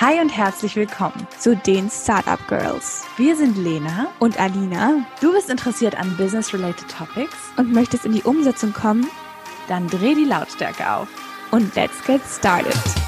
Hi 0.00 0.18
und 0.18 0.34
herzlich 0.34 0.76
willkommen 0.76 1.28
zu 1.38 1.54
den 1.54 1.90
Startup 1.90 2.38
Girls. 2.48 3.04
Wir 3.18 3.36
sind 3.36 3.58
Lena 3.58 4.10
und 4.18 4.40
Alina. 4.40 5.04
Du 5.20 5.30
bist 5.34 5.50
interessiert 5.50 5.94
an 5.94 6.16
Business-related 6.16 6.88
Topics 6.88 7.36
und 7.58 7.70
möchtest 7.74 8.06
in 8.06 8.12
die 8.12 8.22
Umsetzung 8.22 8.72
kommen? 8.72 9.06
Dann 9.68 9.88
dreh 9.88 10.14
die 10.14 10.24
Lautstärke 10.24 10.90
auf 10.90 11.08
und 11.50 11.74
let's 11.74 12.02
get 12.06 12.22
started. 12.26 12.99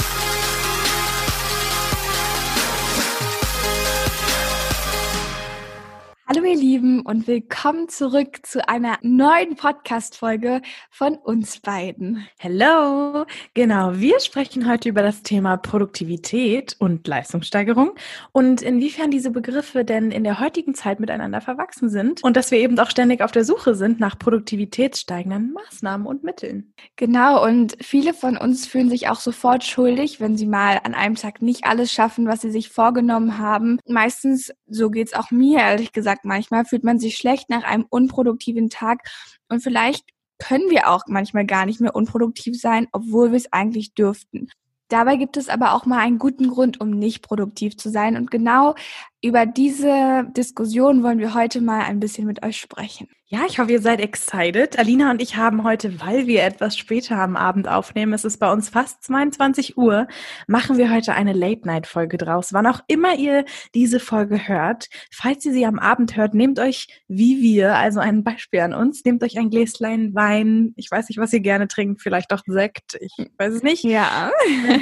Und 7.04 7.28
willkommen 7.28 7.88
zurück 7.88 8.40
zu 8.42 8.68
einer 8.68 8.98
neuen 9.02 9.54
Podcast-Folge 9.54 10.60
von 10.90 11.14
uns 11.14 11.60
beiden. 11.60 12.26
Hello! 12.38 13.24
Genau, 13.54 13.92
wir 13.94 14.18
sprechen 14.18 14.68
heute 14.68 14.88
über 14.88 15.02
das 15.02 15.22
Thema 15.22 15.56
Produktivität 15.56 16.74
und 16.80 17.06
Leistungssteigerung 17.06 17.92
und 18.32 18.62
inwiefern 18.62 19.12
diese 19.12 19.30
Begriffe 19.30 19.84
denn 19.84 20.10
in 20.10 20.24
der 20.24 20.40
heutigen 20.40 20.74
Zeit 20.74 20.98
miteinander 20.98 21.40
verwachsen 21.40 21.88
sind 21.88 22.24
und 22.24 22.36
dass 22.36 22.50
wir 22.50 22.58
eben 22.58 22.76
auch 22.80 22.90
ständig 22.90 23.22
auf 23.22 23.30
der 23.30 23.44
Suche 23.44 23.76
sind 23.76 24.00
nach 24.00 24.18
produktivitätssteigenden 24.18 25.52
Maßnahmen 25.52 26.06
und 26.06 26.24
Mitteln. 26.24 26.74
Genau, 26.96 27.44
und 27.44 27.76
viele 27.80 28.14
von 28.14 28.36
uns 28.36 28.66
fühlen 28.66 28.90
sich 28.90 29.08
auch 29.08 29.20
sofort 29.20 29.62
schuldig, 29.62 30.20
wenn 30.20 30.36
sie 30.36 30.46
mal 30.46 30.80
an 30.82 30.94
einem 30.94 31.14
Tag 31.14 31.40
nicht 31.40 31.64
alles 31.64 31.92
schaffen, 31.92 32.26
was 32.26 32.40
sie 32.40 32.50
sich 32.50 32.68
vorgenommen 32.68 33.38
haben. 33.38 33.78
Meistens, 33.86 34.52
so 34.66 34.90
geht's 34.90 35.14
auch 35.14 35.30
mir 35.30 35.60
ehrlich 35.60 35.92
gesagt, 35.92 36.24
Manchmal 36.32 36.64
fühlt 36.64 36.82
man 36.82 36.91
sich 36.98 37.16
schlecht 37.16 37.50
nach 37.50 37.64
einem 37.64 37.86
unproduktiven 37.88 38.70
Tag 38.70 39.08
und 39.48 39.60
vielleicht 39.60 40.04
können 40.38 40.70
wir 40.70 40.88
auch 40.90 41.02
manchmal 41.06 41.46
gar 41.46 41.66
nicht 41.66 41.80
mehr 41.80 41.94
unproduktiv 41.94 42.60
sein, 42.60 42.88
obwohl 42.92 43.30
wir 43.30 43.36
es 43.36 43.52
eigentlich 43.52 43.94
dürften. 43.94 44.48
Dabei 44.88 45.16
gibt 45.16 45.36
es 45.36 45.48
aber 45.48 45.72
auch 45.72 45.86
mal 45.86 46.00
einen 46.00 46.18
guten 46.18 46.48
Grund, 46.48 46.80
um 46.80 46.90
nicht 46.90 47.22
produktiv 47.22 47.78
zu 47.78 47.88
sein. 47.88 48.16
Und 48.16 48.30
genau 48.30 48.74
über 49.22 49.46
diese 49.46 50.26
Diskussion 50.36 51.02
wollen 51.02 51.20
wir 51.20 51.32
heute 51.32 51.60
mal 51.60 51.82
ein 51.82 52.00
bisschen 52.00 52.26
mit 52.26 52.44
euch 52.44 52.58
sprechen. 52.58 53.08
Ja, 53.34 53.46
ich 53.48 53.58
hoffe, 53.58 53.72
ihr 53.72 53.80
seid 53.80 53.98
excited. 53.98 54.78
Alina 54.78 55.10
und 55.10 55.22
ich 55.22 55.36
haben 55.36 55.64
heute, 55.64 56.02
weil 56.02 56.26
wir 56.26 56.42
etwas 56.42 56.76
später 56.76 57.16
am 57.16 57.34
Abend 57.34 57.66
aufnehmen, 57.66 58.12
es 58.12 58.26
ist 58.26 58.36
bei 58.36 58.52
uns 58.52 58.68
fast 58.68 59.02
22 59.04 59.78
Uhr, 59.78 60.06
machen 60.48 60.76
wir 60.76 60.92
heute 60.92 61.14
eine 61.14 61.32
Late-Night-Folge 61.32 62.18
draus. 62.18 62.52
Wann 62.52 62.66
auch 62.66 62.80
immer 62.88 63.16
ihr 63.16 63.46
diese 63.74 64.00
Folge 64.00 64.48
hört, 64.48 64.90
falls 65.10 65.46
ihr 65.46 65.52
sie 65.52 65.64
am 65.64 65.78
Abend 65.78 66.14
hört, 66.14 66.34
nehmt 66.34 66.58
euch 66.58 66.88
wie 67.08 67.40
wir, 67.40 67.74
also 67.76 68.00
ein 68.00 68.22
Beispiel 68.22 68.60
an 68.60 68.74
uns, 68.74 69.02
nehmt 69.02 69.22
euch 69.22 69.38
ein 69.38 69.48
Gläschen 69.48 70.14
Wein. 70.14 70.74
Ich 70.76 70.90
weiß 70.90 71.08
nicht, 71.08 71.18
was 71.18 71.32
ihr 71.32 71.40
gerne 71.40 71.68
trinkt, 71.68 72.02
vielleicht 72.02 72.34
auch 72.34 72.42
Sekt. 72.46 72.98
Ich 73.00 73.16
weiß 73.38 73.54
es 73.54 73.62
nicht. 73.62 73.82
Ja. 73.82 74.30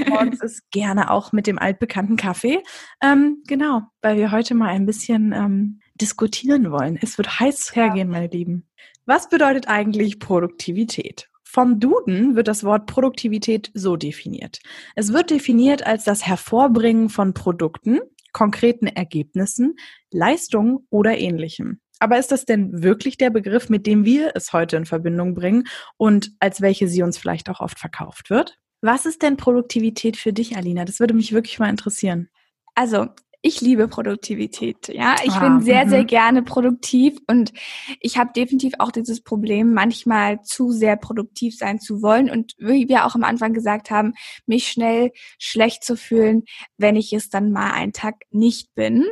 Morgens 0.09 0.43
ist 0.43 0.69
gerne 0.73 1.13
auch 1.13 1.31
mit 1.31 1.47
dem 1.47 1.61
altbekannten 1.61 2.17
Kaffee. 2.17 2.65
Ähm, 3.01 3.45
genau, 3.47 3.83
weil 4.03 4.17
wir 4.17 4.30
heute 4.31 4.55
mal 4.55 4.69
ein 4.69 4.87
bisschen 4.87 5.33
ähm, 5.33 5.81
diskutieren 5.95 6.71
wollen. 6.71 6.99
Es 7.01 7.19
wird 7.19 7.41
heiß 7.41 7.75
hergehen, 7.75 8.09
meine 8.09 8.29
Lieben. 8.29 8.69
Was 9.07 9.29
bedeutet 9.29 9.69
eigentlich 9.69 10.19
Produktivität? 10.19 11.29
Vom 11.43 11.81
Duden 11.81 12.37
wird 12.37 12.47
das 12.47 12.63
Wort 12.63 12.87
Produktivität 12.87 13.71
so 13.75 13.97
definiert. 13.97 14.61
Es 14.95 15.13
wird 15.13 15.31
definiert 15.31 15.85
als 15.85 16.05
das 16.05 16.25
Hervorbringen 16.25 17.09
von 17.09 17.35
Produkten, 17.35 17.99
konkreten 18.33 18.87
Ergebnissen, 18.87 19.75
Leistungen 20.13 20.87
oder 20.91 21.19
ähnlichem. 21.19 21.81
Aber 21.99 22.19
ist 22.19 22.33
das 22.33 22.45
denn 22.45 22.83
wirklich 22.83 23.19
der 23.19 23.31
Begriff, 23.31 23.69
mit 23.69 23.87
dem 23.87 24.05
wir 24.05 24.33
es 24.35 24.53
heute 24.53 24.77
in 24.77 24.87
Verbindung 24.87 25.35
bringen 25.35 25.65
und 25.97 26.33
als 26.39 26.61
welche 26.61 26.89
sie 26.89 27.03
uns 27.03 27.19
vielleicht 27.19 27.51
auch 27.51 27.61
oft 27.61 27.79
verkauft 27.79 28.31
wird? 28.31 28.59
Was 28.81 29.05
ist 29.05 29.23
denn 29.23 29.37
Produktivität 29.37 30.17
für 30.17 30.33
dich, 30.33 30.57
Alina? 30.57 30.85
Das 30.85 31.01
würde 31.01 31.15
mich 31.15 31.33
wirklich 31.33 31.59
mal 31.59 31.69
interessieren. 31.69 32.31
Also, 32.75 33.09
ich 33.43 33.61
liebe 33.61 33.89
Produktivität. 33.89 34.89
Ja, 34.89 35.17
ich 35.25 35.33
ah, 35.33 35.41
bin 35.41 35.61
sehr, 35.63 35.89
sehr 35.89 36.03
mhm. 36.03 36.07
gerne 36.07 36.43
produktiv 36.43 37.19
und 37.27 37.53
ich 38.01 38.19
habe 38.19 38.33
definitiv 38.35 38.75
auch 38.79 38.93
dieses 38.93 39.23
Problem, 39.23 39.73
manchmal 39.73 40.43
zu 40.43 40.73
sehr 40.73 40.97
produktiv 40.97 41.57
sein 41.57 41.81
zu 41.81 42.03
wollen 42.03 42.31
und 42.31 42.55
wie 42.59 42.89
wir 42.89 43.07
auch 43.07 43.15
am 43.15 43.25
Anfang 43.25 43.53
gesagt 43.55 43.91
haben, 43.91 44.15
mich 44.47 44.69
schnell 44.69 45.13
schlecht 45.39 45.85
zu 45.85 45.97
fühlen, 45.97 46.45
wenn 46.77 46.97
ich 46.97 47.13
es 47.13 47.31
dann 47.31 47.51
mal 47.51 47.73
einen 47.73 47.93
Tag 47.93 48.17
nicht 48.31 48.75
bin. 48.75 49.07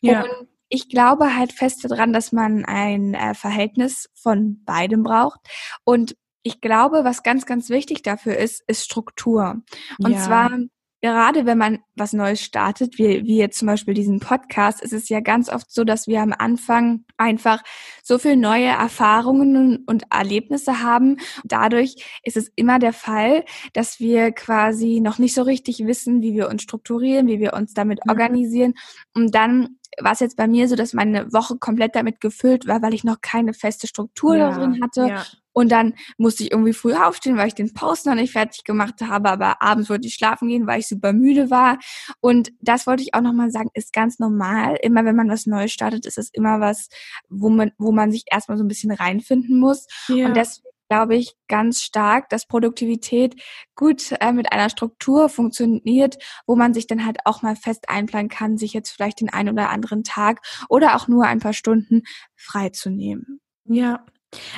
Ja. 0.00 0.22
Und 0.22 0.48
ich 0.68 0.88
glaube 0.88 1.36
halt 1.36 1.52
fest 1.52 1.84
daran, 1.84 2.12
dass 2.12 2.32
man 2.32 2.64
ein 2.64 3.14
äh, 3.14 3.34
Verhältnis 3.34 4.08
von 4.14 4.62
beidem 4.64 5.02
braucht 5.02 5.40
und 5.84 6.16
ich 6.42 6.60
glaube, 6.60 7.04
was 7.04 7.22
ganz, 7.22 7.44
ganz 7.44 7.68
wichtig 7.68 8.02
dafür 8.02 8.36
ist, 8.38 8.62
ist 8.66 8.84
Struktur. 8.84 9.62
Und 9.98 10.12
ja. 10.12 10.18
zwar 10.18 10.58
gerade 11.00 11.46
wenn 11.46 11.58
man 11.58 11.78
was 11.96 12.12
Neues 12.12 12.42
startet, 12.42 12.98
wie, 12.98 13.24
wie 13.24 13.38
jetzt 13.38 13.58
zum 13.58 13.66
Beispiel 13.66 13.94
diesen 13.94 14.20
Podcast, 14.20 14.82
ist 14.82 14.92
es 14.92 15.08
ja 15.08 15.20
ganz 15.20 15.48
oft 15.48 15.70
so, 15.70 15.84
dass 15.84 16.06
wir 16.06 16.20
am 16.20 16.34
Anfang 16.36 17.04
einfach 17.16 17.62
so 18.02 18.18
viel 18.18 18.36
neue 18.36 18.66
Erfahrungen 18.66 19.84
und 19.86 20.04
Erlebnisse 20.10 20.82
haben. 20.82 21.16
Dadurch 21.44 21.96
ist 22.22 22.36
es 22.36 22.50
immer 22.56 22.78
der 22.78 22.92
Fall, 22.92 23.44
dass 23.72 24.00
wir 24.00 24.32
quasi 24.32 25.00
noch 25.00 25.18
nicht 25.18 25.34
so 25.34 25.42
richtig 25.42 25.86
wissen, 25.86 26.22
wie 26.22 26.34
wir 26.34 26.48
uns 26.48 26.62
strukturieren, 26.62 27.28
wie 27.28 27.40
wir 27.40 27.54
uns 27.54 27.72
damit 27.74 28.00
mhm. 28.04 28.10
organisieren. 28.10 28.74
Und 29.14 29.34
dann 29.34 29.76
war 29.98 30.12
es 30.12 30.20
jetzt 30.20 30.36
bei 30.36 30.46
mir 30.46 30.68
so, 30.68 30.76
dass 30.76 30.92
meine 30.92 31.32
Woche 31.32 31.56
komplett 31.58 31.96
damit 31.96 32.20
gefüllt 32.20 32.66
war, 32.66 32.82
weil 32.82 32.94
ich 32.94 33.04
noch 33.04 33.20
keine 33.20 33.54
feste 33.54 33.86
Struktur 33.86 34.36
ja, 34.36 34.52
drin 34.52 34.80
hatte. 34.82 35.08
Ja. 35.08 35.24
Und 35.60 35.70
dann 35.70 35.92
musste 36.16 36.42
ich 36.42 36.52
irgendwie 36.52 36.72
früh 36.72 36.94
aufstehen, 36.94 37.36
weil 37.36 37.48
ich 37.48 37.54
den 37.54 37.74
Post 37.74 38.06
noch 38.06 38.14
nicht 38.14 38.32
fertig 38.32 38.64
gemacht 38.64 39.02
habe, 39.02 39.28
aber 39.28 39.60
abends 39.60 39.90
wollte 39.90 40.08
ich 40.08 40.14
schlafen 40.14 40.48
gehen, 40.48 40.66
weil 40.66 40.80
ich 40.80 40.88
super 40.88 41.12
müde 41.12 41.50
war. 41.50 41.78
Und 42.20 42.50
das 42.60 42.86
wollte 42.86 43.02
ich 43.02 43.12
auch 43.12 43.20
nochmal 43.20 43.50
sagen, 43.50 43.68
ist 43.74 43.92
ganz 43.92 44.18
normal. 44.18 44.78
Immer 44.80 45.04
wenn 45.04 45.16
man 45.16 45.28
was 45.28 45.44
Neues 45.44 45.70
startet, 45.70 46.06
ist 46.06 46.16
es 46.16 46.30
immer 46.32 46.60
was, 46.60 46.88
wo 47.28 47.50
man, 47.50 47.72
wo 47.76 47.92
man 47.92 48.10
sich 48.10 48.24
erstmal 48.30 48.56
so 48.56 48.64
ein 48.64 48.68
bisschen 48.68 48.90
reinfinden 48.90 49.60
muss. 49.60 49.86
Ja. 50.08 50.28
Und 50.28 50.34
deswegen 50.34 50.70
glaube 50.88 51.14
ich 51.14 51.34
ganz 51.46 51.82
stark, 51.82 52.30
dass 52.30 52.46
Produktivität 52.46 53.36
gut 53.74 54.12
äh, 54.18 54.32
mit 54.32 54.52
einer 54.54 54.70
Struktur 54.70 55.28
funktioniert, 55.28 56.16
wo 56.46 56.56
man 56.56 56.72
sich 56.72 56.86
dann 56.86 57.04
halt 57.04 57.18
auch 57.26 57.42
mal 57.42 57.54
fest 57.54 57.90
einplanen 57.90 58.30
kann, 58.30 58.56
sich 58.56 58.72
jetzt 58.72 58.92
vielleicht 58.92 59.20
den 59.20 59.28
einen 59.28 59.50
oder 59.50 59.68
anderen 59.68 60.04
Tag 60.04 60.40
oder 60.70 60.96
auch 60.96 61.06
nur 61.06 61.26
ein 61.26 61.38
paar 61.38 61.52
Stunden 61.52 62.04
freizunehmen. 62.34 63.40
Ja, 63.66 64.06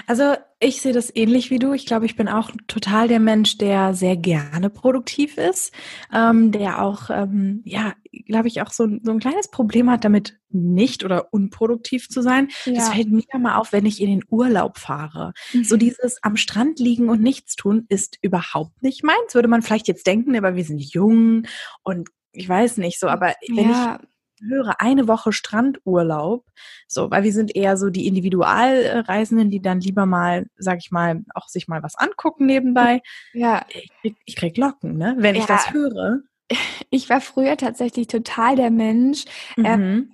also 0.07 0.35
ich 0.61 0.81
sehe 0.81 0.93
das 0.93 1.15
ähnlich 1.15 1.51
wie 1.51 1.59
du. 1.59 1.73
Ich 1.73 1.87
glaube, 1.87 2.07
ich 2.07 2.17
bin 2.17 2.29
auch 2.29 2.51
total 2.69 3.09
der 3.09 3.21
Mensch, 3.21 3.59
der 3.59 3.95
sehr 3.95 4.17
gerne 4.17 4.71
produktiv 4.71 5.39
ist, 5.39 5.73
ähm, 6.13 6.53
der 6.53 6.83
auch, 6.83 7.11
ähm, 7.11 7.63
ja, 7.65 7.95
glaube 8.27 8.49
ich, 8.49 8.61
auch 8.63 8.71
so, 8.71 8.87
so 9.03 9.11
ein 9.11 9.19
kleines 9.19 9.49
Problem 9.49 9.91
hat, 9.91 10.05
damit 10.05 10.39
nicht 10.51 11.05
oder 11.05 11.33
unproduktiv 11.33 12.09
zu 12.09 12.23
sein. 12.23 12.49
Ja. 12.65 12.75
Das 12.75 12.91
fällt 12.91 13.11
mir 13.11 13.25
mal 13.39 13.57
auf, 13.57 13.73
wenn 13.73 13.87
ich 13.87 14.01
in 14.01 14.11
den 14.11 14.25
Urlaub 14.29 14.79
fahre. 14.79 15.33
Mhm. 15.53 15.65
So 15.65 15.77
dieses 15.77 16.23
am 16.23 16.37
Strand 16.37 16.79
liegen 16.79 17.09
und 17.09 17.23
nichts 17.23 17.57
tun 17.57 17.87
ist 17.89 18.19
überhaupt 18.21 18.83
nicht 18.83 19.03
meins. 19.03 19.35
Würde 19.35 19.49
man 19.49 19.63
vielleicht 19.63 19.89
jetzt 19.89 20.07
denken, 20.07 20.37
aber 20.37 20.55
wir 20.55 20.65
sind 20.65 20.81
jung 20.81 21.47
und 21.83 22.11
ich 22.33 22.49
weiß 22.49 22.79
nicht 22.79 22.99
so, 22.99 23.09
aber 23.09 23.35
wenn 23.49 23.71
ja. 23.71 23.99
ich 24.01 24.09
höre, 24.49 24.81
eine 24.81 25.09
Woche 25.09 25.33
Strandurlaub, 25.33 26.45
so, 26.89 27.11
weil 27.11 27.23
wir 27.23 27.33
sind 27.33 27.55
eher 27.55 27.77
so 27.77 27.91
die 27.91 28.07
Individualreisenden, 28.07 29.51
die 29.51 29.61
dann 29.61 29.81
lieber 29.81 30.07
mal, 30.07 30.47
sag 30.57 30.79
ich 30.79 30.91
mal, 30.91 31.25
auch 31.35 31.49
sich 31.49 31.69
mal 31.69 31.83
was 31.83 31.97
angucken 31.97 32.47
nebenbei. 32.47 33.01
Ja. 33.35 33.65
Ich 33.69 33.91
krieg, 34.01 34.17
ich 34.25 34.37
krieg 34.37 34.57
Locken, 34.57 34.97
ne, 34.97 35.15
wenn 35.19 35.35
ja. 35.35 35.43
ich 35.43 35.47
das 35.47 35.73
höre. 35.73 36.21
Ich 36.91 37.09
war 37.09 37.23
früher 37.23 37.57
tatsächlich 37.57 38.09
total 38.09 38.57
der 38.57 38.71
Mensch, 38.71 39.25
äh, 39.57 39.77
mhm. 39.77 40.13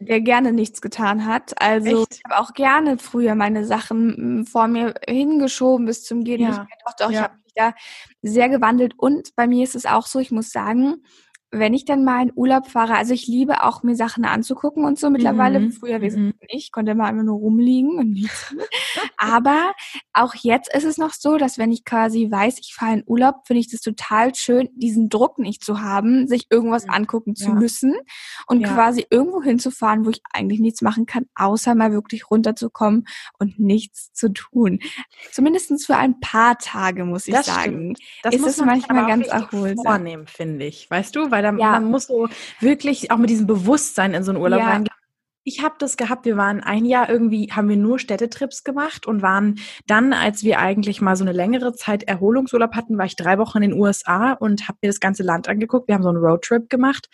äh, 0.00 0.04
der 0.04 0.20
gerne 0.20 0.52
nichts 0.52 0.80
getan 0.80 1.26
hat. 1.26 1.60
Also 1.60 2.02
Echt? 2.02 2.16
ich 2.16 2.22
habe 2.24 2.42
auch 2.42 2.54
gerne 2.54 2.98
früher 2.98 3.36
meine 3.36 3.64
Sachen 3.64 4.40
mm, 4.40 4.46
vor 4.46 4.66
mir 4.66 4.94
hingeschoben 5.08 5.86
bis 5.86 6.02
zum 6.02 6.24
Gehen. 6.24 6.40
Ja. 6.40 6.66
Doch, 6.84 6.96
doch, 6.98 7.10
ja. 7.10 7.18
ich 7.18 7.22
habe 7.22 7.34
mich 7.44 7.52
da 7.54 7.74
sehr 8.22 8.48
gewandelt. 8.48 8.94
Und 8.98 9.36
bei 9.36 9.46
mir 9.46 9.62
ist 9.62 9.76
es 9.76 9.86
auch 9.86 10.06
so, 10.06 10.18
ich 10.18 10.32
muss 10.32 10.50
sagen, 10.50 11.04
wenn 11.52 11.74
ich 11.74 11.84
dann 11.84 12.04
mal 12.04 12.22
in 12.22 12.32
Urlaub 12.34 12.66
fahre, 12.66 12.96
also 12.96 13.14
ich 13.14 13.26
liebe 13.26 13.62
auch 13.62 13.82
mir 13.82 13.94
Sachen 13.94 14.24
anzugucken 14.24 14.84
und 14.84 14.98
so 14.98 15.10
mittlerweile. 15.10 15.60
Mhm. 15.60 15.72
Früher 15.72 16.00
wesentlich 16.00 16.34
mhm. 16.34 16.46
nicht, 16.52 16.72
konnte 16.72 16.94
mal 16.94 17.08
immer 17.08 17.22
nur 17.22 17.38
rumliegen 17.38 17.98
und 17.98 18.10
nichts. 18.10 18.54
Aber 19.16 19.72
auch 20.12 20.34
jetzt 20.34 20.74
ist 20.74 20.84
es 20.84 20.98
noch 20.98 21.12
so, 21.12 21.36
dass 21.36 21.56
wenn 21.56 21.70
ich 21.70 21.84
quasi 21.84 22.30
weiß, 22.30 22.58
ich 22.58 22.74
fahre 22.74 22.94
in 22.94 23.04
Urlaub, 23.06 23.46
finde 23.46 23.60
ich 23.60 23.70
das 23.70 23.80
total 23.80 24.34
schön, 24.34 24.68
diesen 24.74 25.08
Druck 25.08 25.38
nicht 25.38 25.64
zu 25.64 25.80
haben, 25.80 26.26
sich 26.26 26.46
irgendwas 26.50 26.88
angucken 26.88 27.36
zu 27.36 27.50
ja. 27.50 27.54
müssen 27.54 27.94
und 28.46 28.60
ja. 28.60 28.74
quasi 28.74 29.06
irgendwo 29.08 29.42
hinzufahren, 29.42 30.04
wo 30.04 30.10
ich 30.10 30.22
eigentlich 30.32 30.60
nichts 30.60 30.82
machen 30.82 31.06
kann, 31.06 31.26
außer 31.36 31.74
mal 31.74 31.92
wirklich 31.92 32.30
runterzukommen 32.30 33.06
und 33.38 33.58
nichts 33.58 34.12
zu 34.12 34.32
tun. 34.32 34.80
Zumindestens 35.32 35.86
für 35.86 35.96
ein 35.96 36.18
paar 36.20 36.58
Tage, 36.58 37.04
muss 37.04 37.28
ich 37.28 37.34
das 37.34 37.46
sagen. 37.46 37.94
Stimmt. 37.94 37.98
Das 38.22 38.34
ist 38.34 38.46
es 38.46 38.56
manchmal 38.58 39.06
ganz 39.06 39.28
erholsam. 39.28 39.84
vornehmen, 39.84 40.26
finde 40.26 40.66
ich. 40.66 40.90
Weißt 40.90 41.14
du, 41.14 41.30
weil 41.36 41.42
dann, 41.42 41.58
ja. 41.58 41.72
man 41.72 41.84
muss 41.90 42.06
so 42.06 42.28
wirklich 42.60 43.10
auch 43.10 43.18
mit 43.18 43.28
diesem 43.28 43.46
Bewusstsein 43.46 44.14
in 44.14 44.22
so 44.22 44.30
einen 44.30 44.40
Urlaub 44.40 44.60
ja. 44.60 44.68
reingehen. 44.68 44.96
Ich 45.44 45.62
habe 45.62 45.74
das 45.78 45.98
gehabt, 45.98 46.24
wir 46.24 46.38
waren 46.38 46.60
ein 46.60 46.86
Jahr 46.86 47.10
irgendwie, 47.10 47.52
haben 47.52 47.68
wir 47.68 47.76
nur 47.76 47.98
Städtetrips 47.98 48.64
gemacht 48.64 49.06
und 49.06 49.20
waren 49.20 49.60
dann, 49.86 50.14
als 50.14 50.42
wir 50.42 50.58
eigentlich 50.58 51.02
mal 51.02 51.14
so 51.14 51.22
eine 51.22 51.32
längere 51.32 51.74
Zeit 51.74 52.02
Erholungsurlaub 52.04 52.74
hatten, 52.74 52.96
war 52.96 53.04
ich 53.04 53.14
drei 53.16 53.38
Wochen 53.38 53.58
in 53.62 53.70
den 53.70 53.80
USA 53.80 54.32
und 54.32 54.66
habe 54.66 54.78
mir 54.80 54.88
das 54.88 54.98
ganze 54.98 55.22
Land 55.22 55.46
angeguckt. 55.46 55.88
Wir 55.88 55.94
haben 55.94 56.02
so 56.02 56.08
einen 56.08 56.18
Roadtrip 56.18 56.70
gemacht 56.70 57.08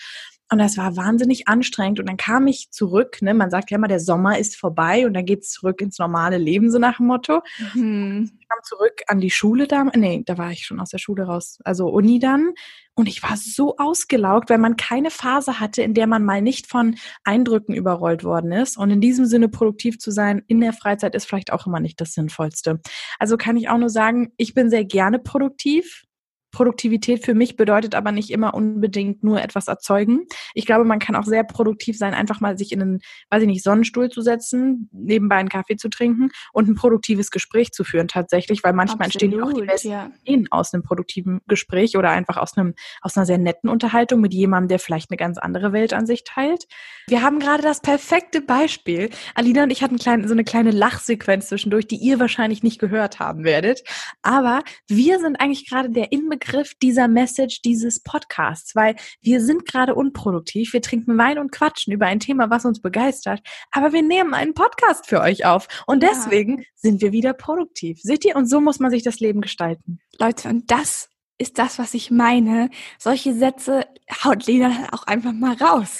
und 0.50 0.58
das 0.58 0.76
war 0.76 0.96
wahnsinnig 0.96 1.48
anstrengend. 1.48 1.98
Und 1.98 2.08
dann 2.08 2.18
kam 2.18 2.46
ich 2.46 2.70
zurück, 2.70 3.22
ne? 3.22 3.32
man 3.32 3.50
sagt 3.50 3.70
ja 3.70 3.78
immer, 3.78 3.88
der 3.88 4.00
Sommer 4.00 4.38
ist 4.38 4.56
vorbei 4.56 5.06
und 5.06 5.14
dann 5.14 5.24
geht's 5.24 5.50
zurück 5.50 5.80
ins 5.80 5.98
normale 5.98 6.36
Leben, 6.36 6.70
so 6.70 6.78
nach 6.78 6.98
dem 6.98 7.06
Motto. 7.06 7.40
Mhm. 7.74 8.30
Ich 8.38 8.48
kam 8.48 8.58
zurück 8.62 9.00
an 9.06 9.20
die 9.20 9.30
Schule 9.30 9.66
da, 9.66 9.84
nee, 9.84 10.22
da 10.26 10.36
war 10.36 10.50
ich 10.50 10.66
schon 10.66 10.78
aus 10.78 10.90
der 10.90 10.98
Schule 10.98 11.24
raus, 11.24 11.58
also 11.64 11.88
Uni 11.88 12.18
dann. 12.18 12.52
Und 12.94 13.08
ich 13.08 13.22
war 13.22 13.38
so 13.38 13.78
ausgelaugt, 13.78 14.50
weil 14.50 14.58
man 14.58 14.76
keine 14.76 15.10
Phase 15.10 15.58
hatte, 15.58 15.80
in 15.80 15.94
der 15.94 16.06
man 16.06 16.22
mal 16.22 16.42
nicht 16.42 16.66
von 16.66 16.96
Eindrücken 17.24 17.74
überrollt 17.74 18.22
worden 18.22 18.52
ist. 18.52 18.76
Und 18.76 18.90
in 18.90 19.00
diesem 19.00 19.24
Sinne 19.24 19.48
produktiv 19.48 19.98
zu 19.98 20.10
sein 20.10 20.42
in 20.48 20.60
der 20.60 20.74
Freizeit 20.74 21.14
ist 21.14 21.24
vielleicht 21.24 21.54
auch 21.54 21.66
immer 21.66 21.80
nicht 21.80 21.98
das 21.98 22.12
Sinnvollste. 22.12 22.80
Also 23.18 23.38
kann 23.38 23.56
ich 23.56 23.70
auch 23.70 23.78
nur 23.78 23.88
sagen, 23.88 24.32
ich 24.36 24.52
bin 24.52 24.68
sehr 24.68 24.84
gerne 24.84 25.18
produktiv. 25.18 26.04
Produktivität 26.52 27.24
für 27.24 27.34
mich 27.34 27.56
bedeutet 27.56 27.94
aber 27.94 28.12
nicht 28.12 28.30
immer 28.30 28.54
unbedingt 28.54 29.24
nur 29.24 29.42
etwas 29.42 29.68
erzeugen. 29.68 30.26
Ich 30.54 30.66
glaube, 30.66 30.84
man 30.84 30.98
kann 30.98 31.16
auch 31.16 31.24
sehr 31.24 31.44
produktiv 31.44 31.96
sein, 31.96 32.12
einfach 32.12 32.40
mal 32.40 32.58
sich 32.58 32.72
in 32.72 32.82
einen, 32.82 33.00
weiß 33.30 33.42
ich 33.42 33.48
nicht, 33.48 33.64
Sonnenstuhl 33.64 34.10
zu 34.10 34.20
setzen, 34.20 34.90
nebenbei 34.92 35.36
einen 35.36 35.48
Kaffee 35.48 35.76
zu 35.76 35.88
trinken 35.88 36.30
und 36.52 36.68
ein 36.68 36.74
produktives 36.74 37.30
Gespräch 37.30 37.72
zu 37.72 37.84
führen 37.84 38.06
tatsächlich, 38.06 38.62
weil 38.62 38.74
manchmal 38.74 39.06
Absolut, 39.06 39.22
entstehen 39.22 39.38
ja 39.38 39.44
auch 39.44 39.52
die 39.52 39.66
besten 39.66 39.90
ja. 39.90 40.10
Ideen 40.24 40.46
aus 40.50 40.74
einem 40.74 40.82
produktiven 40.82 41.40
Gespräch 41.48 41.96
oder 41.96 42.10
einfach 42.10 42.36
aus 42.36 42.56
einem, 42.56 42.74
aus 43.00 43.16
einer 43.16 43.24
sehr 43.24 43.38
netten 43.38 43.70
Unterhaltung 43.70 44.20
mit 44.20 44.34
jemandem, 44.34 44.68
der 44.68 44.78
vielleicht 44.78 45.10
eine 45.10 45.16
ganz 45.16 45.38
andere 45.38 45.72
Weltansicht 45.72 46.26
teilt. 46.26 46.66
Wir 47.08 47.22
haben 47.22 47.38
gerade 47.38 47.62
das 47.62 47.80
perfekte 47.80 48.42
Beispiel. 48.42 49.08
Alina 49.34 49.62
und 49.62 49.70
ich 49.70 49.82
hatten 49.82 49.96
klein, 49.96 50.28
so 50.28 50.34
eine 50.34 50.44
kleine 50.44 50.70
Lachsequenz 50.70 51.48
zwischendurch, 51.48 51.86
die 51.86 51.96
ihr 51.96 52.20
wahrscheinlich 52.20 52.62
nicht 52.62 52.78
gehört 52.78 53.20
haben 53.20 53.42
werdet. 53.44 53.82
Aber 54.20 54.60
wir 54.86 55.18
sind 55.18 55.40
eigentlich 55.40 55.68
gerade 55.68 55.88
der 55.88 56.12
Inbegriff 56.12 56.41
Begriff 56.42 56.74
dieser 56.74 57.06
Message 57.06 57.62
dieses 57.62 58.00
Podcasts, 58.00 58.74
weil 58.74 58.96
wir 59.20 59.40
sind 59.40 59.64
gerade 59.64 59.94
unproduktiv, 59.94 60.72
wir 60.72 60.82
trinken 60.82 61.16
Wein 61.16 61.38
und 61.38 61.52
quatschen 61.52 61.92
über 61.92 62.06
ein 62.06 62.18
Thema, 62.18 62.50
was 62.50 62.64
uns 62.64 62.80
begeistert, 62.80 63.40
aber 63.70 63.92
wir 63.92 64.02
nehmen 64.02 64.34
einen 64.34 64.54
Podcast 64.54 65.06
für 65.06 65.20
euch 65.20 65.46
auf 65.46 65.68
und 65.86 66.02
deswegen 66.02 66.58
ja. 66.58 66.64
sind 66.74 67.00
wir 67.00 67.12
wieder 67.12 67.32
produktiv. 67.32 68.00
Seht 68.02 68.24
ihr? 68.24 68.34
Und 68.34 68.46
so 68.46 68.60
muss 68.60 68.80
man 68.80 68.90
sich 68.90 69.04
das 69.04 69.20
Leben 69.20 69.40
gestalten. 69.40 70.00
Leute, 70.18 70.48
und 70.48 70.70
das 70.70 71.08
ist 71.38 71.58
das, 71.58 71.78
was 71.78 71.94
ich 71.94 72.10
meine. 72.10 72.70
Solche 72.98 73.34
Sätze 73.34 73.86
haut 74.24 74.46
Lena 74.46 74.88
auch 74.92 75.06
einfach 75.06 75.32
mal 75.32 75.54
raus. 75.54 75.98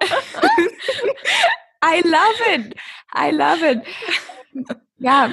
I 1.82 2.02
love 2.02 2.54
it. 2.54 2.74
I 3.14 3.30
love 3.30 3.62
it. 3.66 3.82
Ja, 4.98 5.30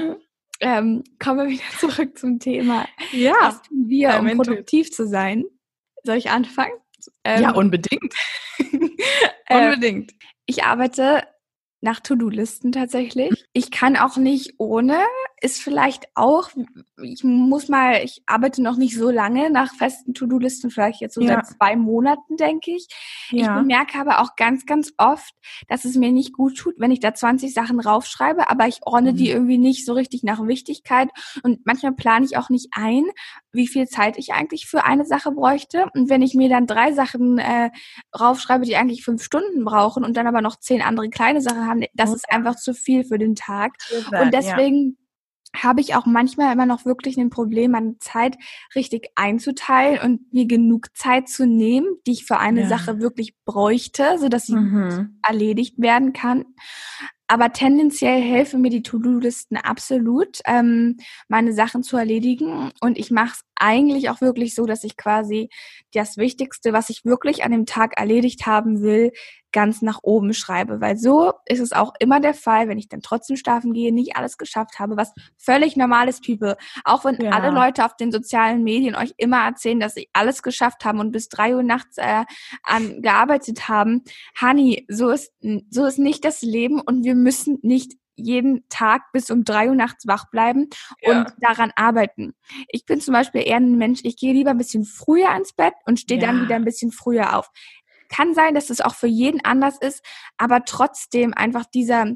ähm, 0.59 1.03
kommen 1.19 1.39
wir 1.39 1.47
wieder 1.47 1.63
zurück 1.79 2.17
zum 2.17 2.39
Thema. 2.39 2.87
Ja. 3.11 3.35
Was 3.41 3.61
tun 3.63 3.87
wir, 3.87 4.19
um 4.19 4.27
produktiv 4.37 4.91
zu 4.91 5.07
sein? 5.07 5.45
Soll 6.03 6.17
ich 6.17 6.29
anfangen? 6.29 6.73
Ähm, 7.23 7.43
ja, 7.43 7.51
unbedingt. 7.51 8.13
unbedingt. 9.49 10.11
Äh, 10.11 10.15
ich 10.45 10.63
arbeite 10.63 11.23
nach 11.81 11.99
To-Do-Listen 11.99 12.71
tatsächlich. 12.71 13.45
Ich 13.53 13.71
kann 13.71 13.97
auch 13.97 14.17
nicht 14.17 14.55
ohne, 14.57 14.99
ist 15.39 15.61
vielleicht 15.61 16.07
auch, 16.15 16.49
ich 17.01 17.23
muss 17.23 17.67
mal, 17.69 18.03
ich 18.03 18.23
arbeite 18.25 18.63
noch 18.63 18.75
nicht 18.75 18.95
so 18.95 19.11
lange 19.11 19.51
nach 19.51 19.73
festen 19.75 20.15
To-Do-Listen, 20.15 20.71
vielleicht 20.71 20.99
jetzt 20.99 21.13
so 21.13 21.21
ja. 21.21 21.35
seit 21.35 21.47
zwei 21.47 21.75
Monaten, 21.75 22.37
denke 22.37 22.71
ich. 22.71 22.87
Ja. 23.29 23.59
Ich 23.59 23.65
merke 23.65 23.99
aber 23.99 24.21
auch 24.21 24.35
ganz, 24.35 24.65
ganz 24.65 24.93
oft, 24.97 25.35
dass 25.67 25.85
es 25.85 25.95
mir 25.95 26.11
nicht 26.11 26.33
gut 26.33 26.57
tut, 26.57 26.75
wenn 26.79 26.91
ich 26.91 26.99
da 26.99 27.13
20 27.13 27.53
Sachen 27.53 27.79
raufschreibe, 27.79 28.49
aber 28.49 28.67
ich 28.67 28.79
ordne 28.81 29.11
mhm. 29.11 29.17
die 29.17 29.29
irgendwie 29.29 29.59
nicht 29.59 29.85
so 29.85 29.93
richtig 29.93 30.23
nach 30.23 30.45
Wichtigkeit 30.47 31.09
und 31.43 31.65
manchmal 31.65 31.93
plane 31.93 32.25
ich 32.25 32.37
auch 32.37 32.49
nicht 32.49 32.69
ein, 32.71 33.03
wie 33.51 33.67
viel 33.67 33.87
Zeit 33.87 34.17
ich 34.17 34.33
eigentlich 34.33 34.65
für 34.65 34.85
eine 34.85 35.05
Sache 35.05 35.31
bräuchte. 35.31 35.85
Und 35.93 36.09
wenn 36.09 36.23
ich 36.23 36.33
mir 36.33 36.49
dann 36.49 36.65
drei 36.65 36.93
Sachen 36.93 37.37
äh, 37.37 37.69
raufschreibe, 38.19 38.65
die 38.65 38.75
eigentlich 38.75 39.03
fünf 39.03 39.23
Stunden 39.23 39.65
brauchen 39.65 40.03
und 40.03 40.17
dann 40.17 40.27
aber 40.27 40.41
noch 40.41 40.55
zehn 40.55 40.81
andere 40.81 41.09
kleine 41.09 41.41
Sachen 41.41 41.67
haben, 41.67 41.83
das 41.93 42.13
ist 42.13 42.29
einfach 42.31 42.55
zu 42.55 42.73
viel 42.73 43.03
für 43.03 43.19
den 43.19 43.35
Tag. 43.35 43.73
Und 44.19 44.33
deswegen 44.33 44.97
habe 45.63 45.81
ich 45.81 45.95
auch 45.95 46.05
manchmal 46.05 46.53
immer 46.53 46.65
noch 46.65 46.85
wirklich 46.85 47.17
ein 47.17 47.29
Problem, 47.29 47.71
meine 47.71 47.97
Zeit 47.99 48.37
richtig 48.75 49.09
einzuteilen 49.15 49.99
und 50.01 50.33
mir 50.33 50.45
genug 50.45 50.95
Zeit 50.95 51.29
zu 51.29 51.45
nehmen, 51.45 51.87
die 52.05 52.11
ich 52.13 52.25
für 52.25 52.37
eine 52.37 52.61
ja. 52.61 52.67
Sache 52.67 52.99
wirklich 52.99 53.35
bräuchte, 53.45 54.17
so 54.19 54.29
dass 54.29 54.45
sie 54.45 54.55
mhm. 54.55 55.19
erledigt 55.25 55.79
werden 55.79 56.13
kann. 56.13 56.45
Aber 57.29 57.51
tendenziell 57.51 58.21
helfen 58.21 58.61
mir 58.61 58.69
die 58.69 58.83
To-Do-Listen 58.83 59.57
absolut, 59.57 60.39
ähm, 60.45 60.95
meine 61.27 61.51
Sachen 61.51 61.83
zu 61.83 61.97
erledigen. 61.97 62.71
Und 62.79 62.97
ich 62.97 63.11
mache 63.11 63.33
es 63.33 63.41
eigentlich 63.55 64.09
auch 64.09 64.21
wirklich 64.21 64.55
so, 64.55 64.65
dass 64.65 64.85
ich 64.85 64.95
quasi 64.95 65.49
das 65.91 66.15
Wichtigste, 66.15 66.71
was 66.71 66.89
ich 66.89 67.03
wirklich 67.03 67.43
an 67.43 67.51
dem 67.51 67.65
Tag 67.65 67.97
erledigt 67.97 68.45
haben 68.45 68.81
will, 68.81 69.11
ganz 69.57 69.81
nach 69.81 70.01
oben 70.03 70.35
schreibe. 70.35 70.81
Weil 70.81 70.97
so 70.97 71.33
ist 71.47 71.59
es 71.59 71.71
auch 71.71 71.93
immer 71.97 72.19
der 72.19 72.35
Fall, 72.35 72.67
wenn 72.67 72.77
ich 72.77 72.89
dann 72.89 73.01
trotzdem 73.01 73.37
schlafen 73.37 73.73
gehe, 73.73 73.91
nicht 73.91 74.15
alles 74.15 74.37
geschafft 74.37 74.77
habe, 74.77 74.97
was 74.97 75.13
völlig 75.35 75.75
normal 75.75 76.07
ist, 76.07 76.23
People. 76.23 76.57
Auch 76.83 77.05
wenn 77.05 77.19
ja. 77.19 77.31
alle 77.31 77.49
Leute 77.49 77.83
auf 77.83 77.95
den 77.95 78.11
sozialen 78.11 78.63
Medien 78.63 78.93
euch 78.93 79.15
immer 79.17 79.43
erzählen, 79.43 79.79
dass 79.79 79.95
sie 79.95 80.09
alles 80.13 80.43
geschafft 80.43 80.85
haben 80.85 80.99
und 80.99 81.11
bis 81.11 81.27
drei 81.27 81.55
Uhr 81.55 81.63
nachts 81.63 81.97
äh, 81.97 82.25
an, 82.61 83.01
gearbeitet 83.01 83.67
haben. 83.67 84.03
Honey, 84.39 84.85
so 84.89 85.09
ist, 85.09 85.33
so 85.71 85.85
ist 85.85 85.97
nicht 85.97 86.23
das 86.23 86.43
Leben 86.43 86.79
und 86.79 87.03
wir 87.03 87.15
müssen 87.15 87.57
nicht 87.63 87.93
jeden 88.15 88.63
Tag 88.69 89.11
bis 89.11 89.31
um 89.31 89.43
drei 89.43 89.69
Uhr 89.69 89.75
nachts 89.75 90.05
wach 90.05 90.29
bleiben 90.29 90.69
ja. 91.01 91.21
und 91.21 91.33
daran 91.39 91.71
arbeiten. 91.75 92.35
Ich 92.67 92.85
bin 92.85 93.01
zum 93.01 93.15
Beispiel 93.15 93.41
eher 93.41 93.57
ein 93.57 93.79
Mensch, 93.79 94.01
ich 94.03 94.17
gehe 94.17 94.33
lieber 94.33 94.51
ein 94.51 94.57
bisschen 94.59 94.85
früher 94.85 95.35
ins 95.35 95.53
Bett 95.53 95.73
und 95.85 95.99
stehe 95.99 96.21
ja. 96.21 96.27
dann 96.27 96.43
wieder 96.43 96.55
ein 96.55 96.65
bisschen 96.65 96.91
früher 96.91 97.35
auf. 97.35 97.49
Kann 98.09 98.33
sein, 98.33 98.55
dass 98.55 98.69
es 98.69 98.81
auch 98.81 98.95
für 98.95 99.07
jeden 99.07 99.43
anders 99.43 99.77
ist, 99.79 100.03
aber 100.37 100.65
trotzdem 100.65 101.33
einfach 101.33 101.65
dieser 101.65 102.15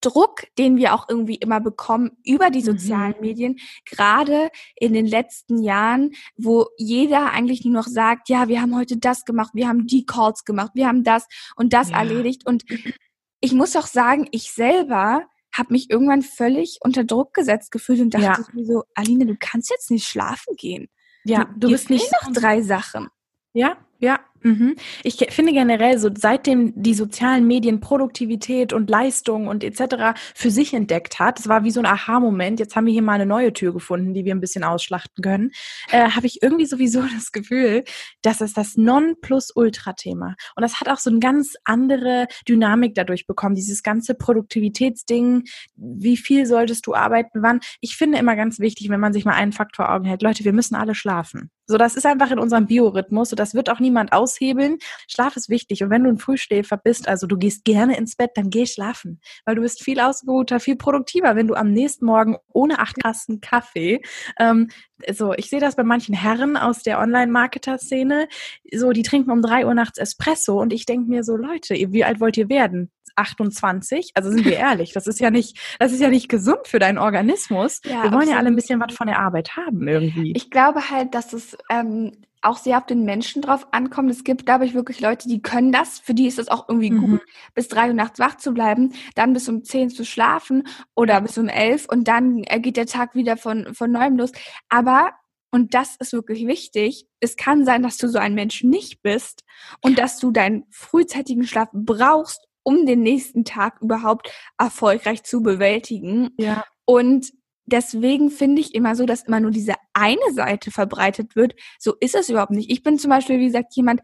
Druck, 0.00 0.44
den 0.58 0.76
wir 0.76 0.94
auch 0.94 1.08
irgendwie 1.08 1.36
immer 1.36 1.60
bekommen 1.60 2.16
über 2.24 2.50
die 2.50 2.62
sozialen 2.62 3.14
mhm. 3.16 3.20
Medien, 3.20 3.56
gerade 3.84 4.50
in 4.76 4.92
den 4.92 5.06
letzten 5.06 5.62
Jahren, 5.62 6.12
wo 6.36 6.68
jeder 6.78 7.32
eigentlich 7.32 7.64
nur 7.64 7.74
noch 7.74 7.86
sagt, 7.86 8.28
ja, 8.28 8.48
wir 8.48 8.60
haben 8.60 8.76
heute 8.76 8.96
das 8.96 9.24
gemacht, 9.24 9.52
wir 9.54 9.68
haben 9.68 9.86
die 9.86 10.06
Calls 10.06 10.44
gemacht, 10.44 10.72
wir 10.74 10.86
haben 10.86 11.04
das 11.04 11.26
und 11.56 11.72
das 11.72 11.90
ja. 11.90 11.98
erledigt 11.98 12.46
und 12.46 12.64
ich 13.40 13.52
muss 13.52 13.76
auch 13.76 13.86
sagen, 13.86 14.28
ich 14.32 14.52
selber 14.52 15.26
habe 15.52 15.72
mich 15.72 15.90
irgendwann 15.90 16.22
völlig 16.22 16.78
unter 16.80 17.04
Druck 17.04 17.34
gesetzt 17.34 17.72
gefühlt 17.72 18.00
und 18.00 18.14
dachte 18.14 18.42
ja. 18.42 18.46
mir 18.52 18.64
so, 18.64 18.84
Aline, 18.94 19.26
du 19.26 19.36
kannst 19.38 19.70
jetzt 19.70 19.90
nicht 19.90 20.06
schlafen 20.06 20.54
gehen. 20.56 20.88
Ja, 21.24 21.44
du, 21.44 21.60
du 21.60 21.68
bist 21.70 21.90
nicht 21.90 22.10
noch 22.12 22.32
drei 22.32 22.62
Sachen. 22.62 23.08
Ja, 23.52 23.76
ja, 23.98 24.20
Mhm. 24.42 24.76
Ich 25.02 25.16
finde 25.30 25.52
generell 25.52 25.98
so, 25.98 26.10
seitdem 26.16 26.72
die 26.74 26.94
sozialen 26.94 27.46
Medien 27.46 27.80
Produktivität 27.80 28.72
und 28.72 28.88
Leistung 28.88 29.48
und 29.48 29.64
etc. 29.64 30.18
für 30.34 30.50
sich 30.50 30.72
entdeckt 30.72 31.18
hat, 31.18 31.38
das 31.38 31.48
war 31.48 31.64
wie 31.64 31.70
so 31.70 31.80
ein 31.80 31.86
Aha-Moment, 31.86 32.58
jetzt 32.58 32.74
haben 32.76 32.86
wir 32.86 32.92
hier 32.92 33.02
mal 33.02 33.14
eine 33.14 33.26
neue 33.26 33.52
Tür 33.52 33.72
gefunden, 33.72 34.14
die 34.14 34.24
wir 34.24 34.34
ein 34.34 34.40
bisschen 34.40 34.64
ausschlachten 34.64 35.22
können, 35.22 35.50
äh, 35.90 36.10
habe 36.10 36.26
ich 36.26 36.42
irgendwie 36.42 36.66
sowieso 36.66 37.02
das 37.14 37.32
Gefühl, 37.32 37.84
dass 38.22 38.40
es 38.40 38.52
das 38.52 38.76
Non-Plus-Ultra-Thema. 38.76 40.36
Und 40.56 40.62
das 40.62 40.80
hat 40.80 40.88
auch 40.88 40.98
so 40.98 41.10
eine 41.10 41.20
ganz 41.20 41.54
andere 41.64 42.26
Dynamik 42.48 42.94
dadurch 42.94 43.26
bekommen, 43.26 43.54
dieses 43.54 43.82
ganze 43.82 44.14
Produktivitätsding, 44.14 45.44
wie 45.76 46.16
viel 46.16 46.46
solltest 46.46 46.86
du 46.86 46.94
arbeiten, 46.94 47.42
wann. 47.42 47.60
Ich 47.80 47.96
finde 47.96 48.18
immer 48.18 48.36
ganz 48.36 48.58
wichtig, 48.58 48.88
wenn 48.88 49.00
man 49.00 49.12
sich 49.12 49.24
mal 49.24 49.34
einen 49.34 49.52
Fakt 49.52 49.76
vor 49.76 49.92
Augen 49.92 50.04
hält, 50.06 50.22
Leute, 50.22 50.44
wir 50.44 50.52
müssen 50.52 50.74
alle 50.74 50.94
schlafen. 50.94 51.50
So, 51.70 51.78
das 51.78 51.94
ist 51.94 52.06
einfach 52.06 52.30
in 52.30 52.38
unserem 52.38 52.66
Biorhythmus 52.66 53.30
und 53.32 53.38
das 53.38 53.54
wird 53.54 53.70
auch 53.70 53.78
niemand 53.78 54.12
aus 54.12 54.30
aushebeln. 54.30 54.78
Schlaf 55.08 55.36
ist 55.36 55.48
wichtig. 55.48 55.82
Und 55.82 55.90
wenn 55.90 56.04
du 56.04 56.10
ein 56.10 56.18
Frühschläfer 56.18 56.76
bist, 56.76 57.08
also 57.08 57.26
du 57.26 57.36
gehst 57.36 57.64
gerne 57.64 57.96
ins 57.96 58.16
Bett, 58.16 58.30
dann 58.34 58.50
geh 58.50 58.66
schlafen. 58.66 59.20
Weil 59.44 59.54
du 59.54 59.62
bist 59.62 59.82
viel 59.82 60.00
ausgeruhter, 60.00 60.60
viel 60.60 60.76
produktiver, 60.76 61.36
wenn 61.36 61.46
du 61.46 61.54
am 61.54 61.72
nächsten 61.72 62.06
Morgen 62.06 62.36
ohne 62.52 62.78
acht 62.78 62.96
Kassen 63.02 63.40
Kaffee, 63.40 64.02
ähm, 64.38 64.68
so, 65.10 65.32
ich 65.34 65.48
sehe 65.48 65.60
das 65.60 65.76
bei 65.76 65.84
manchen 65.84 66.14
Herren 66.14 66.56
aus 66.56 66.82
der 66.82 66.98
Online-Marketer-Szene, 66.98 68.28
so, 68.72 68.90
die 68.90 69.02
trinken 69.02 69.30
um 69.30 69.40
drei 69.40 69.66
Uhr 69.66 69.74
nachts 69.74 69.98
Espresso 69.98 70.60
und 70.60 70.72
ich 70.72 70.84
denke 70.86 71.08
mir 71.08 71.24
so, 71.24 71.36
Leute, 71.36 71.74
wie 71.74 72.04
alt 72.04 72.20
wollt 72.20 72.36
ihr 72.36 72.48
werden? 72.48 72.90
28? 73.16 74.12
Also 74.14 74.30
sind 74.30 74.44
wir 74.44 74.56
ehrlich, 74.56 74.92
das 74.92 75.06
ist 75.06 75.20
ja 75.20 75.30
nicht, 75.30 75.58
das 75.78 75.92
ist 75.92 76.00
ja 76.00 76.08
nicht 76.08 76.28
gesund 76.28 76.66
für 76.66 76.78
deinen 76.78 76.98
Organismus. 76.98 77.80
Ja, 77.84 77.90
wir 77.90 77.96
wollen 77.96 78.06
absolut. 78.14 78.28
ja 78.28 78.38
alle 78.38 78.48
ein 78.48 78.56
bisschen 78.56 78.80
was 78.80 78.94
von 78.94 79.06
der 79.06 79.18
Arbeit 79.18 79.56
haben 79.56 79.86
irgendwie. 79.86 80.32
Ich 80.36 80.50
glaube 80.50 80.90
halt, 80.90 81.14
dass 81.14 81.32
es 81.32 81.56
ähm, 81.70 82.12
auch 82.42 82.56
sehr 82.56 82.78
auf 82.78 82.86
den 82.86 83.04
Menschen 83.04 83.42
drauf 83.42 83.68
ankommt. 83.72 84.10
Es 84.10 84.24
gibt, 84.24 84.46
glaube 84.46 84.64
ich, 84.64 84.74
wirklich 84.74 85.00
Leute, 85.00 85.28
die 85.28 85.42
können 85.42 85.72
das. 85.72 85.98
Für 85.98 86.14
die 86.14 86.26
ist 86.26 86.38
es 86.38 86.48
auch 86.48 86.68
irgendwie 86.68 86.90
mhm. 86.90 87.00
gut, 87.00 87.20
bis 87.54 87.68
drei 87.68 87.88
Uhr 87.88 87.94
nachts 87.94 88.18
wach 88.18 88.36
zu 88.36 88.52
bleiben, 88.52 88.94
dann 89.14 89.32
bis 89.32 89.48
um 89.48 89.62
zehn 89.62 89.90
zu 89.90 90.04
schlafen 90.04 90.66
oder 90.94 91.20
bis 91.20 91.36
um 91.38 91.48
elf 91.48 91.86
und 91.86 92.08
dann 92.08 92.42
geht 92.42 92.76
der 92.76 92.86
Tag 92.86 93.14
wieder 93.14 93.36
von, 93.36 93.74
von 93.74 93.90
neuem 93.90 94.16
los. 94.16 94.32
Aber 94.68 95.12
und 95.52 95.74
das 95.74 95.96
ist 95.96 96.12
wirklich 96.12 96.46
wichtig. 96.46 97.06
Es 97.18 97.36
kann 97.36 97.64
sein, 97.64 97.82
dass 97.82 97.96
du 97.96 98.08
so 98.08 98.18
ein 98.18 98.34
Mensch 98.34 98.62
nicht 98.62 99.02
bist 99.02 99.42
und 99.80 99.98
dass 99.98 100.18
du 100.18 100.30
deinen 100.30 100.64
frühzeitigen 100.70 101.44
Schlaf 101.44 101.68
brauchst, 101.72 102.46
um 102.70 102.86
den 102.86 103.02
nächsten 103.02 103.44
Tag 103.44 103.80
überhaupt 103.82 104.32
erfolgreich 104.56 105.24
zu 105.24 105.42
bewältigen. 105.42 106.30
Ja. 106.38 106.64
Und 106.84 107.32
deswegen 107.66 108.30
finde 108.30 108.60
ich 108.60 108.76
immer 108.76 108.94
so, 108.94 109.06
dass 109.06 109.24
immer 109.24 109.40
nur 109.40 109.50
diese 109.50 109.74
eine 109.92 110.32
Seite 110.32 110.70
verbreitet 110.70 111.34
wird. 111.34 111.54
So 111.80 111.94
ist 111.98 112.14
es 112.14 112.28
überhaupt 112.28 112.52
nicht. 112.52 112.70
Ich 112.70 112.84
bin 112.84 112.96
zum 112.96 113.10
Beispiel, 113.10 113.40
wie 113.40 113.46
gesagt, 113.46 113.74
jemand, 113.74 114.02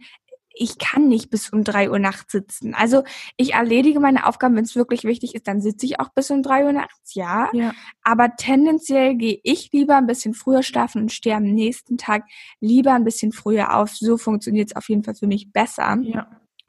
ich 0.59 0.79
kann 0.79 1.07
nicht 1.07 1.31
bis 1.31 1.51
um 1.51 1.63
drei 1.63 1.91
Uhr 1.91 2.01
nachts 2.01 2.33
sitzen. 2.33 2.75
Also 2.75 3.05
ich 3.37 3.53
erledige 3.53 4.01
meine 4.01 4.27
Aufgaben, 4.27 4.57
wenn 4.57 4.65
es 4.65 4.75
wirklich 4.75 5.05
wichtig 5.05 5.35
ist, 5.37 5.47
dann 5.47 5.61
sitze 5.61 5.87
ich 5.87 6.01
auch 6.01 6.09
bis 6.09 6.31
um 6.31 6.43
drei 6.43 6.65
Uhr 6.65 6.73
nachts, 6.73 7.15
ja. 7.15 7.51
ja. 7.53 7.73
Aber 8.03 8.35
tendenziell 8.37 9.15
gehe 9.15 9.39
ich 9.45 9.71
lieber 9.73 9.97
ein 9.97 10.07
bisschen 10.07 10.35
früher 10.35 10.65
schlafen 10.65 11.03
und 11.03 11.13
stehe 11.13 11.37
am 11.37 11.45
nächsten 11.45 11.99
Tag 11.99 12.25
lieber 12.59 12.95
ein 12.95 13.05
bisschen 13.05 13.31
früher 13.33 13.77
auf. 13.77 13.91
So 13.91 14.17
funktioniert 14.17 14.71
es 14.71 14.77
auf 14.77 14.89
jeden 14.89 15.05
Fall 15.05 15.15
für 15.15 15.29
mich 15.29 15.53
besser. 15.53 15.99
Ja. 16.03 16.27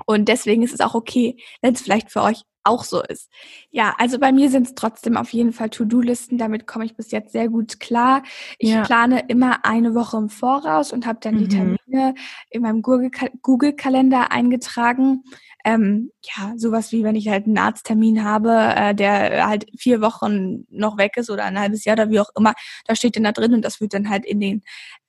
Und 0.08 0.30
deswegen 0.30 0.64
ist 0.64 0.74
es 0.74 0.80
auch 0.80 0.96
okay, 0.96 1.38
wenn 1.62 1.74
es 1.74 1.82
vielleicht 1.82 2.12
für 2.12 2.22
euch 2.24 2.44
auch 2.64 2.84
so 2.84 3.02
ist. 3.02 3.30
Ja, 3.72 3.94
also 3.98 4.20
bei 4.20 4.32
mir 4.32 4.50
sind 4.50 4.68
es 4.68 4.76
trotzdem 4.76 5.18
auf 5.18 5.32
jeden 5.32 5.54
Fall 5.54 5.70
To-Do-Listen. 5.70 6.38
Damit 6.38 6.66
komme 6.66 6.86
ich 6.86 6.96
bis 6.96 7.12
jetzt 7.12 7.32
sehr 7.32 7.50
gut 7.50 7.80
klar. 7.80 8.24
Ich 8.58 8.70
ja. 8.70 8.84
plane 8.84 9.26
immer 9.28 9.66
eine 9.66 9.96
Woche 9.96 10.18
im 10.18 10.30
Voraus 10.30 10.92
und 10.92 11.06
habe 11.06 11.20
dann 11.22 11.36
mhm. 11.36 11.40
die 11.40 11.48
Termine 11.48 12.16
in 12.50 12.62
meinem 12.62 12.82
Google-Kalender 12.82 14.32
eingetragen. 14.32 15.24
Ähm, 15.66 16.12
ja, 16.24 16.54
sowas 16.56 16.92
wie 16.94 17.04
wenn 17.04 17.16
ich 17.16 17.28
halt 17.28 17.46
einen 17.46 17.58
Arzttermin 17.58 18.24
habe, 18.24 18.52
äh, 18.54 18.96
der 18.96 19.48
halt 19.48 19.66
vier 19.78 20.02
Wochen 20.02 20.66
noch 20.70 20.98
weg 20.98 21.18
ist 21.18 21.30
oder 21.30 21.44
ein 21.44 21.60
halbes 21.60 21.84
Jahr 21.84 21.96
oder 21.96 22.10
wie 22.10 22.22
auch 22.22 22.30
immer, 22.38 22.54
da 22.86 22.96
steht 22.96 23.18
dann 23.18 23.24
da 23.24 23.34
drin 23.34 23.54
und 23.54 23.66
das 23.66 23.82
wird 23.82 23.94
dann 23.94 24.10
halt 24.10 24.26
in 24.26 24.40
den 24.40 24.64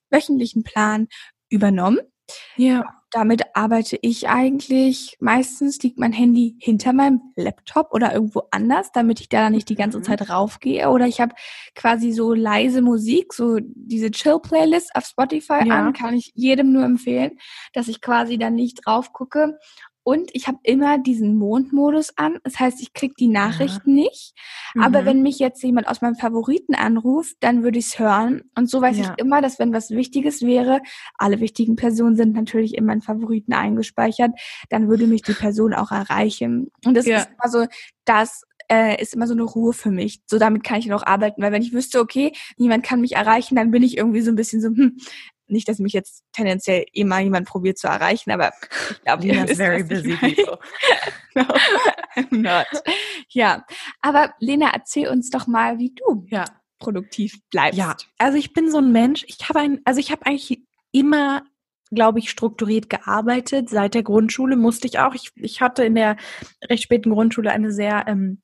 wöchentlichen 0.09 0.63
Plan 0.63 1.07
übernommen. 1.49 1.99
Ja. 2.55 2.85
Damit 3.11 3.41
arbeite 3.55 3.97
ich 4.03 4.29
eigentlich. 4.29 5.17
Meistens 5.19 5.81
liegt 5.81 5.97
mein 5.97 6.11
Handy 6.13 6.55
hinter 6.59 6.93
meinem 6.93 7.21
Laptop 7.35 7.91
oder 7.91 8.13
irgendwo 8.13 8.43
anders, 8.51 8.91
damit 8.91 9.19
ich 9.19 9.29
da 9.29 9.49
nicht 9.49 9.67
die 9.69 9.75
ganze 9.75 9.97
mhm. 9.97 10.03
Zeit 10.03 10.29
raufgehe. 10.29 10.87
Oder 10.89 11.07
ich 11.07 11.19
habe 11.19 11.33
quasi 11.73 12.11
so 12.11 12.33
leise 12.35 12.83
Musik, 12.83 13.33
so 13.33 13.57
diese 13.61 14.11
Chill-Playlist 14.11 14.95
auf 14.95 15.05
Spotify 15.05 15.65
ja. 15.65 15.79
an, 15.79 15.93
kann 15.93 16.13
ich 16.13 16.31
jedem 16.35 16.71
nur 16.71 16.83
empfehlen, 16.83 17.31
dass 17.73 17.87
ich 17.87 17.99
quasi 17.99 18.37
dann 18.37 18.53
nicht 18.53 18.85
drauf 18.85 19.11
gucke. 19.11 19.57
Und 20.09 20.31
ich 20.33 20.47
habe 20.47 20.57
immer 20.63 20.97
diesen 20.97 21.37
Mondmodus 21.37 22.17
an. 22.17 22.39
Das 22.43 22.59
heißt, 22.59 22.81
ich 22.81 22.93
krieg 22.93 23.15
die 23.15 23.27
Nachrichten 23.27 23.95
ja. 23.95 24.05
nicht. 24.05 24.33
Mhm. 24.73 24.81
Aber 24.81 25.05
wenn 25.05 25.21
mich 25.21 25.37
jetzt 25.37 25.61
jemand 25.61 25.87
aus 25.87 26.01
meinem 26.01 26.15
Favoriten 26.15 26.73
anruft, 26.73 27.35
dann 27.41 27.61
würde 27.61 27.77
ich 27.77 27.85
es 27.89 27.99
hören. 27.99 28.41
Und 28.57 28.71
so 28.71 28.81
weiß 28.81 28.97
ja. 28.97 29.03
ich 29.03 29.23
immer, 29.23 29.39
dass 29.39 29.59
wenn 29.59 29.71
was 29.71 29.91
Wichtiges 29.91 30.41
wäre, 30.41 30.81
alle 31.13 31.39
wichtigen 31.41 31.75
Personen 31.75 32.15
sind 32.15 32.33
natürlich 32.33 32.75
in 32.75 32.85
meinen 32.85 33.03
Favoriten 33.03 33.53
eingespeichert, 33.53 34.31
dann 34.69 34.89
würde 34.89 35.05
mich 35.05 35.21
die 35.21 35.33
Person 35.33 35.75
auch 35.75 35.91
erreichen. 35.91 36.71
Und 36.83 36.97
das 36.97 37.05
ja. 37.05 37.19
ist 37.19 37.29
immer 37.29 37.51
so, 37.51 37.67
das 38.05 38.41
äh, 38.67 38.99
ist 38.99 39.13
immer 39.13 39.27
so 39.27 39.35
eine 39.35 39.43
Ruhe 39.43 39.73
für 39.73 39.91
mich. 39.91 40.21
So 40.25 40.39
damit 40.39 40.63
kann 40.63 40.79
ich 40.79 40.87
noch 40.87 41.05
arbeiten, 41.05 41.39
weil 41.43 41.51
wenn 41.51 41.61
ich 41.61 41.71
wüsste, 41.71 41.99
okay, 41.99 42.31
niemand 42.57 42.83
kann 42.83 42.99
mich 42.99 43.11
erreichen, 43.11 43.55
dann 43.55 43.69
bin 43.69 43.83
ich 43.83 43.95
irgendwie 43.95 44.21
so 44.21 44.31
ein 44.31 44.35
bisschen 44.35 44.59
so, 44.59 44.69
hm, 44.69 44.97
nicht, 45.49 45.67
dass 45.67 45.79
mich 45.79 45.93
jetzt 45.93 46.23
tendenziell 46.31 46.85
immer 46.93 47.19
jemand 47.19 47.47
probiert 47.47 47.77
zu 47.77 47.87
erreichen, 47.87 48.31
aber 48.31 48.51
ich 48.91 49.01
glaube, 49.01 49.25
ihr 49.25 49.47
wisst, 49.47 49.57
very 49.57 49.83
busy 49.83 50.15
people. 50.15 50.59
no, 51.35 51.43
I'm 52.15 52.41
not. 52.41 52.67
Ja, 53.29 53.65
aber 54.01 54.33
Lena, 54.39 54.71
erzähl 54.73 55.07
uns 55.07 55.29
doch 55.29 55.47
mal, 55.47 55.79
wie 55.79 55.93
du 55.93 56.25
ja. 56.27 56.45
produktiv 56.79 57.39
bleibst. 57.49 57.77
Ja, 57.77 57.95
also 58.17 58.37
ich 58.37 58.53
bin 58.53 58.71
so 58.71 58.77
ein 58.77 58.91
Mensch, 58.91 59.25
ich 59.27 59.47
habe 59.47 59.59
ein, 59.59 59.81
also 59.85 59.99
ich 59.99 60.11
habe 60.11 60.25
eigentlich 60.25 60.61
immer 60.91 61.43
glaube 61.91 62.19
ich, 62.19 62.29
strukturiert 62.29 62.89
gearbeitet. 62.89 63.69
Seit 63.69 63.95
der 63.95 64.03
Grundschule 64.03 64.55
musste 64.55 64.87
ich 64.87 64.99
auch. 64.99 65.15
Ich, 65.15 65.31
ich 65.35 65.61
hatte 65.61 65.83
in 65.83 65.95
der 65.95 66.17
recht 66.69 66.83
späten 66.83 67.09
Grundschule 67.09 67.51
eine 67.51 67.71
sehr 67.71 68.05
ähm, 68.07 68.41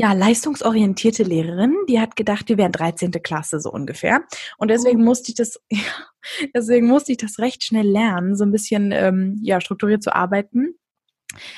ja, 0.00 0.12
leistungsorientierte 0.12 1.24
Lehrerin, 1.24 1.74
die 1.88 2.00
hat 2.00 2.14
gedacht, 2.14 2.48
wir 2.48 2.56
wären 2.56 2.72
13. 2.72 3.10
Klasse 3.22 3.60
so 3.60 3.70
ungefähr. 3.70 4.22
Und 4.56 4.68
deswegen 4.68 5.02
oh. 5.02 5.04
musste 5.04 5.32
ich 5.32 5.34
das, 5.34 5.60
ja, 5.70 5.80
deswegen 6.54 6.86
musste 6.86 7.12
ich 7.12 7.18
das 7.18 7.38
recht 7.40 7.64
schnell 7.64 7.86
lernen, 7.86 8.36
so 8.36 8.44
ein 8.44 8.52
bisschen 8.52 9.40
ja, 9.42 9.60
strukturiert 9.60 10.02
zu 10.02 10.14
arbeiten. 10.14 10.78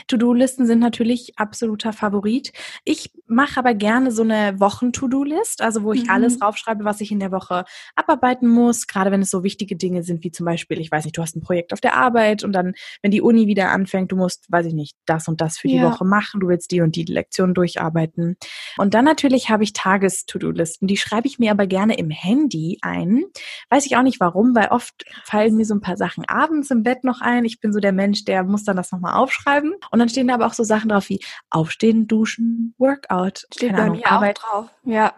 To-Do-Listen 0.08 0.66
sind 0.66 0.78
natürlich 0.78 1.38
absoluter 1.38 1.92
Favorit. 1.92 2.52
Ich 2.84 3.12
mache 3.26 3.58
aber 3.58 3.74
gerne 3.74 4.10
so 4.10 4.22
eine 4.22 4.58
Wochen-To-Do-List, 4.58 5.62
also 5.62 5.82
wo 5.82 5.92
ich 5.92 6.04
mhm. 6.04 6.10
alles 6.10 6.38
draufschreibe, 6.38 6.84
was 6.84 7.00
ich 7.00 7.12
in 7.12 7.20
der 7.20 7.32
Woche 7.32 7.64
abarbeiten 7.94 8.48
muss, 8.48 8.86
gerade 8.86 9.10
wenn 9.10 9.22
es 9.22 9.30
so 9.30 9.44
wichtige 9.44 9.76
Dinge 9.76 10.02
sind, 10.02 10.24
wie 10.24 10.30
zum 10.30 10.46
Beispiel, 10.46 10.80
ich 10.80 10.90
weiß 10.90 11.04
nicht, 11.04 11.16
du 11.16 11.22
hast 11.22 11.36
ein 11.36 11.42
Projekt 11.42 11.72
auf 11.72 11.80
der 11.80 11.96
Arbeit 11.96 12.44
und 12.44 12.52
dann, 12.52 12.74
wenn 13.02 13.10
die 13.10 13.22
Uni 13.22 13.46
wieder 13.46 13.70
anfängt, 13.70 14.12
du 14.12 14.16
musst, 14.16 14.50
weiß 14.50 14.66
ich 14.66 14.74
nicht, 14.74 14.96
das 15.06 15.28
und 15.28 15.40
das 15.40 15.58
für 15.58 15.68
die 15.68 15.76
ja. 15.76 15.90
Woche 15.90 16.04
machen, 16.04 16.40
du 16.40 16.48
willst 16.48 16.70
die 16.70 16.80
und 16.80 16.96
die 16.96 17.04
Lektion 17.04 17.54
durcharbeiten. 17.54 18.36
Und 18.76 18.94
dann 18.94 19.04
natürlich 19.04 19.50
habe 19.50 19.64
ich 19.64 19.72
Tages-To-Do-Listen, 19.72 20.86
die 20.86 20.96
schreibe 20.96 21.26
ich 21.26 21.38
mir 21.38 21.50
aber 21.50 21.66
gerne 21.66 21.96
im 21.96 22.10
Handy 22.10 22.78
ein. 22.82 23.24
Weiß 23.68 23.86
ich 23.86 23.96
auch 23.96 24.02
nicht 24.02 24.20
warum, 24.20 24.54
weil 24.54 24.68
oft 24.68 25.04
fallen 25.24 25.56
mir 25.56 25.64
so 25.64 25.74
ein 25.74 25.80
paar 25.80 25.96
Sachen 25.96 26.24
abends 26.26 26.70
im 26.70 26.82
Bett 26.82 27.04
noch 27.04 27.20
ein. 27.20 27.44
Ich 27.44 27.60
bin 27.60 27.72
so 27.72 27.80
der 27.80 27.92
Mensch, 27.92 28.24
der 28.24 28.44
muss 28.44 28.64
dann 28.64 28.76
das 28.76 28.92
nochmal 28.92 29.14
aufschreiben 29.14 29.69
schreiben. 29.70 29.88
Und 29.90 29.98
dann 29.98 30.08
stehen 30.08 30.28
da 30.28 30.34
aber 30.34 30.46
auch 30.46 30.54
so 30.54 30.64
Sachen 30.64 30.88
drauf 30.88 31.08
wie 31.08 31.20
Aufstehen, 31.50 32.06
Duschen, 32.06 32.74
Workout. 32.78 33.46
Steht 33.54 33.72
bei 33.72 33.82
Ahnung, 33.82 33.96
mir 33.96 34.06
Arbeit. 34.10 34.38
auch 34.38 34.50
drauf. 34.50 34.70
Ja. 34.84 35.12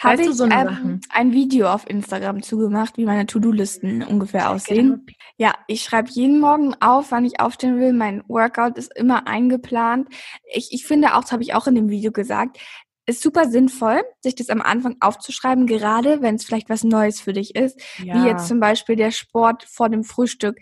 Habe 0.00 0.22
ich 0.22 0.32
so 0.32 0.46
ähm, 0.46 1.00
ein 1.10 1.32
Video 1.32 1.68
auf 1.68 1.88
Instagram 1.88 2.42
zugemacht, 2.42 2.96
wie 2.96 3.04
meine 3.04 3.26
To-Do-Listen 3.26 4.02
ungefähr 4.02 4.50
aussehen. 4.50 5.04
Genau. 5.06 5.18
Ja, 5.36 5.54
ich 5.68 5.82
schreibe 5.82 6.10
jeden 6.10 6.40
Morgen 6.40 6.74
auf, 6.80 7.12
wann 7.12 7.24
ich 7.24 7.38
aufstehen 7.38 7.78
will. 7.78 7.92
Mein 7.92 8.24
Workout 8.26 8.76
ist 8.76 8.92
immer 8.96 9.28
eingeplant. 9.28 10.08
Ich, 10.52 10.72
ich 10.72 10.84
finde 10.84 11.14
auch, 11.14 11.20
das 11.20 11.30
habe 11.30 11.44
ich 11.44 11.54
auch 11.54 11.68
in 11.68 11.76
dem 11.76 11.88
Video 11.88 12.10
gesagt, 12.10 12.58
ist 13.06 13.22
super 13.22 13.48
sinnvoll, 13.48 14.02
sich 14.20 14.34
das 14.34 14.50
am 14.50 14.60
Anfang 14.60 14.96
aufzuschreiben, 15.00 15.66
gerade 15.66 16.22
wenn 16.22 16.36
es 16.36 16.44
vielleicht 16.44 16.68
was 16.68 16.84
Neues 16.84 17.20
für 17.20 17.32
dich 17.32 17.56
ist, 17.56 17.80
ja. 17.98 18.14
wie 18.14 18.28
jetzt 18.28 18.48
zum 18.48 18.60
Beispiel 18.60 18.96
der 18.96 19.10
Sport 19.10 19.64
vor 19.64 19.88
dem 19.88 20.04
Frühstück. 20.04 20.58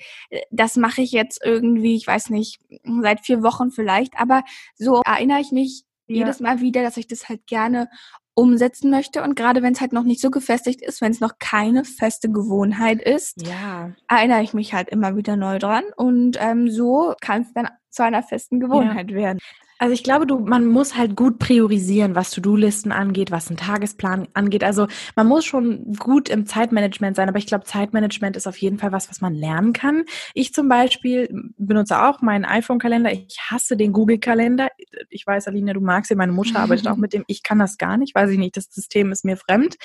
Das 0.50 0.76
mache 0.76 1.02
ich 1.02 1.12
jetzt 1.12 1.40
irgendwie, 1.44 1.96
ich 1.96 2.06
weiß 2.06 2.30
nicht, 2.30 2.60
seit 3.02 3.20
vier 3.20 3.42
Wochen 3.42 3.70
vielleicht, 3.70 4.18
aber 4.18 4.44
so 4.76 5.02
erinnere 5.04 5.40
ich 5.40 5.52
mich 5.52 5.84
ja. 6.06 6.16
jedes 6.16 6.40
Mal 6.40 6.60
wieder, 6.60 6.82
dass 6.82 6.96
ich 6.96 7.06
das 7.06 7.28
halt 7.28 7.46
gerne 7.46 7.88
umsetzen 8.34 8.90
möchte 8.90 9.22
und 9.24 9.34
gerade 9.34 9.62
wenn 9.62 9.72
es 9.72 9.80
halt 9.80 9.92
noch 9.92 10.04
nicht 10.04 10.20
so 10.20 10.30
gefestigt 10.30 10.80
ist, 10.80 11.00
wenn 11.00 11.10
es 11.10 11.18
noch 11.18 11.40
keine 11.40 11.84
feste 11.84 12.30
Gewohnheit 12.30 13.02
ist, 13.02 13.44
ja. 13.44 13.90
erinnere 14.06 14.42
ich 14.42 14.54
mich 14.54 14.74
halt 14.74 14.88
immer 14.90 15.16
wieder 15.16 15.34
neu 15.34 15.58
dran 15.58 15.82
und 15.96 16.36
ähm, 16.40 16.70
so 16.70 17.14
kann 17.20 17.42
es 17.42 17.52
dann 17.52 17.68
zu 17.90 18.04
einer 18.04 18.22
festen 18.22 18.60
Gewohnheit 18.60 19.12
werden. 19.12 19.40
Also 19.78 19.94
ich 19.94 20.02
glaube, 20.02 20.26
du, 20.26 20.40
man 20.40 20.66
muss 20.66 20.96
halt 20.96 21.14
gut 21.14 21.38
priorisieren, 21.38 22.16
was 22.16 22.32
To-Do-Listen 22.32 22.90
angeht, 22.90 23.30
was 23.30 23.48
einen 23.48 23.56
Tagesplan 23.56 24.26
angeht. 24.34 24.64
Also 24.64 24.88
man 25.14 25.28
muss 25.28 25.44
schon 25.44 25.92
gut 25.94 26.28
im 26.28 26.46
Zeitmanagement 26.46 27.14
sein, 27.14 27.28
aber 27.28 27.38
ich 27.38 27.46
glaube, 27.46 27.64
Zeitmanagement 27.64 28.36
ist 28.36 28.48
auf 28.48 28.56
jeden 28.56 28.78
Fall 28.78 28.90
was, 28.90 29.08
was 29.08 29.20
man 29.20 29.34
lernen 29.34 29.72
kann. 29.72 30.04
Ich 30.34 30.52
zum 30.52 30.68
Beispiel 30.68 31.28
benutze 31.56 32.02
auch 32.02 32.22
meinen 32.22 32.44
iPhone-Kalender. 32.44 33.12
Ich 33.12 33.38
hasse 33.48 33.76
den 33.76 33.92
Google-Kalender. 33.92 34.68
Ich 35.10 35.24
weiß, 35.24 35.46
Alina, 35.46 35.72
du 35.74 35.80
magst 35.80 36.10
ihn, 36.10 36.18
meine 36.18 36.32
Mutter 36.32 36.58
arbeitet 36.58 36.88
auch 36.88 36.96
mit 36.96 37.12
dem. 37.12 37.24
Ich 37.28 37.44
kann 37.44 37.60
das 37.60 37.78
gar 37.78 37.96
nicht, 37.96 38.16
weiß 38.16 38.30
ich 38.30 38.38
nicht, 38.38 38.56
das 38.56 38.64
System 38.70 39.12
ist 39.12 39.24
mir 39.24 39.36
fremd. 39.36 39.76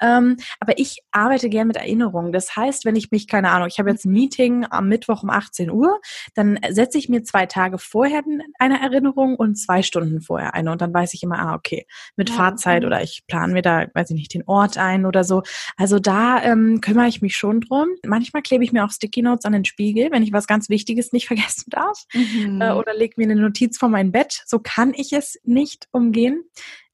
Ähm, 0.00 0.38
aber 0.60 0.78
ich 0.78 1.02
arbeite 1.10 1.50
gern 1.50 1.66
mit 1.66 1.76
Erinnerungen. 1.76 2.32
Das 2.32 2.56
heißt, 2.56 2.86
wenn 2.86 2.96
ich 2.96 3.10
mich, 3.10 3.28
keine 3.28 3.50
Ahnung, 3.50 3.68
ich 3.68 3.78
habe 3.78 3.90
jetzt 3.90 4.06
ein 4.06 4.12
Meeting 4.12 4.64
am 4.70 4.88
Mittwoch 4.88 5.22
um 5.22 5.28
18 5.28 5.70
Uhr, 5.70 6.00
dann 6.34 6.58
setze 6.70 6.96
ich 6.96 7.10
mir 7.10 7.22
zwei 7.22 7.44
Tage 7.44 7.76
vorher 7.76 8.22
eine 8.58 8.80
Erinnerung 8.80 9.36
und 9.42 9.56
zwei 9.56 9.82
Stunden 9.82 10.20
vorher 10.20 10.54
eine. 10.54 10.72
Und 10.72 10.80
dann 10.80 10.94
weiß 10.94 11.14
ich 11.14 11.22
immer, 11.22 11.38
ah, 11.38 11.54
okay, 11.54 11.86
mit 12.16 12.30
ja, 12.30 12.36
Fahrzeit 12.36 12.78
okay. 12.78 12.86
oder 12.86 13.02
ich 13.02 13.24
plane 13.26 13.52
mir 13.52 13.62
da, 13.62 13.86
weiß 13.92 14.10
ich 14.10 14.16
nicht, 14.16 14.34
den 14.34 14.44
Ort 14.46 14.78
ein 14.78 15.04
oder 15.04 15.24
so. 15.24 15.42
Also 15.76 15.98
da 15.98 16.42
ähm, 16.42 16.80
kümmere 16.80 17.08
ich 17.08 17.22
mich 17.22 17.36
schon 17.36 17.60
drum. 17.60 17.88
Manchmal 18.06 18.42
klebe 18.42 18.64
ich 18.64 18.72
mir 18.72 18.84
auch 18.84 18.90
Sticky 18.90 19.22
Notes 19.22 19.44
an 19.44 19.52
den 19.52 19.64
Spiegel, 19.64 20.10
wenn 20.10 20.22
ich 20.22 20.32
was 20.32 20.46
ganz 20.46 20.68
Wichtiges 20.68 21.12
nicht 21.12 21.26
vergessen 21.32 21.66
darf. 21.68 22.04
Mhm. 22.14 22.60
Äh, 22.60 22.72
oder 22.72 22.94
lege 22.94 23.14
mir 23.16 23.24
eine 23.24 23.40
Notiz 23.40 23.78
vor 23.78 23.88
mein 23.88 24.12
Bett. 24.12 24.42
So 24.46 24.58
kann 24.58 24.94
ich 24.94 25.12
es 25.12 25.38
nicht 25.44 25.88
umgehen. 25.92 26.44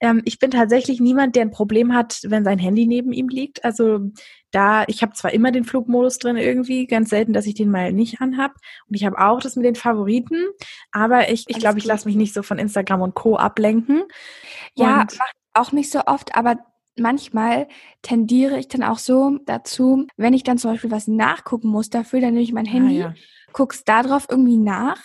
Ähm, 0.01 0.23
ich 0.25 0.39
bin 0.39 0.51
tatsächlich 0.51 1.01
niemand, 1.01 1.37
der 1.37 1.43
ein 1.43 1.51
Problem 1.51 1.95
hat, 1.95 2.21
wenn 2.25 2.45
sein 2.45 2.59
Handy 2.59 2.87
neben 2.87 3.13
ihm 3.13 3.29
liegt. 3.29 3.65
Also 3.65 4.11
da, 4.51 4.85
ich 4.87 5.03
habe 5.03 5.13
zwar 5.13 5.33
immer 5.33 5.53
den 5.53 5.65
Flugmodus 5.65 6.19
drin 6.19 6.37
irgendwie, 6.37 6.87
ganz 6.87 7.11
selten, 7.11 7.33
dass 7.33 7.47
ich 7.47 7.55
den 7.55 7.71
mal 7.71 7.93
nicht 7.93 8.21
anhab. 8.21 8.55
Und 8.89 8.95
ich 8.95 9.05
habe 9.05 9.19
auch 9.19 9.41
das 9.41 9.57
mit 9.57 9.65
den 9.65 9.75
Favoriten, 9.75 10.47
aber 10.91 11.31
ich, 11.31 11.45
ich 11.49 11.59
glaube, 11.59 11.79
ich 11.79 11.85
lasse 11.85 12.09
mich 12.09 12.17
nicht 12.17 12.35
so 12.35 12.43
von 12.43 12.59
Instagram 12.59 13.03
und 13.03 13.15
Co. 13.15 13.37
ablenken. 13.37 14.03
Ja, 14.75 15.03
und 15.03 15.19
auch 15.55 15.73
nicht 15.73 15.91
so 15.91 16.01
oft, 16.07 16.35
aber 16.35 16.57
manchmal 16.97 17.69
tendiere 18.03 18.59
ich 18.59 18.69
dann 18.69 18.83
auch 18.83 18.99
so 18.99 19.39
dazu, 19.45 20.07
wenn 20.17 20.35
ich 20.35 20.45
dann 20.45 20.59
zum 20.59 20.73
Beispiel 20.73 20.91
was 20.91 21.09
nachgucken 21.09 21.69
muss 21.69 21.91
dafür, 21.91 22.21
dann 22.21 22.31
nehme 22.31 22.43
ich 22.43 22.53
mein 22.53 22.67
ah, 22.67 22.71
Handy, 22.71 23.03
ah, 23.03 23.09
ja. 23.09 23.15
guck's 23.53 23.85
da 23.85 24.03
drauf 24.03 24.27
irgendwie 24.31 24.59
nach 24.59 25.01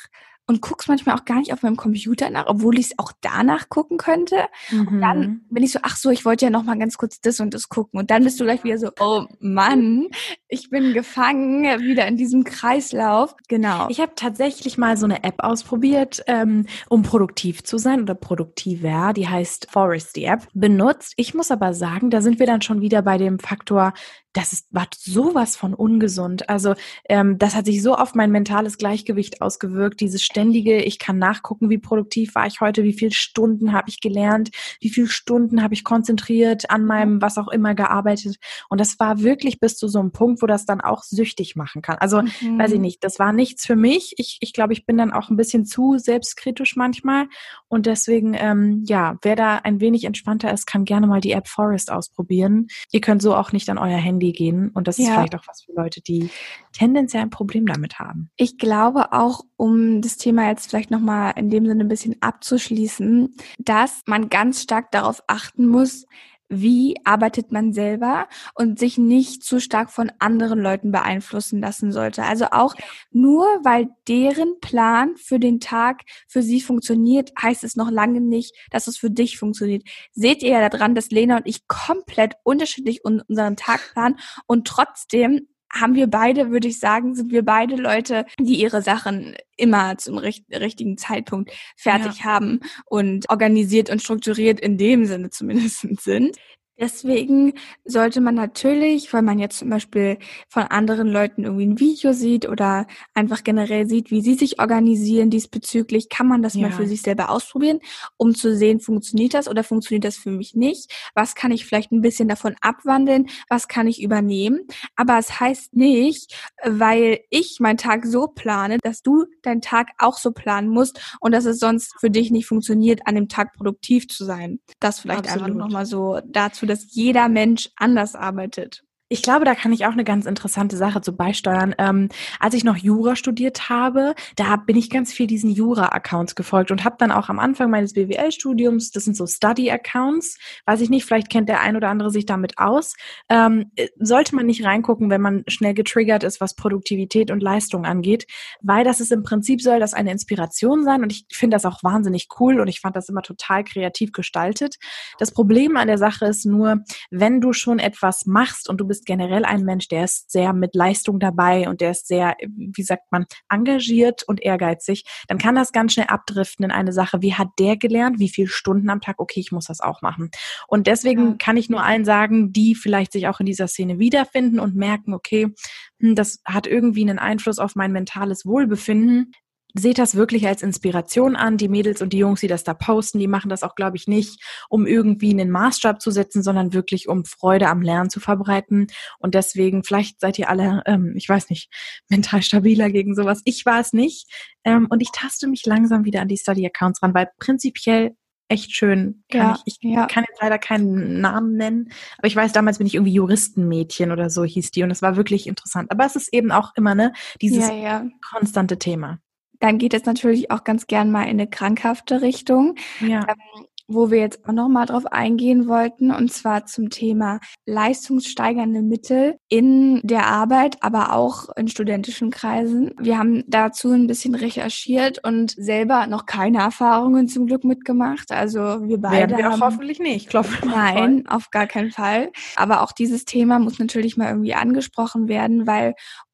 und 0.46 0.62
guck's 0.62 0.88
manchmal 0.88 1.16
auch 1.16 1.26
gar 1.26 1.40
nicht 1.40 1.54
auf 1.54 1.64
meinem 1.64 1.78
Computer 1.78 2.30
nach, 2.30 2.48
obwohl 2.48 2.78
ich 2.78 2.88
es 2.88 3.00
auch 3.00 3.14
danach 3.22 3.70
gucken 3.70 3.98
könnte. 3.98 4.36
Mhm. 4.70 4.88
Und 4.88 5.02
dann 5.02 5.20
mhm. 5.20 5.42
bin 5.50 5.64
ich 5.64 5.72
so, 5.72 5.80
ach 5.84 5.96
so, 5.96 6.10
ich 6.10 6.26
wollte 6.26 6.46
ja 6.46 6.52
noch 6.52 6.64
mal 6.64 6.78
ganz 6.78 6.98
kurz 6.98 7.22
das 7.22 7.40
und 7.40 7.54
das 7.54 7.70
gucken. 7.70 8.00
Und 8.00 8.12
dann 8.12 8.24
bist 8.24 8.40
du 8.40 8.44
gleich 8.44 8.64
wieder 8.64 8.78
so, 8.78 8.90
oh 9.00 9.26
Mann, 9.40 10.08
ich 10.50 10.70
bin 10.70 10.94
gefangen, 10.94 11.64
wieder 11.82 12.08
in 12.08 12.18
diesem 12.18 12.44
Kreislauf. 12.44 13.36
Genau. 13.48 13.88
Ich 13.90 14.02
habe 14.02 14.14
tatsächlich 14.16 14.78
mal 14.78 14.98
so 14.98 15.06
eine 15.06 15.24
App 15.24 15.36
ausprobiert, 15.38 16.24
ähm, 16.28 16.66
um 16.90 17.04
produktiv 17.04 17.64
zu 17.64 17.78
sein 17.78 18.02
oder 18.02 18.16
produktiver. 18.16 19.14
Die 19.14 19.28
heißt 19.28 19.68
Forest, 19.72 20.16
die 20.18 20.26
App, 20.26 20.48
benutzt. 20.54 21.14
Ich 21.16 21.34
muss 21.34 21.52
aber 21.52 21.74
sagen, 21.74 22.10
da 22.10 22.22
sind 22.22 22.40
wir 22.40 22.46
dann 22.46 22.62
schon 22.62 22.82
wieder 22.82 23.02
bei 23.02 23.18
dem 23.18 23.40
Faktor, 23.40 23.94
das 24.34 24.52
ist, 24.52 24.68
war 24.72 24.88
sowas 24.98 25.56
von 25.56 25.76
ungesund. 25.76 26.50
Also 26.50 26.74
ähm, 27.08 27.38
das 27.38 27.56
hat 27.56 27.66
sich 27.66 27.84
so 27.84 27.96
auf 27.96 28.16
mein 28.16 28.32
mentales 28.32 28.78
Gleichgewicht 28.80 29.42
ausgewirkt. 29.42 30.02
Dieses 30.02 30.24
ständige, 30.24 30.82
ich 30.82 30.98
kann 30.98 31.20
nachgucken, 31.20 31.70
wie 31.70 31.78
produktiv 31.78 32.34
war 32.34 32.48
ich 32.48 32.60
heute, 32.60 32.84
wie 32.84 32.94
viele 32.94 33.12
Stunden 33.12 33.74
habe 33.74 33.90
ich 33.90 34.02
gelernt, 34.02 34.50
wie 34.82 34.90
viele 34.90 35.08
Stunden 35.08 35.62
habe 35.62 35.76
ich 35.76 35.84
konzentriert 35.84 36.70
an 36.72 36.84
meinem 36.84 37.22
was 37.22 37.38
auch 37.38 37.48
immer 37.48 37.76
gearbeitet. 37.76 38.38
Und 38.70 38.82
das 38.82 39.00
war 39.00 39.22
wirklich 39.22 39.60
bis 39.60 39.78
zu 39.78 39.88
so 39.88 40.00
einem 40.00 40.12
Punkt, 40.12 40.42
wo 40.42 40.48
das 40.48 40.66
dann 40.66 40.82
auch 40.82 41.04
süchtig 41.04 41.56
machen 41.56 41.84
kann. 41.84 41.98
Also 42.00 42.24
mhm. 42.24 42.58
weiß 42.58 42.72
ich 42.72 42.80
nicht, 42.80 43.04
das 43.04 43.20
war 43.20 43.34
nichts 43.34 43.66
für 43.68 43.76
mich. 43.76 44.16
Ich, 44.18 44.38
ich 44.42 44.54
glaube, 44.54 44.74
ich 44.74 44.88
bin 44.88 44.98
dann 44.98 45.14
auch 45.14 45.30
ein 45.30 45.38
bisschen 45.38 45.66
zu 45.66 46.00
selbstkritisch 46.00 46.76
manchmal. 46.76 47.28
Und 47.68 47.86
deswegen, 47.86 48.34
ähm, 48.34 48.84
ja, 48.88 49.18
wer 49.22 49.36
da 49.36 49.58
ein 49.58 49.80
wenig 49.80 50.06
entspannter 50.06 50.52
ist, 50.52 50.66
kann 50.66 50.86
gerne 50.86 51.06
mal 51.06 51.22
die 51.22 51.34
App 51.34 51.48
Forest 51.48 51.92
ausprobieren. 51.92 52.68
Ihr 52.92 53.02
könnt 53.02 53.22
so 53.22 53.36
auch 53.36 53.52
nicht 53.52 53.70
an 53.70 53.78
euer 53.78 53.98
Handy 53.98 54.23
Handy 54.24 54.32
gehen. 54.32 54.70
Und 54.70 54.88
das 54.88 54.98
ja. 54.98 55.06
ist 55.06 55.12
vielleicht 55.12 55.36
auch 55.36 55.48
was 55.48 55.64
für 55.64 55.74
Leute, 55.74 56.02
die 56.02 56.30
tendenziell 56.72 57.24
ein 57.24 57.30
Problem 57.30 57.66
damit 57.66 58.00
haben. 58.00 58.30
Ich 58.38 58.58
glaube 58.58 59.12
auch, 59.12 59.42
um 59.58 60.02
das 60.02 60.18
Thema 60.18 60.50
jetzt 60.50 60.70
vielleicht 60.70 60.92
nochmal 60.92 61.34
in 61.36 61.50
dem 61.50 61.66
Sinne 61.66 61.84
ein 61.84 61.90
bisschen 61.90 62.16
abzuschließen, 62.22 63.36
dass 63.60 64.02
man 64.06 64.30
ganz 64.30 64.62
stark 64.62 64.92
darauf 64.92 65.22
achten 65.28 65.68
muss, 65.68 66.06
wie 66.50 66.96
arbeitet 67.04 67.52
man 67.52 67.74
selber 67.74 68.28
und 68.56 68.80
sich 68.80 68.98
nicht 68.98 69.44
zu 69.44 69.60
stark 69.60 69.90
von 69.90 70.12
anderen 70.20 70.60
Leuten 70.60 70.92
beeinflussen 70.92 71.60
lassen 71.60 71.92
sollte. 71.92 72.24
Also 72.24 72.48
auch 72.52 72.76
nur 73.12 73.46
weil 73.64 73.88
deren 74.08 74.60
Plan 74.60 75.16
für 75.18 75.40
den 75.40 75.60
Tag 75.60 76.02
für 76.28 76.42
sie 76.44 76.62
funktioniert, 76.62 77.32
heißt 77.42 77.64
es 77.64 77.76
noch 77.76 77.90
lange 77.90 78.22
nicht, 78.22 78.56
dass 78.72 78.88
es 78.88 78.98
für 78.98 79.10
dich 79.10 79.38
funktioniert. 79.38 79.84
Seht 80.12 80.44
ihr 80.44 80.50
ja 80.50 80.70
daran, 80.70 80.96
dass 80.96 81.12
Lena 81.12 81.38
und 81.38 81.48
ich 81.48 81.68
komplett 81.68 82.34
unterschiedlich 82.44 83.04
unseren 83.04 83.56
Tag 83.56 83.94
planen 83.94 84.20
und 84.46 84.68
trotzdem 84.68 85.48
haben 85.74 85.96
wir 85.96 86.08
beide, 86.08 86.52
würde 86.52 86.68
ich 86.68 86.80
sagen, 86.80 87.16
sind 87.16 87.32
wir 87.32 87.44
beide 87.44 87.76
Leute, 87.76 88.26
die 88.40 88.62
ihre 88.62 88.82
Sachen 88.82 89.36
immer 89.58 89.98
zum 89.98 90.18
richtigen 90.18 90.98
Zeitpunkt 90.98 91.52
fertig 91.76 92.20
ja. 92.20 92.26
haben 92.26 92.60
und 92.86 93.30
organisiert 93.30 93.90
und 93.90 94.02
strukturiert 94.02 94.60
in 94.60 94.78
dem 94.78 95.06
Sinne 95.06 95.32
zumindest 95.32 95.80
sind. 96.02 96.38
Deswegen 96.84 97.54
sollte 97.86 98.20
man 98.20 98.36
natürlich, 98.36 99.14
weil 99.14 99.22
man 99.22 99.40
jetzt 99.40 99.60
zum 99.60 99.70
Beispiel 99.70 100.18
von 100.50 100.64
anderen 100.64 101.08
Leuten 101.08 101.46
irgendwie 101.46 101.66
ein 101.66 101.80
Video 101.80 102.12
sieht 102.12 102.46
oder 102.50 102.88
einfach 103.14 103.46
generell 103.46 103.88
sieht, 103.88 104.12
wie 104.12 104.20
sie 104.20 104.34
sich 104.34 104.60
organisieren 104.60 105.30
diesbezüglich, 105.30 106.10
kann 106.10 106.28
man 106.28 106.42
das 106.42 106.56
ja. 106.56 106.64
mal 106.64 106.72
für 106.74 106.86
sich 106.86 107.02
selber 107.02 107.30
ausprobieren, 107.30 107.80
um 108.18 108.36
zu 108.36 108.54
sehen, 108.54 108.82
funktioniert 108.82 109.34
das 109.34 109.48
oder 109.48 109.64
funktioniert 109.64 110.04
das 110.04 110.18
für 110.18 110.32
mich 110.32 110.56
nicht? 110.56 110.92
Was 111.16 111.36
kann 111.36 111.52
ich 111.52 111.66
vielleicht 111.66 111.94
ein 111.94 112.02
bisschen 112.02 112.28
davon 112.28 112.56
abwandeln? 112.60 113.28
Was 113.48 113.70
kann 113.70 113.88
ich 113.88 114.04
übernehmen? 114.04 114.68
Aber 114.98 115.18
es 115.18 115.40
heißt 115.40 115.76
nicht, 115.76 116.36
weil 116.66 117.22
ich 117.30 117.62
meinen 117.62 117.78
Tag 117.78 118.06
so 118.06 118.28
plane, 118.28 118.78
dass 118.82 119.04
du 119.04 119.26
deinen 119.42 119.62
Tag 119.62 119.92
auch 120.00 120.18
so 120.18 120.32
planen 120.32 120.68
musst 120.68 121.00
und 121.22 121.32
dass 121.32 121.46
es 121.46 121.60
sonst 121.60 121.94
für 122.02 122.10
dich 122.10 122.30
nicht 122.30 122.46
funktioniert, 122.46 123.08
an 123.08 123.16
dem 123.16 123.30
Tag 123.30 123.54
produktiv 123.54 124.10
zu 124.10 124.26
sein. 124.26 124.60
Das 124.82 125.00
vielleicht 125.00 125.28
Absolut. 125.28 125.44
einfach 125.44 125.58
nochmal 125.58 125.86
so 125.86 126.20
dazu 126.26 126.64
dazu, 126.64 126.66
dass 126.74 126.96
jeder 126.96 127.30
Mensch 127.30 127.70
anders 127.76 128.16
arbeitet. 128.16 128.83
Ich 129.14 129.22
glaube, 129.22 129.46
da 129.46 129.54
kann 129.54 129.72
ich 129.72 129.86
auch 129.86 129.92
eine 129.92 130.04
ganz 130.04 130.26
interessante 130.26 130.76
Sache 130.76 131.00
zu 131.02 131.16
beisteuern. 131.16 131.76
Ähm, 131.78 132.10
als 132.40 132.56
ich 132.56 132.64
noch 132.64 132.78
Jura 132.78 133.16
studiert 133.16 133.70
habe, 133.70 134.16
da 134.36 134.56
bin 134.56 134.76
ich 134.76 134.90
ganz 134.90 135.14
viel 135.14 135.28
diesen 135.28 135.52
Jura-Accounts 135.52 136.34
gefolgt 136.34 136.72
und 136.72 136.84
habe 136.84 136.96
dann 136.98 137.12
auch 137.12 137.30
am 137.30 137.38
Anfang 137.38 137.70
meines 137.70 137.94
BWL-Studiums, 137.94 138.90
das 138.90 139.06
sind 139.06 139.16
so 139.16 139.28
Study-Accounts, 139.28 140.40
weiß 140.66 140.82
ich 140.82 140.90
nicht, 140.90 141.06
vielleicht 141.06 141.30
kennt 141.30 141.48
der 141.48 141.62
ein 141.62 141.76
oder 141.76 141.90
andere 141.90 142.10
sich 142.10 142.26
damit 142.26 142.58
aus, 142.58 142.96
ähm, 143.30 143.72
äh, 143.76 143.90
sollte 144.00 144.36
man 144.36 144.48
nicht 144.48 144.66
reingucken, 144.66 145.12
wenn 145.12 145.22
man 145.22 145.44
schnell 145.48 145.76
getriggert 145.76 146.24
ist, 146.24 146.42
was 146.42 146.56
Produktivität 146.56 147.30
und 147.30 147.44
Leistung 147.44 147.86
angeht, 147.86 148.26
weil 148.64 148.84
das 148.84 149.00
ist 149.00 149.12
im 149.12 149.22
Prinzip 149.22 149.62
soll 149.62 149.80
das 149.80 149.94
eine 149.94 150.10
Inspiration 150.10 150.84
sein 150.84 151.04
und 151.04 151.12
ich 151.12 151.28
finde 151.32 151.54
das 151.54 151.66
auch 151.66 151.84
wahnsinnig 151.84 152.30
cool 152.40 152.60
und 152.60 152.68
ich 152.68 152.80
fand 152.80 152.96
das 152.96 153.10
immer 153.10 153.22
total 153.22 153.64
kreativ 153.64 154.12
gestaltet. 154.12 154.78
Das 155.20 155.32
Problem 155.32 155.78
an 155.78 155.86
der 155.88 156.00
Sache 156.00 156.26
ist 156.26 156.48
nur, 156.48 156.80
wenn 157.12 157.42
du 157.42 157.54
schon 157.54 157.78
etwas 157.78 158.26
machst 158.26 158.68
und 158.72 158.78
du 158.78 158.88
bist 158.88 159.03
bist 159.04 159.06
generell 159.06 159.46
ein 159.46 159.64
Mensch, 159.64 159.88
der 159.88 160.06
ist 160.06 160.32
sehr 160.32 160.54
mit 160.54 160.76
Leistung 160.76 161.20
dabei 161.20 161.68
und 161.68 161.82
der 161.82 161.92
ist 161.92 162.08
sehr, 162.08 162.36
wie 162.48 162.84
sagt 162.84 163.12
man, 163.12 163.26
engagiert 163.50 164.24
und 164.24 164.42
ehrgeizig, 164.42 165.04
dann 165.28 165.38
kann 165.38 165.56
das 165.56 165.72
ganz 165.72 165.94
schnell 165.94 166.08
abdriften 166.08 166.66
in 166.66 166.72
eine 166.72 166.94
Sache, 166.94 167.22
wie 167.22 167.34
hat 167.34 167.50
der 167.60 167.78
gelernt, 167.78 168.20
wie 168.20 168.30
viele 168.30 168.48
Stunden 168.48 168.90
am 168.90 169.02
Tag, 169.02 169.20
okay, 169.20 169.40
ich 169.40 169.52
muss 169.52 169.66
das 169.66 169.82
auch 169.82 170.02
machen. 170.02 170.30
Und 170.68 170.88
deswegen 170.88 171.32
ja. 171.32 171.36
kann 171.38 171.58
ich 171.58 171.70
nur 171.70 171.84
allen 171.84 172.06
sagen, 172.06 172.54
die 172.54 172.76
vielleicht 172.76 173.12
sich 173.12 173.28
auch 173.28 173.40
in 173.40 173.46
dieser 173.46 173.68
Szene 173.68 174.00
wiederfinden 174.00 174.60
und 174.60 174.76
merken, 174.76 175.14
okay, 175.14 175.54
hm, 176.00 176.16
das 176.16 176.40
hat 176.46 176.68
irgendwie 176.68 177.02
einen 177.02 177.20
Einfluss 177.20 177.60
auf 177.60 177.76
mein 177.76 177.92
mentales 177.92 178.46
Wohlbefinden 178.46 179.34
seht 179.74 179.98
das 179.98 180.16
wirklich 180.16 180.48
als 180.48 180.62
Inspiration 180.62 181.36
an. 181.36 181.58
Die 181.58 181.68
Mädels 181.68 182.02
und 182.02 182.14
die 182.14 182.20
Jungs, 182.20 182.42
die 182.42 182.48
das 182.48 182.64
da 182.64 182.74
posten, 182.74 183.20
die 183.20 183.28
machen 183.28 183.50
das 183.50 183.64
auch, 183.64 183.76
glaube 183.76 183.98
ich, 183.98 184.08
nicht, 184.08 184.42
um 184.70 184.86
irgendwie 184.86 185.32
einen 185.32 185.50
Maßstab 185.50 186.02
zu 186.02 186.12
setzen, 186.12 186.44
sondern 186.44 186.74
wirklich, 186.74 187.08
um 187.10 187.26
Freude 187.26 187.68
am 187.68 187.82
Lernen 187.82 188.10
zu 188.10 188.20
verbreiten. 188.20 188.88
Und 189.20 189.36
deswegen, 189.36 189.84
vielleicht 189.84 190.20
seid 190.20 190.38
ihr 190.38 190.50
alle, 190.50 190.84
ähm, 190.86 191.14
ich 191.16 191.28
weiß 191.28 191.50
nicht, 191.50 191.70
mental 192.10 192.42
stabiler 192.42 192.90
gegen 192.90 193.16
sowas. 193.16 193.42
Ich 193.46 193.66
war 193.66 193.80
es 193.80 193.94
nicht. 193.94 194.28
Ähm, 194.64 194.88
und 194.90 195.02
ich 195.02 195.10
taste 195.12 195.48
mich 195.48 195.66
langsam 195.66 196.06
wieder 196.06 196.22
an 196.22 196.28
die 196.28 196.38
Study-Accounts 196.38 197.02
ran, 197.02 197.14
weil 197.14 197.30
prinzipiell 197.40 198.16
echt 198.50 198.76
schön. 198.76 199.24
Kann 199.32 199.42
ja, 199.42 199.60
ich, 199.66 199.78
ich 199.82 199.90
ja. 199.90 200.06
kann 200.06 200.26
jetzt 200.30 200.42
leider 200.42 200.60
keinen 200.60 201.22
Namen 201.22 201.56
nennen, 201.56 201.90
aber 202.18 202.28
ich 202.28 202.36
weiß, 202.36 202.52
damals 202.52 202.78
bin 202.78 202.86
ich 202.86 202.94
irgendwie 202.94 203.14
Juristenmädchen 203.14 204.12
oder 204.12 204.30
so 204.30 204.44
hieß 204.44 204.72
die 204.72 204.84
und 204.84 204.92
es 204.92 205.02
war 205.02 205.16
wirklich 205.16 205.48
interessant. 205.48 205.90
Aber 205.92 206.06
es 206.06 206.16
ist 206.16 206.32
eben 206.34 206.52
auch 206.52 206.74
immer 206.76 206.94
ne 206.94 207.14
dieses 207.42 207.68
ja. 207.70 208.06
konstante 208.30 208.78
Thema 208.78 209.20
dann 209.64 209.78
geht 209.78 209.94
es 209.94 210.04
natürlich 210.04 210.52
auch 210.52 210.66
ganz 210.66 210.88
gern 210.88 211.10
mal 211.10 211.24
in 211.24 211.30
eine 211.30 211.48
krankhafte 211.48 212.22
Richtung. 212.22 212.76
Ja. 213.00 213.22
Ähm, 213.22 213.66
wo 213.88 214.10
wir 214.10 214.20
jetzt 214.20 214.48
auch 214.48 214.54
nochmal 214.54 214.86
drauf 214.86 215.06
eingehen 215.06 215.68
wollten, 215.68 216.12
und 216.12 216.32
zwar 216.32 216.66
zum 216.66 216.90
Thema 216.90 217.40
leistungssteigernde 217.66 218.82
Mittel 218.82 219.36
in 219.50 220.00
der 220.04 220.28
Arbeit, 220.28 220.78
aber 220.82 221.14
auch 221.14 221.50
in 221.58 221.68
studentischen 221.68 222.32
Kreisen. 222.32 222.92
Wir 222.98 223.18
haben 223.18 223.44
dazu 223.48 223.92
ein 223.92 224.08
bisschen 224.08 224.36
recherchiert 224.36 225.20
und 225.24 225.52
selber 225.52 226.08
noch 226.08 226.26
keine 226.26 226.60
Erfahrungen 226.60 227.28
zum 227.28 227.46
Glück 227.46 227.66
mitgemacht. 227.66 228.32
Also 228.32 228.60
wir 228.88 229.00
beide. 229.00 229.18
Werden 229.18 229.38
wir 229.38 229.46
haben, 229.46 229.62
auch 229.62 229.68
hoffentlich 229.68 230.00
nicht, 230.00 230.30
klopfen. 230.30 230.70
Nein, 230.70 231.28
auf 231.28 231.52
gar 231.52 231.68
keinen 231.68 231.92
Fall. 231.92 232.32
Aber 232.56 232.82
auch 232.82 232.94
dieses 232.94 233.26
Thema 233.26 233.60
muss 233.60 233.80
natürlich 233.80 234.16
mal 234.16 234.30
irgendwie 234.30 234.56
angesprochen 234.56 235.28
werden, 235.28 235.68
weil 235.68 235.94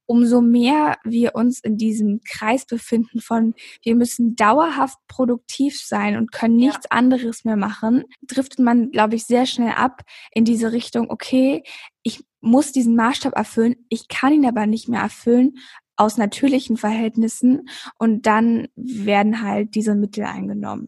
umso 0.09 0.41
mehr 0.41 0.97
wir 1.03 1.35
uns 1.35 1.59
in 1.59 1.77
diesem 1.77 2.21
Kreis 2.27 2.65
befinden 2.65 3.21
von, 3.21 3.53
wir 3.83 3.93
müssen 3.93 4.35
dauerhaft 4.35 4.97
produktiv 5.07 5.79
sein 5.79 6.17
und 6.17 6.31
können 6.31 6.55
nichts 6.55 6.87
ja. 6.89 6.97
anderes 6.97 7.45
mehr 7.45 7.55
machen, 7.55 8.05
driftet 8.23 8.57
man, 8.57 8.89
glaube 8.89 9.13
ich, 9.13 9.25
sehr 9.25 9.45
schnell 9.45 9.73
ab 9.73 10.01
in 10.31 10.45
diese 10.45 10.71
Richtung, 10.71 11.11
okay, 11.11 11.61
ich 12.01 12.25
muss 12.41 12.71
diesen 12.71 12.95
Maßstab 12.95 13.35
erfüllen, 13.35 13.75
ich 13.89 14.07
kann 14.07 14.33
ihn 14.33 14.47
aber 14.47 14.65
nicht 14.65 14.89
mehr 14.89 15.01
erfüllen 15.01 15.59
aus 15.95 16.17
natürlichen 16.17 16.77
Verhältnissen 16.77 17.69
und 17.99 18.25
dann 18.25 18.67
werden 18.75 19.43
halt 19.43 19.75
diese 19.75 19.93
Mittel 19.93 20.23
eingenommen. 20.23 20.87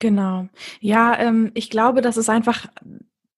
Genau. 0.00 0.48
Ja, 0.80 1.18
ähm, 1.18 1.50
ich 1.54 1.70
glaube, 1.70 2.02
das 2.02 2.18
ist 2.18 2.28
einfach 2.28 2.66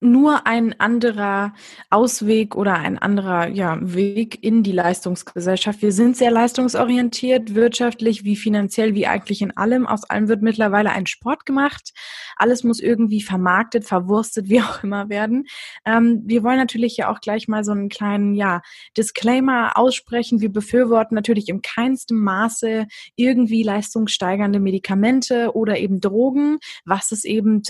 nur 0.03 0.47
ein 0.47 0.79
anderer 0.81 1.55
Ausweg 1.91 2.57
oder 2.57 2.75
ein 2.75 2.99
anderer 2.99 3.49
ja, 3.49 3.79
Weg 3.81 4.43
in 4.43 4.62
die 4.62 4.73
Leistungsgesellschaft. 4.73 5.81
Wir 5.83 5.93
sind 5.93 6.17
sehr 6.17 6.31
leistungsorientiert, 6.31 7.55
wirtschaftlich 7.55 8.25
wie 8.25 8.37
finanziell, 8.37 8.95
wie 8.95 9.07
eigentlich 9.07 9.43
in 9.43 9.57
allem. 9.57 9.87
Aus 9.87 10.05
allem 10.05 10.29
wird 10.29 10.43
mittlerweile 10.43 10.91
ein 10.91 11.07
Sport 11.07 11.47
gemacht. 11.47 11.93
Alles 12.37 12.65
muss 12.65 12.81
irgendwie 12.81 13.23
vermarktet, 13.23 13.85
verwurstet, 13.85 14.49
wie 14.49 14.61
auch 14.61 14.83
immer 14.83 15.09
werden. 15.09 15.47
Ähm, 15.85 16.23
wir 16.25 16.43
wollen 16.43 16.59
natürlich 16.59 16.97
ja 16.97 17.11
auch 17.11 17.21
gleich 17.21 17.49
mal 17.49 17.65
so 17.65 17.73
einen 17.73 17.88
kleinen 17.88 18.35
ja, 18.35 18.61
Disclaimer 18.97 19.77
aussprechen. 19.77 20.41
Wir 20.41 20.53
befürworten 20.53 21.15
natürlich 21.15 21.49
im 21.49 21.62
keinsten 21.62 22.19
Maße 22.19 22.87
irgendwie 23.17 23.62
leistungssteigernde 23.62 24.61
Medikamente 24.61 25.55
oder 25.55 25.79
eben 25.79 26.01
Drogen, 26.01 26.59
was 26.85 27.12
es 27.12 27.25
eben 27.25 27.62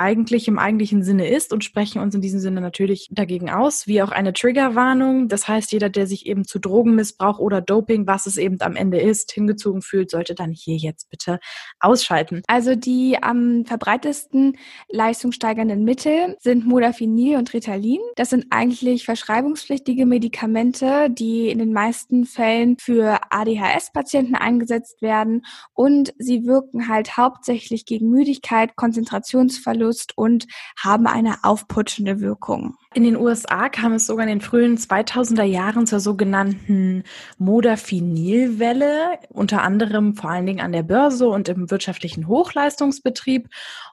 eigentlich 0.00 0.48
im 0.48 0.58
eigentlichen 0.58 1.02
Sinne 1.02 1.28
ist 1.28 1.52
und 1.52 1.62
sprechen 1.62 2.00
uns 2.00 2.14
in 2.14 2.22
diesem 2.22 2.40
Sinne 2.40 2.62
natürlich 2.62 3.08
dagegen 3.10 3.50
aus, 3.50 3.86
wie 3.86 4.02
auch 4.02 4.10
eine 4.10 4.32
Triggerwarnung. 4.32 5.28
Das 5.28 5.46
heißt, 5.46 5.72
jeder, 5.72 5.90
der 5.90 6.06
sich 6.06 6.24
eben 6.26 6.46
zu 6.46 6.58
Drogenmissbrauch 6.58 7.38
oder 7.38 7.60
Doping, 7.60 8.06
was 8.06 8.24
es 8.24 8.38
eben 8.38 8.56
am 8.60 8.76
Ende 8.76 8.98
ist, 8.98 9.30
hingezogen 9.30 9.82
fühlt, 9.82 10.10
sollte 10.10 10.34
dann 10.34 10.52
hier 10.52 10.76
jetzt 10.76 11.10
bitte 11.10 11.38
ausschalten. 11.80 12.42
Also 12.46 12.74
die 12.74 13.22
am 13.22 13.66
verbreitesten 13.66 14.56
leistungssteigernden 14.88 15.84
Mittel 15.84 16.36
sind 16.40 16.66
Modafinil 16.66 17.36
und 17.36 17.52
Ritalin. 17.52 18.00
Das 18.16 18.30
sind 18.30 18.46
eigentlich 18.48 19.04
verschreibungspflichtige 19.04 20.06
Medikamente, 20.06 21.10
die 21.10 21.50
in 21.50 21.58
den 21.58 21.74
meisten 21.74 22.24
Fällen 22.24 22.78
für 22.80 23.18
ADHS-Patienten 23.30 24.34
eingesetzt 24.34 25.02
werden 25.02 25.44
und 25.74 26.14
sie 26.18 26.46
wirken 26.46 26.88
halt 26.88 27.18
hauptsächlich 27.18 27.84
gegen 27.84 28.08
Müdigkeit, 28.08 28.76
Konzentrationsverlust, 28.76 29.89
Verlust 29.90 30.16
und 30.16 30.46
haben 30.78 31.06
eine 31.06 31.38
aufputschende 31.42 32.20
Wirkung. 32.20 32.76
In 32.92 33.04
den 33.04 33.16
USA 33.16 33.68
kam 33.68 33.92
es 33.92 34.06
sogar 34.06 34.24
in 34.24 34.30
den 34.30 34.40
frühen 34.40 34.76
2000er 34.76 35.44
Jahren 35.44 35.86
zur 35.86 36.00
sogenannten 36.00 37.04
Modafinilwelle, 37.38 39.20
unter 39.28 39.62
anderem 39.62 40.16
vor 40.16 40.30
allen 40.30 40.46
Dingen 40.46 40.60
an 40.60 40.72
der 40.72 40.82
Börse 40.82 41.28
und 41.28 41.48
im 41.48 41.70
wirtschaftlichen 41.70 42.26
Hochleistungsbetrieb. 42.26 43.48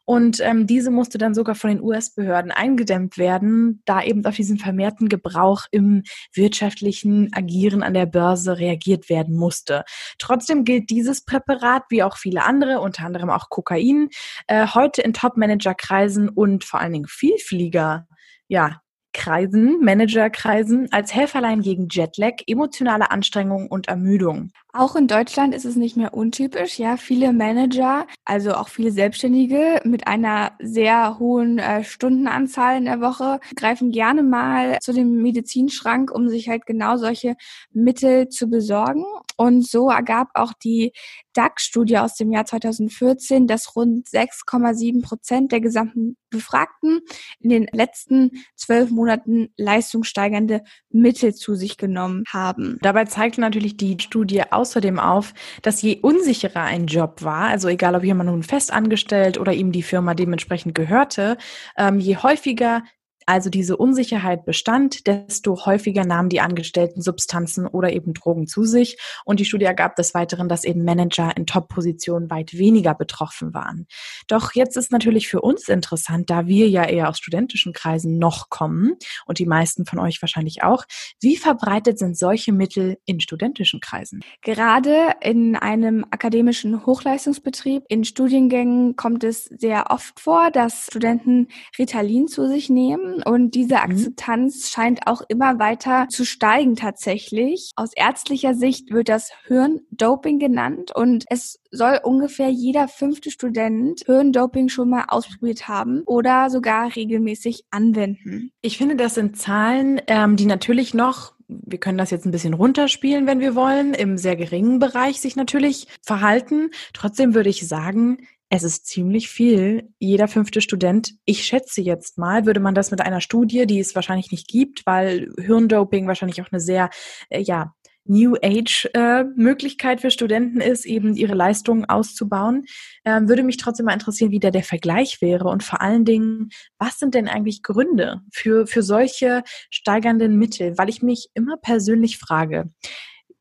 Und 0.05 0.39
ähm, 0.39 0.65
diese 0.65 0.89
musste 0.89 1.19
dann 1.19 1.35
sogar 1.35 1.53
von 1.53 1.69
den 1.69 1.79
US-Behörden 1.79 2.49
eingedämmt 2.49 3.19
werden, 3.19 3.83
da 3.85 4.01
eben 4.01 4.25
auf 4.25 4.35
diesen 4.35 4.57
vermehrten 4.57 5.09
Gebrauch 5.09 5.65
im 5.69 6.01
wirtschaftlichen 6.33 7.31
Agieren 7.35 7.83
an 7.83 7.93
der 7.93 8.07
Börse 8.07 8.57
reagiert 8.57 9.09
werden 9.09 9.35
musste. 9.35 9.83
Trotzdem 10.17 10.63
gilt 10.63 10.89
dieses 10.89 11.23
Präparat 11.23 11.83
wie 11.89 12.01
auch 12.01 12.17
viele 12.17 12.43
andere, 12.43 12.79
unter 12.79 13.05
anderem 13.05 13.29
auch 13.29 13.49
Kokain, 13.51 14.09
äh, 14.47 14.65
heute 14.73 15.03
in 15.03 15.13
Top-Manager-Kreisen 15.13 16.29
und 16.29 16.63
vor 16.63 16.79
allen 16.79 16.93
Dingen 16.93 17.07
Vielflieger 17.07 18.07
ja, 18.47 18.81
Kreisen, 19.17 19.83
Managerkreisen 19.83 20.89
als 20.91 21.13
Helferlein 21.13 21.61
gegen 21.61 21.87
Jetlag, 21.89 22.35
emotionale 22.45 23.09
Anstrengung 23.09 23.67
und 23.67 23.87
Ermüdung. 23.87 24.51
Auch 24.77 24.95
in 24.95 25.07
Deutschland 25.07 25.55
ist 25.55 25.65
es 25.65 25.75
nicht 25.75 25.97
mehr 25.97 26.13
untypisch. 26.13 26.77
Ja, 26.77 26.97
viele 26.97 27.33
Manager, 27.33 28.05
also 28.25 28.53
auch 28.53 28.67
viele 28.67 28.91
Selbstständige 28.91 29.81
mit 29.85 30.05
einer 30.05 30.51
sehr 30.59 31.17
hohen 31.17 31.57
äh, 31.57 31.83
Stundenanzahl 31.83 32.77
in 32.77 32.85
der 32.85 33.01
Woche 33.01 33.39
greifen 33.55 33.91
gerne 33.91 34.21
mal 34.21 34.77
zu 34.79 34.93
dem 34.93 35.23
Medizinschrank, 35.23 36.11
um 36.11 36.29
sich 36.29 36.47
halt 36.47 36.67
genau 36.67 36.95
solche 36.97 37.35
Mittel 37.71 38.29
zu 38.29 38.51
besorgen. 38.51 39.03
Und 39.35 39.67
so 39.67 39.89
ergab 39.89 40.29
auch 40.35 40.53
die 40.53 40.93
DAX-Studie 41.33 41.97
aus 41.97 42.15
dem 42.15 42.31
Jahr 42.31 42.45
2014, 42.45 43.47
dass 43.47 43.75
rund 43.75 44.07
6,7 44.07 45.01
Prozent 45.03 45.51
der 45.51 45.61
gesamten 45.61 46.17
Befragten 46.29 47.01
in 47.39 47.49
den 47.49 47.67
letzten 47.71 48.31
zwölf 48.55 48.89
Monaten 48.89 49.49
leistungssteigernde 49.55 50.63
Mittel 50.89 51.33
zu 51.33 51.55
sich 51.55 51.77
genommen 51.77 52.23
haben. 52.27 52.79
Dabei 52.81 53.05
zeigt 53.05 53.37
natürlich 53.37 53.77
die 53.77 53.97
Studie 53.99 54.43
außerdem 54.67 54.99
auf, 54.99 55.33
dass 55.61 55.81
je 55.81 55.99
unsicherer 56.01 56.63
ein 56.63 56.87
Job 56.87 57.23
war, 57.23 57.47
also 57.47 57.69
egal 57.69 57.95
ob 57.95 58.03
jemand 58.03 58.29
nun 58.29 58.43
fest 58.43 58.71
angestellt 58.73 59.39
oder 59.39 59.53
ihm 59.53 59.71
die 59.71 59.83
Firma 59.83 60.13
dementsprechend 60.13 60.75
gehörte, 60.75 61.37
ähm, 61.77 61.99
je 61.99 62.17
häufiger 62.17 62.83
also 63.27 63.49
diese 63.49 63.75
Unsicherheit 63.75 64.45
bestand, 64.45 65.05
desto 65.05 65.65
häufiger 65.65 66.05
nahmen 66.05 66.29
die 66.29 66.39
Angestellten 66.39 67.01
Substanzen 67.01 67.67
oder 67.67 67.91
eben 67.91 68.13
Drogen 68.13 68.47
zu 68.47 68.63
sich. 68.63 68.97
Und 69.25 69.41
die 69.41 69.45
Studie 69.45 69.65
ergab 69.65 69.97
des 69.97 70.13
Weiteren, 70.13 70.47
dass 70.47 70.63
eben 70.63 70.85
Manager 70.85 71.35
in 71.35 71.45
Top-Positionen 71.45 72.29
weit 72.29 72.57
weniger 72.57 72.95
betroffen 72.95 73.53
waren. 73.53 73.85
Doch 74.27 74.53
jetzt 74.53 74.77
ist 74.77 74.93
natürlich 74.93 75.27
für 75.27 75.41
uns 75.41 75.67
interessant, 75.67 76.29
da 76.29 76.47
wir 76.47 76.69
ja 76.69 76.85
eher 76.85 77.09
aus 77.09 77.17
studentischen 77.17 77.73
Kreisen 77.73 78.17
noch 78.17 78.49
kommen 78.49 78.95
und 79.25 79.39
die 79.39 79.45
meisten 79.45 79.85
von 79.85 79.99
euch 79.99 80.21
wahrscheinlich 80.21 80.63
auch, 80.63 80.85
wie 81.19 81.35
verbreitet 81.35 81.99
sind 81.99 82.17
solche 82.17 82.53
Mittel 82.53 82.97
in 83.05 83.19
studentischen 83.19 83.81
Kreisen? 83.81 84.21
Gerade 84.41 85.15
in 85.21 85.57
einem 85.57 86.05
akademischen 86.11 86.85
Hochleistungsbetrieb, 86.85 87.83
in 87.89 88.05
Studiengängen 88.05 88.95
kommt 88.95 89.25
es 89.25 89.45
sehr 89.45 89.91
oft 89.91 90.17
vor, 90.21 90.49
dass 90.49 90.85
Studenten 90.85 91.49
Ritalin 91.77 92.29
zu 92.29 92.47
sich 92.47 92.69
nehmen 92.69 93.16
und 93.23 93.51
diese 93.51 93.75
mhm. 93.75 93.81
Akzeptanz 93.81 94.55
mhm. 94.55 94.67
scheint 94.67 95.07
auch 95.07 95.21
immer 95.27 95.59
weiter 95.59 96.07
zu 96.09 96.25
steigen 96.25 96.75
tatsächlich. 96.75 97.71
Aus 97.75 97.91
ärztlicher 97.95 98.53
Sicht 98.53 98.91
wird 98.91 99.09
das 99.09 99.31
Hirndoping 99.47 100.39
genannt 100.39 100.91
und 100.95 101.25
es 101.29 101.59
soll 101.71 101.99
ungefähr 102.03 102.49
jeder 102.49 102.87
fünfte 102.87 103.31
Student 103.31 104.03
Hirndoping 104.05 104.69
schon 104.69 104.89
mal 104.89 105.05
ausprobiert 105.07 105.67
haben 105.67 106.01
oder 106.05 106.49
sogar 106.49 106.95
regelmäßig 106.95 107.65
anwenden. 107.71 108.51
Ich 108.61 108.77
finde, 108.77 108.95
das 108.95 109.15
sind 109.15 109.37
Zahlen, 109.37 110.01
ähm, 110.07 110.35
die 110.35 110.45
natürlich 110.45 110.93
noch 110.93 111.37
wir 111.47 111.79
können 111.79 111.97
das 111.97 112.11
jetzt 112.11 112.25
ein 112.25 112.31
bisschen 112.31 112.53
runterspielen, 112.53 113.25
wenn 113.25 113.39
wir 113.39 113.55
wollen, 113.55 113.93
im 113.93 114.17
sehr 114.17 114.35
geringen 114.35 114.79
Bereich 114.79 115.21
sich 115.21 115.35
natürlich 115.35 115.87
verhalten. 116.01 116.71
Trotzdem 116.93 117.33
würde 117.35 117.49
ich 117.49 117.67
sagen, 117.67 118.17
es 118.49 118.63
ist 118.63 118.87
ziemlich 118.87 119.29
viel. 119.29 119.89
Jeder 119.99 120.27
fünfte 120.27 120.61
Student, 120.61 121.13
ich 121.25 121.45
schätze 121.45 121.81
jetzt 121.81 122.17
mal, 122.17 122.45
würde 122.45 122.59
man 122.59 122.75
das 122.75 122.91
mit 122.91 123.01
einer 123.01 123.21
Studie, 123.21 123.65
die 123.67 123.79
es 123.79 123.95
wahrscheinlich 123.95 124.31
nicht 124.31 124.47
gibt, 124.47 124.85
weil 124.85 125.29
Hirndoping 125.37 126.07
wahrscheinlich 126.07 126.41
auch 126.41 126.51
eine 126.51 126.61
sehr, 126.61 126.89
äh, 127.29 127.41
ja, 127.41 127.73
New 128.09 128.35
Age 128.41 128.89
äh, 128.93 129.25
Möglichkeit 129.35 130.01
für 130.01 130.11
Studenten 130.11 130.61
ist, 130.61 130.85
eben 130.85 131.15
ihre 131.15 131.35
Leistungen 131.35 131.85
auszubauen. 131.85 132.63
Ähm, 133.03 133.27
würde 133.27 133.43
mich 133.43 133.57
trotzdem 133.57 133.85
mal 133.85 133.93
interessieren, 133.93 134.31
wie 134.31 134.39
da 134.39 134.49
der 134.49 134.63
Vergleich 134.63 135.21
wäre 135.21 135.49
und 135.49 135.63
vor 135.63 135.81
allen 135.81 136.05
Dingen, 136.05 136.49
was 136.79 136.99
sind 136.99 137.15
denn 137.15 137.27
eigentlich 137.27 137.63
Gründe 137.63 138.21
für, 138.31 138.65
für 138.65 138.81
solche 138.81 139.43
steigernden 139.69 140.37
Mittel? 140.37 140.77
Weil 140.77 140.87
ich 140.87 141.01
mich 141.01 141.27
immer 141.33 141.57
persönlich 141.57 142.17
frage, 142.17 142.71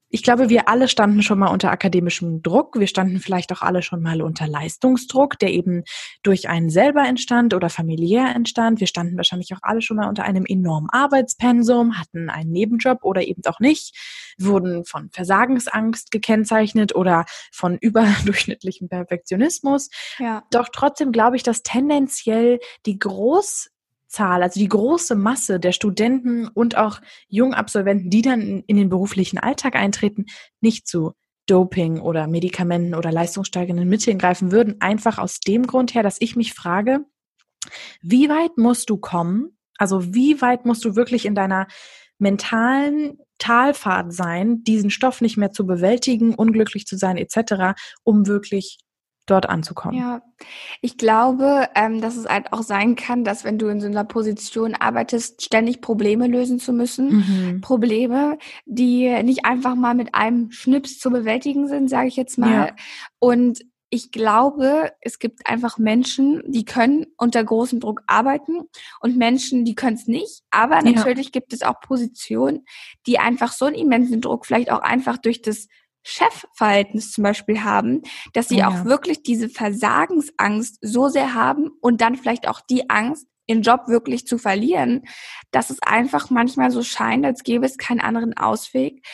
ich 0.08 0.22
glaube, 0.22 0.48
wir 0.48 0.68
alle 0.68 0.86
standen 0.88 1.22
schon 1.22 1.38
mal 1.38 1.48
unter 1.48 1.70
akademischem 1.70 2.42
Druck. 2.42 2.78
Wir 2.78 2.86
standen 2.86 3.18
vielleicht 3.18 3.52
auch 3.52 3.62
alle 3.62 3.82
schon 3.82 4.02
mal 4.02 4.22
unter 4.22 4.46
Leistungsdruck, 4.46 5.38
der 5.38 5.50
eben 5.50 5.82
durch 6.22 6.48
einen 6.48 6.70
selber 6.70 7.06
entstand 7.06 7.54
oder 7.54 7.70
familiär 7.70 8.34
entstand. 8.34 8.78
Wir 8.78 8.86
standen 8.86 9.16
wahrscheinlich 9.16 9.52
auch 9.52 9.60
alle 9.62 9.82
schon 9.82 9.96
mal 9.96 10.08
unter 10.08 10.22
einem 10.22 10.44
enormen 10.46 10.88
Arbeitspensum, 10.90 11.98
hatten 11.98 12.30
einen 12.30 12.52
Nebenjob 12.52 13.02
oder 13.02 13.22
eben 13.22 13.42
auch 13.46 13.58
nicht, 13.58 13.96
wurden 14.38 14.84
von 14.84 15.10
Versagensangst 15.10 16.12
gekennzeichnet 16.12 16.94
oder 16.94 17.24
von 17.52 17.76
überdurchschnittlichem 17.80 18.88
Perfektionismus. 18.88 19.90
Ja. 20.18 20.44
Doch 20.50 20.68
trotzdem 20.72 21.10
glaube 21.10 21.36
ich, 21.36 21.42
dass 21.42 21.62
tendenziell 21.62 22.60
die 22.86 22.98
groß 22.98 23.70
Zahl, 24.08 24.42
also 24.42 24.60
die 24.60 24.68
große 24.68 25.14
Masse 25.14 25.60
der 25.60 25.72
Studenten 25.72 26.48
und 26.48 26.76
auch 26.76 27.00
Jungabsolventen, 27.28 28.10
die 28.10 28.22
dann 28.22 28.62
in 28.66 28.76
den 28.76 28.88
beruflichen 28.88 29.38
Alltag 29.38 29.76
eintreten, 29.76 30.26
nicht 30.60 30.86
zu 30.86 31.12
Doping 31.46 32.00
oder 32.00 32.26
Medikamenten 32.26 32.94
oder 32.94 33.12
leistungssteigernden 33.12 33.88
Mitteln 33.88 34.18
greifen 34.18 34.50
würden, 34.50 34.80
einfach 34.80 35.18
aus 35.18 35.40
dem 35.40 35.66
Grund 35.66 35.94
her, 35.94 36.02
dass 36.02 36.20
ich 36.20 36.36
mich 36.36 36.54
frage, 36.54 37.04
wie 38.02 38.28
weit 38.28 38.58
musst 38.58 38.90
du 38.90 38.96
kommen? 38.96 39.56
Also 39.78 40.14
wie 40.14 40.40
weit 40.40 40.64
musst 40.64 40.84
du 40.84 40.96
wirklich 40.96 41.26
in 41.26 41.34
deiner 41.34 41.66
mentalen 42.18 43.18
Talfahrt 43.38 44.12
sein, 44.12 44.64
diesen 44.64 44.90
Stoff 44.90 45.20
nicht 45.20 45.36
mehr 45.36 45.52
zu 45.52 45.66
bewältigen, 45.66 46.34
unglücklich 46.34 46.86
zu 46.86 46.96
sein 46.96 47.16
etc., 47.16 47.78
um 48.02 48.26
wirklich 48.26 48.78
dort 49.26 49.48
anzukommen. 49.48 49.98
Ja, 49.98 50.22
ich 50.80 50.96
glaube, 50.98 51.68
ähm, 51.74 52.00
dass 52.00 52.16
es 52.16 52.26
halt 52.26 52.52
auch 52.52 52.62
sein 52.62 52.96
kann, 52.96 53.24
dass 53.24 53.44
wenn 53.44 53.58
du 53.58 53.68
in 53.68 53.80
so 53.80 53.86
einer 53.86 54.04
Position 54.04 54.74
arbeitest, 54.74 55.42
ständig 55.42 55.80
Probleme 55.80 56.26
lösen 56.26 56.58
zu 56.58 56.72
müssen. 56.72 57.16
Mhm. 57.16 57.60
Probleme, 57.60 58.38
die 58.64 59.22
nicht 59.22 59.44
einfach 59.44 59.74
mal 59.74 59.94
mit 59.94 60.14
einem 60.14 60.52
Schnips 60.52 60.98
zu 60.98 61.10
bewältigen 61.10 61.68
sind, 61.68 61.88
sage 61.88 62.08
ich 62.08 62.16
jetzt 62.16 62.38
mal. 62.38 62.68
Ja. 62.68 62.76
Und 63.18 63.60
ich 63.88 64.10
glaube, 64.10 64.92
es 65.00 65.18
gibt 65.18 65.46
einfach 65.46 65.78
Menschen, 65.78 66.42
die 66.46 66.64
können 66.64 67.06
unter 67.16 67.42
großem 67.42 67.78
Druck 67.78 68.02
arbeiten 68.06 68.62
und 69.00 69.16
Menschen, 69.16 69.64
die 69.64 69.74
können 69.74 69.96
es 69.96 70.08
nicht. 70.08 70.42
Aber 70.50 70.82
natürlich 70.82 71.26
ja. 71.26 71.30
gibt 71.32 71.52
es 71.52 71.62
auch 71.62 71.80
Positionen, 71.80 72.64
die 73.06 73.18
einfach 73.18 73.52
so 73.52 73.64
einen 73.64 73.76
immensen 73.76 74.20
Druck 74.20 74.44
vielleicht 74.44 74.72
auch 74.72 74.80
einfach 74.80 75.18
durch 75.18 75.40
das 75.40 75.68
Chefverhältnis 76.06 77.10
zum 77.10 77.24
Beispiel 77.24 77.64
haben, 77.64 78.02
dass 78.32 78.48
sie 78.48 78.56
oh 78.56 78.58
ja. 78.58 78.68
auch 78.68 78.84
wirklich 78.84 79.22
diese 79.22 79.48
Versagensangst 79.48 80.78
so 80.80 81.08
sehr 81.08 81.34
haben 81.34 81.70
und 81.80 82.00
dann 82.00 82.14
vielleicht 82.14 82.48
auch 82.48 82.60
die 82.60 82.88
Angst, 82.88 83.26
ihren 83.46 83.62
Job 83.62 83.88
wirklich 83.88 84.26
zu 84.26 84.38
verlieren, 84.38 85.02
dass 85.50 85.70
es 85.70 85.82
einfach 85.82 86.30
manchmal 86.30 86.70
so 86.70 86.82
scheint, 86.82 87.24
als 87.24 87.42
gäbe 87.42 87.66
es 87.66 87.78
keinen 87.78 88.00
anderen 88.00 88.36
Ausweg. 88.36 89.04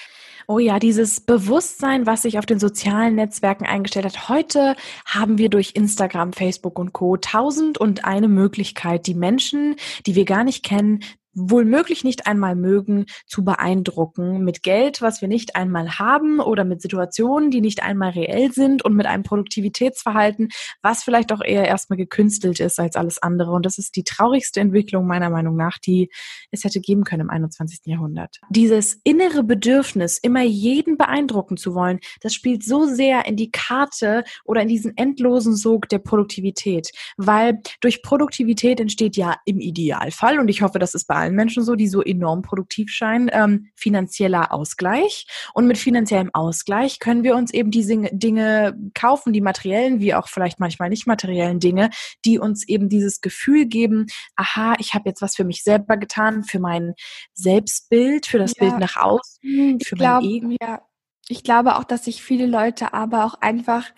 Oh 0.49 0.59
ja, 0.59 0.79
dieses 0.79 1.21
Bewusstsein, 1.21 2.05
was 2.05 2.23
sich 2.23 2.39
auf 2.39 2.47
den 2.47 2.59
sozialen 2.59 3.15
Netzwerken 3.15 3.65
eingestellt 3.65 4.07
hat. 4.07 4.29
Heute 4.29 4.77
haben 5.07 5.39
wir 5.39 5.49
durch 5.49 5.73
Instagram, 5.75 6.33
Facebook 6.33 6.79
und 6.79 6.93
Co. 6.93 7.17
tausend 7.17 7.79
und 7.79 8.05
eine 8.05 8.29
Möglichkeit, 8.29 9.07
die 9.07 9.15
Menschen, 9.15 9.77
die 10.07 10.15
wir 10.15 10.25
gar 10.25 10.45
nicht 10.45 10.65
kennen, 10.65 11.01
wohl 11.35 11.65
möglich 11.65 12.05
nicht 12.05 12.27
einmal 12.27 12.55
mögen, 12.55 13.07
zu 13.27 13.45
beeindrucken 13.45 14.45
mit 14.45 14.63
Geld, 14.63 15.01
was 15.01 15.21
wir 15.21 15.29
nicht 15.29 15.57
einmal 15.57 15.99
haben 15.99 16.41
oder 16.41 16.65
mit 16.65 16.83
Situationen, 16.83 17.51
die 17.51 17.61
nicht 17.61 17.83
einmal 17.83 18.11
reell 18.11 18.53
sind 18.53 18.85
und 18.85 18.95
mit 18.95 19.07
einem 19.07 19.23
Produktivitätsverhalten, 19.23 20.51
was 20.83 21.03
vielleicht 21.03 21.33
auch 21.33 21.43
eher 21.43 21.67
erstmal 21.67 21.97
gekünstelt 21.97 22.61
ist 22.61 22.79
als 22.79 22.97
alles 22.97 23.19
andere. 23.23 23.53
Und 23.53 23.65
das 23.65 23.79
ist 23.79 23.97
die 23.97 24.05
traurigste 24.05 24.61
Entwicklung 24.61 25.07
meiner 25.07 25.31
Meinung 25.31 25.57
nach, 25.57 25.79
die 25.79 26.11
es 26.51 26.65
hätte 26.65 26.81
geben 26.81 27.05
können 27.05 27.23
im 27.23 27.31
21. 27.31 27.81
Jahrhundert. 27.87 28.39
Dieses 28.51 29.01
innere 29.05 29.43
Bedürfnis, 29.43 30.19
immer 30.19 30.43
jeden 30.43 30.97
beeindrucken 30.99 31.57
zu 31.57 31.75
wollen, 31.75 32.01
das 32.21 32.35
spielt 32.35 32.65
so 32.65 32.85
sehr 32.87 33.27
in 33.27 33.37
die 33.37 33.51
Karte 33.51 34.25
oder 34.45 34.63
in 34.63 34.69
diesen 34.69 34.97
endlosen 34.97 35.57
Sog 35.57 35.89
der 35.89 35.99
Produktivität, 35.99 36.91
weil 37.17 37.61
durch 37.81 38.03
Produktivität 38.03 38.81
entsteht 38.81 39.17
ja 39.17 39.37
im 39.47 39.61
Idealfall, 39.61 40.39
und 40.39 40.49
ich 40.49 40.63
hoffe, 40.63 40.79
das 40.79 40.95
ist 40.95 41.07
bei 41.07 41.22
allen 41.23 41.35
Menschen 41.35 41.65
so, 41.65 41.75
die 41.75 41.89
so 41.89 42.03
enorm 42.03 42.43
produktiv 42.43 42.91
scheinen, 42.91 43.31
ähm, 43.33 43.69
finanzieller 43.75 44.53
Ausgleich. 44.53 45.27
Und 45.55 45.67
mit 45.67 45.79
finanziellem 45.79 46.31
Ausgleich 46.33 46.99
können 46.99 47.25
wir 47.25 47.37
uns 47.37 47.53
eben 47.53 47.71
diese 47.71 47.97
Dinge 48.13 48.77
kaufen, 48.95 49.33
die 49.33 49.41
materiellen, 49.41 50.01
wie 50.01 50.15
auch 50.15 50.29
vielleicht 50.29 50.61
manchmal 50.61 50.89
nicht 50.89 51.07
materiellen 51.07 51.61
Dinge, 51.61 51.91
die 52.25 52.39
uns 52.39 52.67
eben 52.69 52.89
dieses 52.89 53.21
Gefühl 53.21 53.67
geben, 53.67 54.07
aha, 54.37 54.75
ich 54.79 54.95
habe 54.95 55.09
jetzt 55.09 55.23
was 55.23 55.37
für 55.37 55.45
mich 55.45 55.63
selber 55.63 55.97
getan, 55.97 56.45
für 56.45 56.59
mein 56.59 56.95
Selbstbild, 57.35 58.27
für 58.27 58.39
das 58.39 58.55
ja. 58.57 58.65
Bild 58.65 58.79
nach 58.79 58.97
außen, 58.97 59.41
für 59.43 59.77
ich 59.81 59.93
mein 59.93 59.99
glaub, 59.99 60.23
Ego. 60.23 60.57
Ja. 60.61 60.83
Ich 61.29 61.45
glaube 61.45 61.77
auch, 61.77 61.85
dass 61.85 62.05
sich 62.05 62.23
viele 62.23 62.47
Leute 62.47 62.93
aber 62.93 63.25
auch 63.25 63.35
einfach 63.41 63.91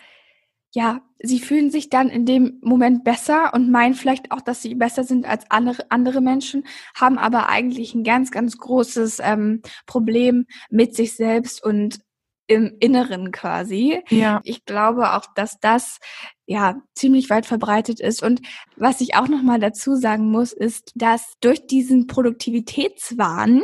ja, 0.75 1.01
sie 1.19 1.39
fühlen 1.39 1.71
sich 1.71 1.89
dann 1.89 2.09
in 2.09 2.25
dem 2.25 2.59
Moment 2.61 3.05
besser 3.05 3.53
und 3.53 3.71
meinen 3.71 3.93
vielleicht 3.93 4.33
auch, 4.33 4.41
dass 4.41 4.61
sie 4.61 4.75
besser 4.75 5.05
sind 5.05 5.25
als 5.25 5.49
andere, 5.49 5.85
andere 5.89 6.19
Menschen, 6.19 6.65
haben 6.93 7.17
aber 7.17 7.47
eigentlich 7.47 7.95
ein 7.95 8.03
ganz, 8.03 8.29
ganz 8.29 8.57
großes 8.57 9.19
ähm, 9.23 9.61
Problem 9.85 10.45
mit 10.69 10.93
sich 10.93 11.15
selbst 11.15 11.63
und 11.63 11.99
im 12.47 12.75
Inneren 12.81 13.31
quasi. 13.31 14.03
Ja. 14.09 14.41
Ich 14.43 14.65
glaube 14.65 15.13
auch, 15.13 15.25
dass 15.33 15.59
das 15.61 15.99
ja 16.45 16.81
ziemlich 16.93 17.29
weit 17.29 17.45
verbreitet 17.45 17.99
ist. 17.99 18.21
Und 18.21 18.41
was 18.75 19.01
ich 19.01 19.15
auch 19.15 19.27
nochmal 19.27 19.59
dazu 19.59 19.95
sagen 19.95 20.29
muss, 20.29 20.53
ist, 20.53 20.91
dass 20.95 21.33
durch 21.41 21.65
diesen 21.67 22.07
Produktivitätswahn, 22.07 23.63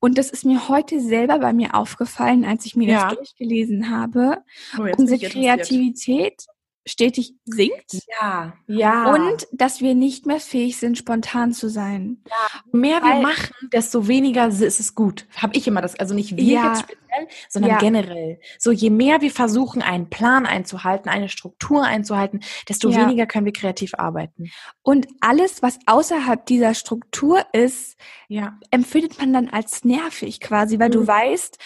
und 0.00 0.18
das 0.18 0.30
ist 0.30 0.44
mir 0.44 0.68
heute 0.68 1.00
selber 1.00 1.38
bei 1.38 1.52
mir 1.52 1.74
aufgefallen, 1.74 2.44
als 2.44 2.66
ich 2.66 2.76
mir 2.76 2.88
ja. 2.88 3.08
das 3.08 3.18
durchgelesen 3.18 3.90
habe, 3.90 4.38
oh, 4.78 4.86
unsere 4.96 5.18
Kreativität 5.18 6.46
stetig 6.86 7.34
sinkt. 7.44 8.02
Ja, 8.20 8.54
ja. 8.66 9.12
Und 9.12 9.46
dass 9.52 9.80
wir 9.80 9.94
nicht 9.94 10.26
mehr 10.26 10.40
fähig 10.40 10.76
sind, 10.76 10.98
spontan 10.98 11.52
zu 11.52 11.68
sein. 11.68 12.22
Ja. 12.28 12.60
Je 12.72 12.78
mehr 12.78 13.02
wir 13.02 13.20
machen, 13.20 13.54
desto 13.72 14.06
weniger 14.06 14.48
ist 14.48 14.62
es 14.62 14.94
gut. 14.94 15.26
Habe 15.36 15.56
ich 15.56 15.66
immer 15.66 15.80
das, 15.80 15.98
also 15.98 16.14
nicht 16.14 16.36
wir 16.36 16.44
ja. 16.44 16.68
jetzt 16.68 16.82
speziell, 16.82 17.28
sondern 17.48 17.72
ja. 17.72 17.78
generell. 17.78 18.38
So 18.58 18.70
je 18.70 18.90
mehr 18.90 19.20
wir 19.22 19.30
versuchen, 19.30 19.82
einen 19.82 20.10
Plan 20.10 20.46
einzuhalten, 20.46 21.08
eine 21.08 21.28
Struktur 21.28 21.84
einzuhalten, 21.84 22.40
desto 22.68 22.90
ja. 22.90 22.98
weniger 22.98 23.26
können 23.26 23.46
wir 23.46 23.52
kreativ 23.52 23.94
arbeiten. 23.96 24.50
Und 24.82 25.06
alles, 25.20 25.62
was 25.62 25.78
außerhalb 25.86 26.44
dieser 26.46 26.74
Struktur 26.74 27.44
ist, 27.52 27.96
ja. 28.28 28.58
empfindet 28.70 29.18
man 29.18 29.32
dann 29.32 29.48
als 29.48 29.84
nervig 29.84 30.40
quasi, 30.40 30.78
weil 30.78 30.88
mhm. 30.88 30.92
du 30.92 31.06
weißt, 31.06 31.58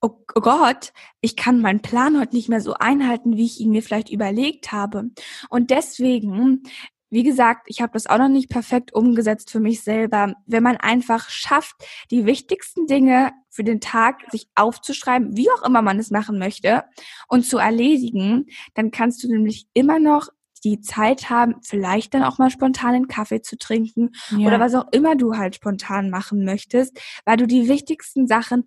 oh 0.00 0.24
Gott, 0.26 0.92
ich 1.20 1.36
kann 1.36 1.60
meinen 1.60 1.80
Plan 1.80 2.20
heute 2.20 2.34
nicht 2.36 2.48
mehr 2.48 2.60
so 2.60 2.74
einhalten, 2.74 3.36
wie 3.36 3.46
ich 3.46 3.60
ihn 3.60 3.70
mir 3.70 3.82
vielleicht 3.82 4.10
überlegt 4.10 4.70
habe. 4.70 5.10
Und 5.48 5.70
deswegen, 5.70 6.62
wie 7.10 7.22
gesagt, 7.22 7.66
ich 7.68 7.80
habe 7.80 7.92
das 7.92 8.06
auch 8.06 8.18
noch 8.18 8.28
nicht 8.28 8.50
perfekt 8.50 8.92
umgesetzt 8.92 9.50
für 9.50 9.60
mich 9.60 9.82
selber. 9.82 10.34
Wenn 10.46 10.62
man 10.62 10.76
einfach 10.76 11.30
schafft, 11.30 11.76
die 12.10 12.26
wichtigsten 12.26 12.86
Dinge 12.86 13.32
für 13.50 13.64
den 13.64 13.80
Tag 13.80 14.22
sich 14.30 14.48
aufzuschreiben, 14.54 15.36
wie 15.36 15.50
auch 15.50 15.62
immer 15.62 15.80
man 15.80 15.98
es 15.98 16.10
machen 16.10 16.38
möchte, 16.38 16.84
und 17.28 17.46
zu 17.46 17.58
erledigen, 17.58 18.46
dann 18.74 18.90
kannst 18.90 19.22
du 19.22 19.28
nämlich 19.28 19.66
immer 19.72 19.98
noch 19.98 20.28
die 20.64 20.80
Zeit 20.80 21.30
haben, 21.30 21.56
vielleicht 21.62 22.14
dann 22.14 22.24
auch 22.24 22.38
mal 22.38 22.50
spontan 22.50 22.94
einen 22.94 23.08
Kaffee 23.08 23.42
zu 23.42 23.56
trinken 23.58 24.10
ja. 24.30 24.46
oder 24.46 24.60
was 24.60 24.74
auch 24.74 24.86
immer 24.92 25.14
du 25.14 25.36
halt 25.36 25.54
spontan 25.54 26.10
machen 26.10 26.44
möchtest, 26.44 26.98
weil 27.24 27.36
du 27.36 27.46
die 27.46 27.68
wichtigsten 27.68 28.26
Sachen 28.26 28.64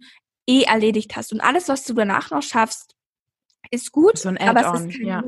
eh 0.47 0.63
erledigt 0.63 1.15
hast. 1.15 1.33
Und 1.33 1.41
alles, 1.41 1.67
was 1.67 1.83
du 1.83 1.93
danach 1.93 2.31
noch 2.31 2.41
schaffst, 2.41 2.95
ist 3.69 3.91
gut, 3.91 4.17
so 4.17 4.29
ein 4.29 4.37
aber 4.37 4.73
es 4.73 4.81
ist 4.81 4.97
kein 4.97 5.05
ja. 5.05 5.23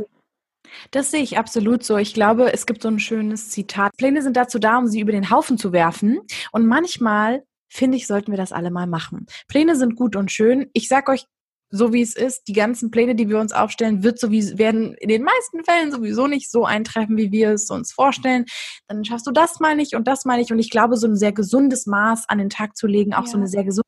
Das 0.92 1.12
sehe 1.12 1.22
ich 1.22 1.38
absolut 1.38 1.84
so. 1.84 1.98
Ich 1.98 2.14
glaube, 2.14 2.54
es 2.54 2.66
gibt 2.66 2.82
so 2.82 2.90
ein 2.90 3.00
schönes 3.00 3.50
Zitat. 3.50 3.92
Pläne 3.98 4.22
sind 4.22 4.38
dazu 4.38 4.60
da, 4.60 4.78
um 4.78 4.88
sie 4.88 5.00
über 5.00 5.12
den 5.12 5.30
Haufen 5.30 5.58
zu 5.58 5.72
werfen. 5.72 6.20
Und 6.52 6.68
manchmal, 6.68 7.44
finde 7.68 7.98
ich, 7.98 8.08
sollten 8.08 8.32
wir 8.32 8.38
das 8.38 8.52
alle 8.52 8.72
mal 8.72 8.88
machen. 8.88 9.26
Pläne 9.48 9.76
sind 9.76 9.96
gut 9.96 10.16
und 10.16 10.32
schön. 10.32 10.70
Ich 10.74 10.88
sag 10.88 11.10
euch, 11.10 11.26
so 11.72 11.94
wie 11.94 12.02
es 12.02 12.16
ist, 12.16 12.48
die 12.48 12.54
ganzen 12.54 12.90
Pläne, 12.90 13.16
die 13.16 13.30
wir 13.30 13.40
uns 13.40 13.52
aufstellen, 13.52 14.04
wird 14.04 14.20
sowieso, 14.20 14.58
werden 14.58 14.96
in 14.96 15.10
den 15.10 15.24
meisten 15.24 15.64
Fällen 15.64 15.92
sowieso 15.92 16.28
nicht 16.28 16.50
so 16.50 16.66
eintreffen, 16.66 17.16
wie 17.18 17.32
wir 17.32 17.52
es 17.52 17.70
uns 17.70 17.92
vorstellen. 17.92 18.46
Dann 18.88 19.06
schaffst 19.06 19.28
du 19.28 19.32
das 19.32 19.60
mal 19.60 19.76
nicht 19.76 19.96
und 19.96 20.08
das 20.08 20.26
mal 20.26 20.38
nicht. 20.38 20.52
Und 20.52 20.60
ich 20.60 20.72
glaube, 20.72 20.98
so 20.98 21.08
ein 21.08 21.16
sehr 21.16 21.32
gesundes 21.32 21.86
Maß 21.86 22.26
an 22.28 22.40
den 22.40 22.50
Tag 22.50 22.76
zu 22.76 22.88
legen, 22.88 23.14
auch 23.14 23.26
ja. 23.26 23.32
so 23.32 23.38
eine 23.38 23.48
sehr 23.48 23.64
gesunde 23.64 23.88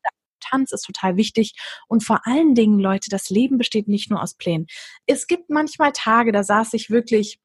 Akzeptanz 0.52 0.72
ist 0.72 0.82
total 0.82 1.16
wichtig. 1.16 1.54
Und 1.88 2.04
vor 2.04 2.20
allen 2.26 2.54
Dingen, 2.54 2.78
Leute, 2.78 3.10
das 3.10 3.30
Leben 3.30 3.58
besteht 3.58 3.88
nicht 3.88 4.10
nur 4.10 4.22
aus 4.22 4.34
Plänen. 4.34 4.66
Es 5.06 5.26
gibt 5.26 5.50
manchmal 5.50 5.92
Tage, 5.92 6.32
da 6.32 6.42
saß 6.42 6.74
ich 6.74 6.90
wirklich 6.90 7.38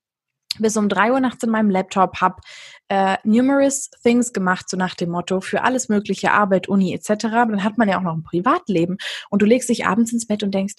bis 0.59 0.75
um 0.75 0.89
drei 0.89 1.11
Uhr 1.11 1.19
nachts 1.19 1.43
in 1.43 1.51
meinem 1.51 1.69
Laptop, 1.69 2.19
habe 2.19 2.41
äh, 2.87 3.17
numerous 3.23 3.91
things 4.01 4.33
gemacht, 4.33 4.67
so 4.69 4.77
nach 4.77 4.95
dem 4.95 5.11
Motto, 5.11 5.39
für 5.39 5.61
alles 5.61 5.87
mögliche, 5.87 6.31
Arbeit, 6.31 6.67
Uni 6.67 6.93
etc. 6.93 7.27
Dann 7.29 7.63
hat 7.63 7.77
man 7.77 7.87
ja 7.87 7.97
auch 7.97 8.03
noch 8.03 8.15
ein 8.15 8.23
Privatleben 8.23 8.97
und 9.29 9.41
du 9.41 9.45
legst 9.45 9.69
dich 9.69 9.85
abends 9.85 10.13
ins 10.13 10.25
Bett 10.25 10.41
und 10.41 10.55
denkst, 10.55 10.75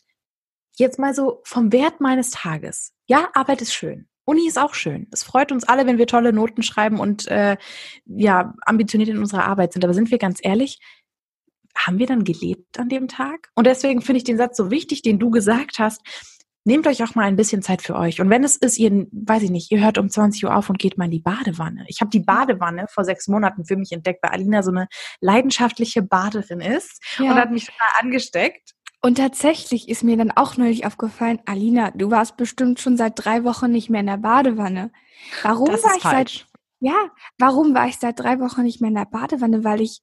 jetzt 0.79 0.99
mal 0.99 1.15
so 1.15 1.43
vom 1.45 1.71
Wert 1.73 2.01
meines 2.01 2.31
Tages. 2.31 2.93
Ja, 3.07 3.29
Arbeit 3.35 3.63
ist 3.63 3.75
schön. 3.75 4.09
Uni 4.29 4.47
ist 4.47 4.59
auch 4.59 4.75
schön. 4.75 5.07
Es 5.11 5.23
freut 5.23 5.53
uns 5.53 5.65
alle, 5.65 5.87
wenn 5.87 5.97
wir 5.97 6.07
tolle 6.07 6.35
Noten 6.35 6.63
schreiben 6.63 7.01
und 7.01 7.27
äh, 7.29 7.57
ja 8.05 8.53
ambitioniert 8.61 9.09
in 9.09 9.19
unserer 9.19 9.45
Arbeit 9.45 9.73
sind. 9.73 9.85
Aber 9.85 9.95
sind 9.95 10.11
wir 10.11 10.19
ganz 10.19 10.41
ehrlich, 10.43 10.81
haben 11.87 11.99
wir 11.99 12.07
dann 12.07 12.25
gelebt 12.25 12.79
an 12.79 12.89
dem 12.89 13.09
Tag? 13.09 13.51
Und 13.55 13.67
deswegen 13.67 14.03
finde 14.03 14.19
ich 14.19 14.25
den 14.25 14.37
Satz 14.37 14.57
so 14.57 14.71
wichtig, 14.71 15.03
den 15.03 15.19
du 15.19 15.31
gesagt 15.31 15.79
hast. 15.79 16.01
Nehmt 16.65 16.87
euch 16.87 17.03
auch 17.03 17.15
mal 17.15 17.25
ein 17.25 17.37
bisschen 17.37 17.63
Zeit 17.63 17.81
für 17.81 17.97
euch. 17.97 18.21
Und 18.21 18.29
wenn 18.29 18.45
es 18.45 18.57
ist, 18.57 18.79
ihr, 18.79 18.91
weiß 19.11 19.43
ich 19.45 19.51
nicht, 19.51 19.71
ihr 19.71 19.81
hört 19.81 19.97
um 19.97 20.11
20 20.11 20.45
Uhr 20.45 20.55
auf 20.55 20.69
und 20.69 20.79
geht 20.79 20.99
mal 20.99 21.07
in 21.07 21.13
die 21.13 21.21
Badewanne. 21.21 21.85
Ich 21.89 22.01
habe 22.01 22.11
die 22.11 22.21
Badewanne 22.21 22.87
vor 22.91 23.05
sechs 23.05 23.27
Monaten 23.27 23.65
für 23.65 23.77
mich 23.77 23.93
entdeckt, 23.93 24.23
weil 24.23 24.33
Alina 24.33 24.63
so 24.63 24.71
eine 24.71 24.89
leidenschaftliche 25.21 26.03
Baderin 26.03 26.61
ist 26.61 27.03
ja. 27.19 27.31
und 27.31 27.37
hat 27.37 27.53
mich 27.53 27.65
total 27.67 27.89
angesteckt. 28.03 28.75
Und 29.01 29.17
tatsächlich 29.17 29.89
ist 29.89 30.03
mir 30.03 30.17
dann 30.17 30.33
auch 30.33 30.57
neulich 30.57 30.85
aufgefallen, 30.85 31.39
Alina, 31.47 31.93
du 31.93 32.11
warst 32.11 32.37
bestimmt 32.37 32.81
schon 32.81 32.97
seit 32.97 33.13
drei 33.17 33.45
Wochen 33.45 33.71
nicht 33.71 33.91
mehr 33.91 34.01
in 34.01 34.07
der 34.07 34.17
Badewanne. 34.17 34.91
Warum 35.43 35.67
das 35.67 35.85
war 35.85 35.97
ich 35.97 36.03
falsch. 36.03 36.39
seit, 36.39 36.61
ja, 36.81 37.11
warum 37.39 37.75
war 37.75 37.87
ich 37.87 37.99
seit 37.99 38.19
drei 38.19 38.41
Wochen 38.41 38.63
nicht 38.63 38.81
mehr 38.81 38.89
in 38.89 38.97
der 38.97 39.05
Badewanne? 39.05 39.63
Weil 39.63 39.81
ich 39.81 40.01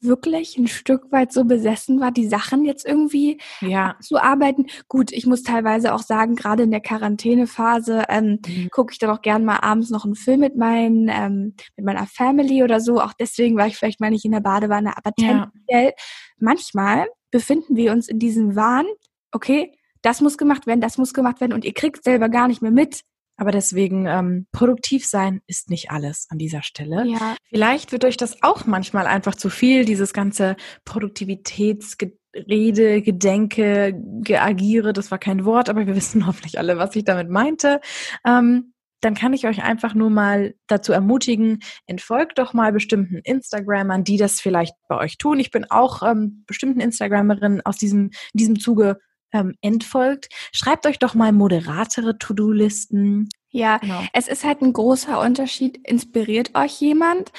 wirklich 0.00 0.56
ein 0.58 0.68
Stück 0.68 1.10
weit 1.10 1.32
so 1.32 1.44
besessen 1.44 2.00
war, 2.00 2.12
die 2.12 2.26
Sachen 2.26 2.64
jetzt 2.64 2.86
irgendwie 2.86 3.38
ja. 3.60 3.96
zu 4.00 4.18
arbeiten. 4.18 4.66
Gut, 4.88 5.12
ich 5.12 5.26
muss 5.26 5.42
teilweise 5.42 5.94
auch 5.94 6.02
sagen, 6.02 6.36
gerade 6.36 6.64
in 6.64 6.70
der 6.70 6.80
Quarantänephase 6.80 8.04
ähm, 8.08 8.40
mhm. 8.46 8.68
gucke 8.70 8.92
ich 8.92 8.98
dann 8.98 9.10
auch 9.10 9.22
gern 9.22 9.44
mal 9.44 9.58
abends 9.58 9.90
noch 9.90 10.04
einen 10.04 10.14
Film 10.14 10.40
mit 10.40 10.56
meinen, 10.56 11.08
ähm, 11.08 11.54
mit 11.76 11.86
meiner 11.86 12.06
Family 12.06 12.62
oder 12.62 12.80
so. 12.80 13.00
Auch 13.00 13.12
deswegen 13.12 13.56
war 13.56 13.66
ich 13.66 13.76
vielleicht 13.76 14.00
mal 14.00 14.10
nicht 14.10 14.24
in 14.24 14.32
der 14.32 14.40
Badewanne. 14.40 14.96
Aber 14.96 15.12
ja. 15.18 15.26
tendenziell, 15.26 15.92
manchmal 16.38 17.06
befinden 17.30 17.76
wir 17.76 17.92
uns 17.92 18.08
in 18.08 18.18
diesem 18.18 18.56
Wahn, 18.56 18.86
okay, 19.32 19.72
das 20.02 20.20
muss 20.20 20.38
gemacht 20.38 20.66
werden, 20.66 20.80
das 20.80 20.98
muss 20.98 21.14
gemacht 21.14 21.40
werden 21.40 21.52
und 21.52 21.64
ihr 21.64 21.74
kriegt 21.74 22.04
selber 22.04 22.28
gar 22.28 22.48
nicht 22.48 22.62
mehr 22.62 22.70
mit, 22.70 23.00
aber 23.36 23.50
deswegen, 23.50 24.06
ähm, 24.06 24.46
produktiv 24.52 25.06
sein 25.06 25.40
ist 25.46 25.70
nicht 25.70 25.90
alles 25.90 26.26
an 26.30 26.38
dieser 26.38 26.62
Stelle. 26.62 27.04
Ja. 27.06 27.36
Vielleicht 27.50 27.92
wird 27.92 28.04
euch 28.04 28.16
das 28.16 28.42
auch 28.42 28.66
manchmal 28.66 29.06
einfach 29.06 29.34
zu 29.34 29.50
viel, 29.50 29.84
dieses 29.84 30.12
ganze 30.12 30.56
Produktivitätsrede, 30.84 33.02
Gedenke, 33.02 33.94
Geagiere, 34.22 34.92
das 34.92 35.10
war 35.10 35.18
kein 35.18 35.44
Wort, 35.44 35.68
aber 35.68 35.86
wir 35.86 35.96
wissen 35.96 36.26
hoffentlich 36.26 36.58
alle, 36.58 36.78
was 36.78 36.96
ich 36.96 37.04
damit 37.04 37.30
meinte. 37.30 37.80
Ähm, 38.24 38.72
dann 39.02 39.14
kann 39.14 39.34
ich 39.34 39.46
euch 39.46 39.62
einfach 39.62 39.94
nur 39.94 40.10
mal 40.10 40.54
dazu 40.66 40.92
ermutigen, 40.92 41.60
entfolgt 41.86 42.38
doch 42.38 42.54
mal 42.54 42.72
bestimmten 42.72 43.18
Instagrammern, 43.18 44.04
die 44.04 44.16
das 44.16 44.40
vielleicht 44.40 44.74
bei 44.88 44.96
euch 44.96 45.18
tun. 45.18 45.38
Ich 45.38 45.50
bin 45.50 45.70
auch 45.70 46.02
ähm, 46.02 46.44
bestimmten 46.46 46.80
Instagrammerinnen 46.80 47.60
aus 47.64 47.76
diesem, 47.76 48.10
diesem 48.32 48.58
Zuge 48.58 48.98
ähm, 49.32 49.54
entfolgt. 49.60 50.28
Schreibt 50.52 50.86
euch 50.86 50.98
doch 50.98 51.14
mal 51.14 51.32
moderatere 51.32 52.18
To-Do-Listen. 52.18 53.28
Ja, 53.50 53.78
genau. 53.78 54.02
es 54.12 54.28
ist 54.28 54.44
halt 54.44 54.62
ein 54.62 54.72
großer 54.72 55.20
Unterschied. 55.20 55.78
Inspiriert 55.86 56.54
euch 56.54 56.80
jemand, 56.80 57.32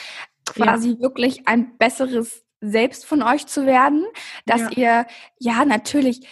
quasi 0.46 0.92
ja. 0.92 1.00
wirklich 1.00 1.48
ein 1.48 1.78
besseres 1.78 2.44
Selbst 2.60 3.06
von 3.06 3.22
euch 3.22 3.46
zu 3.46 3.66
werden, 3.66 4.06
dass 4.46 4.62
ja. 4.62 4.70
ihr, 4.72 5.08
ja, 5.40 5.66
natürlich, 5.66 6.28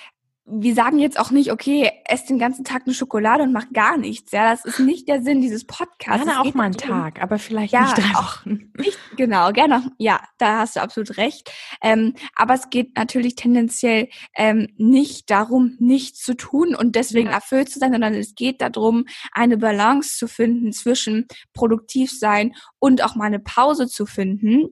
wir 0.47 0.75
sagen 0.75 0.99
jetzt 0.99 1.19
auch 1.19 1.31
nicht, 1.31 1.51
okay, 1.51 1.91
ess 2.05 2.25
den 2.25 2.37
ganzen 2.37 2.63
Tag 2.63 2.83
eine 2.85 2.93
Schokolade 2.93 3.43
und 3.43 3.51
mach 3.51 3.71
gar 3.73 3.97
nichts. 3.97 4.31
Ja, 4.31 4.51
das 4.51 4.63
ist 4.63 4.79
nicht 4.79 5.07
der 5.07 5.23
Sinn 5.23 5.41
dieses 5.41 5.65
Podcasts. 5.65 6.23
Gerne 6.23 6.39
auch 6.39 6.53
mal 6.53 6.65
einen 6.65 6.77
Tag, 6.77 7.19
aber 7.21 7.39
vielleicht 7.39 7.73
ja, 7.73 7.81
nicht 7.81 7.97
drei 7.97 8.13
Wochen. 8.13 8.71
Nicht, 8.77 8.99
genau, 9.17 9.51
gerne. 9.51 9.91
Ja, 9.97 10.21
da 10.37 10.59
hast 10.59 10.75
du 10.75 10.81
absolut 10.81 11.17
recht. 11.17 11.51
Ähm, 11.81 12.13
aber 12.35 12.53
es 12.53 12.69
geht 12.69 12.95
natürlich 12.95 13.33
tendenziell 13.35 14.07
ähm, 14.35 14.67
nicht 14.77 15.31
darum, 15.31 15.77
nichts 15.79 16.21
zu 16.21 16.35
tun 16.35 16.75
und 16.75 16.95
deswegen 16.95 17.29
ja. 17.29 17.35
erfüllt 17.35 17.69
zu 17.69 17.79
sein, 17.79 17.91
sondern 17.91 18.13
es 18.13 18.35
geht 18.35 18.61
darum, 18.61 19.05
eine 19.31 19.57
Balance 19.57 20.15
zu 20.15 20.27
finden 20.27 20.73
zwischen 20.73 21.27
produktiv 21.53 22.11
sein 22.11 22.53
und 22.77 23.03
auch 23.03 23.15
mal 23.15 23.25
eine 23.25 23.39
Pause 23.39 23.87
zu 23.87 24.05
finden. 24.05 24.67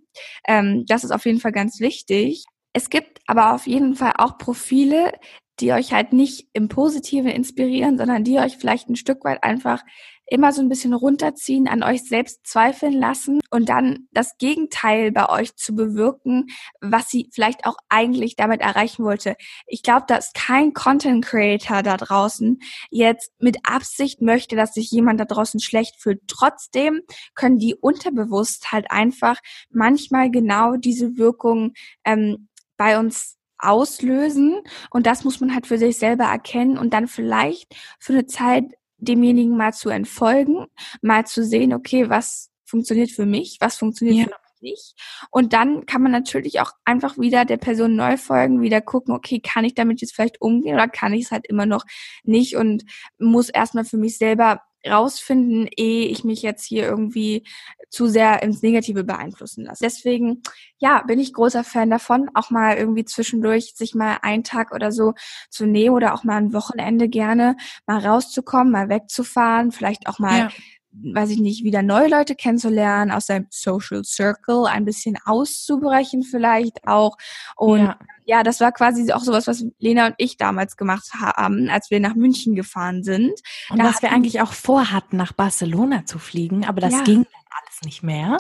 Ähm, 0.48 0.86
das 0.88 1.04
ist 1.04 1.12
auf 1.12 1.26
jeden 1.26 1.40
Fall 1.40 1.52
ganz 1.52 1.80
wichtig. 1.80 2.46
Es 2.74 2.90
gibt 2.90 3.20
aber 3.28 3.54
auf 3.54 3.68
jeden 3.68 3.96
Fall 3.96 4.14
auch 4.18 4.38
Profile, 4.38 5.14
die 5.60 5.72
euch 5.72 5.94
halt 5.94 6.14
nicht 6.14 6.48
im 6.54 6.68
Positiven 6.68 7.30
inspirieren, 7.30 7.98
sondern 7.98 8.24
die 8.24 8.40
euch 8.40 8.58
vielleicht 8.58 8.90
ein 8.90 8.96
Stück 8.96 9.24
weit 9.24 9.44
einfach 9.44 9.84
immer 10.26 10.52
so 10.54 10.62
ein 10.62 10.70
bisschen 10.70 10.94
runterziehen, 10.94 11.68
an 11.68 11.84
euch 11.84 12.04
selbst 12.04 12.48
zweifeln 12.48 12.94
lassen 12.94 13.40
und 13.52 13.70
dann 13.70 14.08
das 14.12 14.38
Gegenteil 14.38 15.12
bei 15.12 15.30
euch 15.30 15.56
zu 15.56 15.76
bewirken, 15.76 16.48
was 16.82 17.10
sie 17.10 17.30
vielleicht 17.34 17.66
auch 17.66 17.76
eigentlich 17.90 18.36
damit 18.36 18.62
erreichen 18.62 19.04
wollte. 19.04 19.36
Ich 19.68 19.84
glaube, 19.84 20.06
dass 20.08 20.32
kein 20.34 20.74
Content 20.74 21.26
Creator 21.26 21.84
da 21.84 21.98
draußen 21.98 22.60
jetzt 22.90 23.32
mit 23.40 23.58
Absicht 23.64 24.22
möchte, 24.22 24.56
dass 24.56 24.74
sich 24.74 24.90
jemand 24.92 25.20
da 25.20 25.26
draußen 25.26 25.60
schlecht 25.60 26.02
fühlt. 26.02 26.22
Trotzdem 26.28 27.02
können 27.36 27.60
die 27.60 27.76
unterbewusst 27.76 28.72
halt 28.72 28.90
einfach 28.90 29.40
manchmal 29.70 30.32
genau 30.32 30.78
diese 30.78 31.18
Wirkung 31.18 31.74
ähm, 32.06 32.48
bei 32.78 32.98
uns 32.98 33.38
auslösen. 33.64 34.62
Und 34.90 35.06
das 35.06 35.24
muss 35.24 35.40
man 35.40 35.54
halt 35.54 35.68
für 35.68 35.78
sich 35.78 35.98
selber 35.98 36.26
erkennen 36.26 36.78
und 36.78 36.94
dann 36.94 37.08
vielleicht 37.08 37.76
für 38.00 38.14
eine 38.14 38.26
Zeit 38.26 38.66
demjenigen 38.98 39.58
mal 39.58 39.74
zu 39.74 39.90
entfolgen, 39.90 40.66
mal 41.02 41.26
zu 41.26 41.44
sehen, 41.44 41.74
okay, 41.74 42.10
was 42.10 42.50
funktioniert 42.66 43.12
für 43.12 43.26
mich, 43.26 43.58
was 43.60 43.78
funktioniert 43.78 44.18
ja. 44.18 44.24
für 44.24 44.30
mich 44.30 44.44
nicht. 44.64 44.96
Und 45.30 45.54
dann 45.54 45.86
kann 45.86 46.02
man 46.02 46.12
natürlich 46.12 46.60
auch 46.60 46.72
einfach 46.86 47.18
wieder 47.18 47.46
der 47.46 47.58
Person 47.58 47.96
neu 47.96 48.18
folgen, 48.18 48.62
wieder 48.62 48.82
gucken, 48.82 49.14
okay, 49.14 49.40
kann 49.40 49.66
ich 49.66 49.76
damit 49.76 50.02
jetzt 50.02 50.16
vielleicht 50.16 50.42
umgehen 50.42 50.76
oder 50.76 50.88
kann 50.88 51.14
ich 51.14 51.26
es 51.26 51.32
halt 51.32 51.46
immer 51.48 51.66
noch 51.66 51.86
nicht 52.24 52.56
und 52.56 52.84
muss 53.20 53.50
erstmal 53.50 53.86
für 53.86 53.98
mich 53.98 54.18
selber 54.18 54.62
rausfinden, 54.88 55.68
ehe 55.76 56.08
ich 56.08 56.24
mich 56.24 56.42
jetzt 56.42 56.66
hier 56.66 56.84
irgendwie 56.86 57.46
zu 57.90 58.08
sehr 58.08 58.42
ins 58.44 58.62
Negative 58.62 59.04
beeinflussen 59.04 59.66
lasse. 59.66 59.84
Deswegen, 59.84 60.42
ja, 60.78 61.04
bin 61.04 61.20
ich 61.20 61.34
großer 61.34 61.64
Fan 61.64 61.90
davon, 61.90 62.30
auch 62.34 62.50
mal 62.50 62.76
irgendwie 62.76 63.06
zwischendurch 63.06 63.76
sich 63.76 63.96
mal 63.96 64.18
einen 64.22 64.44
Tag 64.44 64.74
oder 64.74 64.92
so 64.92 65.14
zu 65.50 65.66
nehmen 65.66 65.96
oder 65.96 66.14
auch 66.14 66.24
mal 66.24 66.38
ein 66.38 66.54
Wochenende 66.54 67.08
gerne 67.08 67.56
mal 67.86 68.06
rauszukommen, 68.06 68.72
mal 68.72 68.90
wegzufahren, 68.90 69.72
vielleicht 69.72 70.08
auch 70.08 70.20
mal 70.20 70.40
ja 70.40 70.50
weiß 70.94 71.32
ich 71.32 71.40
nicht, 71.40 71.64
wieder 71.64 71.82
neue 71.82 72.08
Leute 72.08 72.36
kennenzulernen, 72.36 73.12
aus 73.12 73.26
seinem 73.26 73.48
Social 73.50 74.04
Circle 74.04 74.66
ein 74.66 74.86
bisschen 74.86 75.18
auszubrechen 75.26 76.24
vielleicht 76.24 76.88
auch. 76.88 77.18
Und 77.56 77.80
ja. 77.80 78.00
ja, 78.26 78.44
das 78.44 78.60
war 78.60 78.72
quasi 78.72 79.12
auch 79.12 79.22
sowas, 79.22 79.48
was 79.48 79.66
Lena 79.80 80.08
und 80.08 80.16
ich 80.18 80.38
damals 80.38 80.78
gemacht 80.78 81.14
haben, 81.14 81.70
als 81.70 81.90
wir 81.90 82.00
nach 82.00 82.16
München 82.16 82.56
gefahren 82.56 83.04
sind. 83.04 83.34
Und 83.70 83.80
da 83.80 83.86
was 83.86 84.02
wir 84.02 84.12
eigentlich 84.12 84.42
auch 84.42 84.54
vorhatten, 84.54 85.18
nach 85.18 85.34
Barcelona 85.34 86.06
zu 86.06 86.20
fliegen, 86.20 86.66
aber 86.66 86.82
das 86.82 86.94
ja. 86.94 87.04
ging 87.04 87.24
dann 87.24 87.62
alles 87.62 87.82
nicht 87.84 88.04
mehr. 88.04 88.38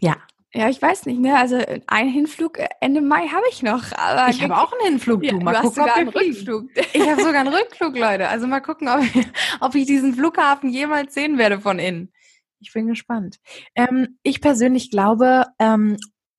Ja, 0.00 0.16
ja, 0.54 0.68
ich 0.68 0.80
weiß 0.80 1.06
nicht 1.06 1.20
mehr. 1.20 1.38
Also 1.38 1.58
einen 1.88 2.10
Hinflug 2.10 2.58
äh, 2.58 2.68
Ende 2.80 3.00
Mai 3.00 3.26
habe 3.26 3.44
ich 3.50 3.62
noch. 3.62 3.90
Aber 3.92 4.30
ich 4.30 4.40
habe 4.40 4.56
auch 4.56 4.72
einen 4.72 4.92
Hinflug, 4.92 5.22
du. 5.22 5.26
Ja, 5.26 5.32
mal 5.34 5.52
du 5.52 5.62
gucken, 5.62 5.64
hast 5.64 5.74
sogar 5.74 5.96
einen 5.96 6.08
Rückflug. 6.08 6.70
Ich 6.92 7.10
habe 7.10 7.22
sogar 7.22 7.40
einen 7.40 7.54
Rückflug, 7.54 7.98
Leute. 7.98 8.28
Also 8.28 8.46
mal 8.46 8.60
gucken, 8.60 8.88
ob 8.88 9.02
ich, 9.02 9.26
ob 9.60 9.74
ich 9.74 9.86
diesen 9.86 10.14
Flughafen 10.14 10.70
jemals 10.70 11.12
sehen 11.12 11.38
werde 11.38 11.60
von 11.60 11.80
innen. 11.80 12.12
Ich 12.60 12.72
bin 12.72 12.86
gespannt. 12.86 13.40
Ähm, 13.74 14.18
ich 14.22 14.40
persönlich 14.40 14.90
glaube, 14.90 15.46
ähm, 15.58 15.96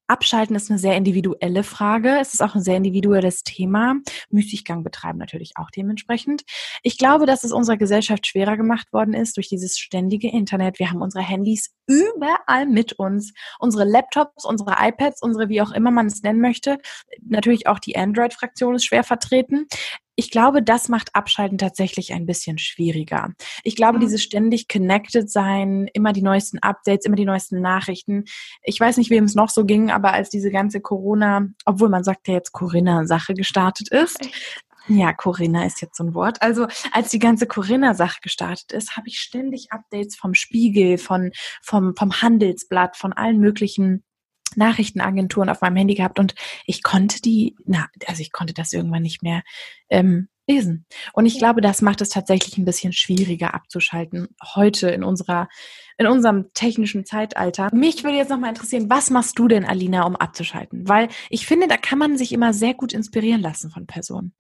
Abschalten 0.08 0.56
ist 0.56 0.70
eine 0.70 0.80
sehr 0.80 0.96
individuelle 0.96 1.64
Frage. 1.64 2.18
Es 2.20 2.34
ist 2.34 2.42
auch 2.42 2.56
ein 2.56 2.62
sehr 2.62 2.78
individuelles 2.78 3.44
Thema. 3.44 3.96
Müßiggang 4.30 4.84
betreiben 4.84 5.18
natürlich 5.18 5.54
auch 5.56 5.72
dementsprechend. 5.72 6.44
Ich 6.84 6.98
glaube, 6.98 7.26
dass 7.26 7.44
es 7.44 7.52
unserer 7.52 7.78
Gesellschaft 7.78 8.28
schwerer 8.28 8.58
gemacht 8.58 8.94
worden 8.94 9.14
ist 9.14 9.38
durch 9.38 9.50
dieses 9.50 9.78
ständige 9.78 10.30
Internet. 10.30 10.80
Wir 10.80 10.92
haben 10.92 11.02
unsere 11.02 11.24
Handys 11.24 11.74
überall 11.88 12.68
mit 12.68 12.94
uns. 12.94 13.34
Unsere 13.60 13.84
Laptops, 13.84 14.46
unsere 14.46 14.76
iPads, 14.80 15.22
unsere 15.22 15.50
wie 15.50 15.62
auch 15.62 15.72
immer 15.72 15.92
man 15.92 16.08
es 16.08 16.22
nennen 16.22 16.42
möchte. 16.42 16.78
Natürlich 17.22 17.68
auch 17.68 17.80
die 17.80 17.96
Android-Fraktion 17.96 18.76
ist 18.76 18.86
schwer 18.86 19.04
vertreten 19.04 19.68
ich 20.16 20.32
glaube, 20.32 20.64
das 20.64 20.90
macht 20.90 21.14
Abschalten 21.14 21.58
tatsächlich 21.58 22.14
ein 22.14 22.26
bisschen 22.26 22.58
schwieriger. 22.58 23.34
Ich 23.64 23.76
glaube, 23.76 23.98
mhm. 23.98 24.02
dieses 24.02 24.24
ständig 24.24 24.68
connected 24.68 25.30
sein, 25.30 25.88
immer 25.94 26.14
die 26.14 26.22
neuesten 26.22 26.60
Updates, 26.60 27.06
immer 27.06 27.16
die 27.16 27.26
neuesten 27.26 27.62
Nachrichten. 27.62 28.26
Ich 28.64 28.80
weiß 28.80 28.98
nicht, 28.98 29.10
wem 29.10 29.26
es 29.26 29.36
noch 29.36 29.50
so 29.50 29.66
ging, 29.66 29.92
aber 29.92 30.14
als 30.14 30.30
diese 30.30 30.52
ganze 30.52 30.80
Corona, 30.82 31.48
obwohl 31.66 31.90
man 31.90 32.04
sagt 32.04 32.28
ja 32.28 32.36
jetzt 32.36 32.54
Corinna-Sache 32.54 33.34
gestartet 33.34 33.90
ist, 33.90 34.18
ja, 34.88 35.14
Corinna 35.14 35.66
ist 35.66 35.82
jetzt 35.82 35.98
so 35.98 36.04
ein 36.04 36.14
Wort. 36.14 36.42
Also 36.42 36.68
als 36.92 37.10
die 37.10 37.20
ganze 37.20 37.48
Corinna-Sache 37.48 38.20
gestartet 38.22 38.72
ist, 38.72 38.96
habe 38.96 39.08
ich 39.08 39.20
ständig 39.20 39.72
Updates 39.72 40.16
vom 40.16 40.36
Spiegel, 40.36 40.98
von, 40.98 41.32
vom, 41.64 41.96
vom 41.98 42.22
Handelsblatt, 42.22 42.96
von 42.96 43.12
allen 43.12 43.40
möglichen 43.40 44.04
Nachrichtenagenturen 44.58 45.50
auf 45.50 45.62
meinem 45.62 45.78
Handy 45.78 45.96
gehabt 45.96 46.20
und 46.20 46.36
ich 46.66 46.84
konnte 46.84 47.22
die, 47.22 47.56
na, 47.66 47.88
also 48.08 48.22
ich 48.22 48.32
konnte 48.32 48.54
das 48.54 48.74
irgendwann 48.74 49.04
nicht 49.04 49.24
mehr 49.24 49.44
ähm, 49.90 50.28
lesen. 50.48 50.86
Und 51.14 51.26
ich 51.26 51.38
glaube, 51.38 51.62
das 51.62 51.82
macht 51.82 52.02
es 52.02 52.10
tatsächlich 52.10 52.58
ein 52.58 52.66
bisschen 52.66 52.94
schwieriger 52.94 53.54
abzuschalten 53.54 54.28
heute 54.56 54.90
in 54.90 55.04
unserer 55.04 55.48
in 55.98 56.08
unserem 56.08 56.52
technischen 56.54 57.06
Zeitalter. 57.06 57.70
Mich 57.74 58.04
würde 58.04 58.18
jetzt 58.18 58.30
nochmal 58.30 58.50
interessieren, 58.50 58.90
was 58.90 59.10
machst 59.10 59.40
du 59.40 59.48
denn, 59.48 59.66
Alina, 59.66 60.06
um 60.06 60.16
abzuschalten? 60.16 60.88
Weil 60.88 61.08
ich 61.30 61.46
finde, 61.46 61.68
da 61.68 61.78
kann 61.78 62.00
man 62.00 62.18
sich 62.18 62.34
immer 62.34 62.54
sehr 62.54 62.74
gut 62.74 62.94
inspirieren 62.94 63.42
lassen 63.42 63.70
von 63.70 63.86
Personen. 63.86 64.34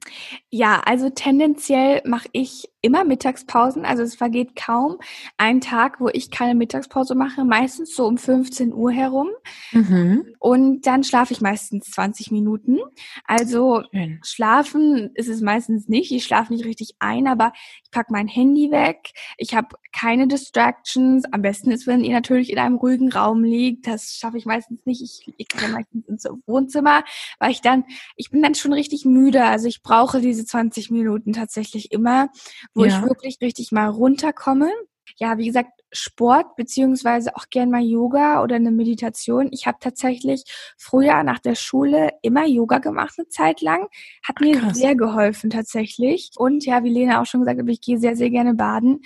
Ja, 0.49 0.81
also 0.85 1.09
tendenziell 1.09 2.01
mache 2.05 2.27
ich 2.33 2.69
immer 2.85 3.03
Mittagspausen. 3.03 3.83
Also 3.83 4.03
es 4.03 4.15
vergeht 4.15 4.55
kaum 4.55 4.97
ein 5.37 5.59
Tag, 5.59 5.99
wo 5.99 6.07
ich 6.07 6.29
keine 6.29 6.53
Mittagspause 6.53 7.15
mache. 7.15 7.43
Meistens 7.43 7.95
so 7.95 8.05
um 8.05 8.17
15 8.17 8.73
Uhr 8.73 8.91
herum. 8.91 9.29
Mhm. 9.71 10.35
Und 10.39 10.85
dann 10.85 11.03
schlafe 11.03 11.33
ich 11.33 11.41
meistens 11.41 11.89
20 11.91 12.31
Minuten. 12.31 12.77
Also 13.25 13.81
Schön. 13.91 14.19
schlafen 14.23 15.09
ist 15.15 15.29
es 15.29 15.41
meistens 15.41 15.87
nicht. 15.87 16.11
Ich 16.11 16.25
schlafe 16.25 16.53
nicht 16.53 16.65
richtig 16.65 16.95
ein, 16.99 17.27
aber 17.27 17.53
ich 17.83 17.89
packe 17.89 18.13
mein 18.13 18.27
Handy 18.27 18.69
weg. 18.69 19.11
Ich 19.37 19.55
habe 19.55 19.69
keine 19.91 20.27
Distractions. 20.27 21.25
Am 21.31 21.41
besten 21.45 21.71
ist, 21.71 21.87
wenn 21.87 22.03
ihr 22.03 22.13
natürlich 22.13 22.51
in 22.51 22.59
einem 22.59 22.75
ruhigen 22.75 23.11
Raum 23.11 23.43
liegt. 23.43 23.87
Das 23.87 24.15
schaffe 24.15 24.37
ich 24.37 24.45
meistens 24.45 24.85
nicht. 24.85 25.01
Ich, 25.01 25.33
ich 25.37 25.47
gehe 25.47 25.69
meistens 25.69 26.07
ins 26.07 26.25
Wohnzimmer, 26.45 27.03
weil 27.39 27.51
ich 27.51 27.61
dann, 27.61 27.85
ich 28.15 28.29
bin 28.31 28.41
dann 28.41 28.55
schon 28.55 28.73
richtig 28.73 29.05
müde. 29.05 29.45
Also 29.45 29.67
ich 29.67 29.81
brauche 29.83 30.21
diese 30.21 30.45
20 30.45 30.91
Minuten 30.91 31.33
tatsächlich 31.33 31.91
immer 31.91 32.29
wo 32.73 32.85
ja. 32.85 32.97
ich 32.97 33.03
wirklich 33.03 33.37
richtig 33.41 33.71
mal 33.71 33.87
runterkomme. 33.87 34.71
Ja, 35.17 35.37
wie 35.37 35.45
gesagt, 35.45 35.69
Sport 35.95 36.55
beziehungsweise 36.55 37.35
auch 37.35 37.45
gern 37.49 37.71
mal 37.71 37.83
Yoga 37.83 38.43
oder 38.43 38.55
eine 38.55 38.71
Meditation. 38.71 39.49
Ich 39.51 39.65
habe 39.67 39.77
tatsächlich 39.79 40.43
früher 40.77 41.23
nach 41.23 41.39
der 41.39 41.55
Schule 41.55 42.11
immer 42.21 42.45
Yoga 42.45 42.79
gemacht 42.79 43.15
eine 43.17 43.27
Zeit 43.29 43.61
lang. 43.61 43.87
Hat 44.23 44.41
mir 44.41 44.59
Krass. 44.59 44.77
sehr 44.77 44.95
geholfen 44.95 45.49
tatsächlich. 45.49 46.31
Und 46.37 46.65
ja, 46.65 46.83
wie 46.83 46.89
Lena 46.89 47.21
auch 47.21 47.25
schon 47.25 47.41
gesagt 47.41 47.59
hat, 47.59 47.69
ich 47.69 47.81
gehe 47.81 47.97
sehr, 47.97 48.15
sehr 48.15 48.29
gerne 48.29 48.53
baden. 48.53 49.01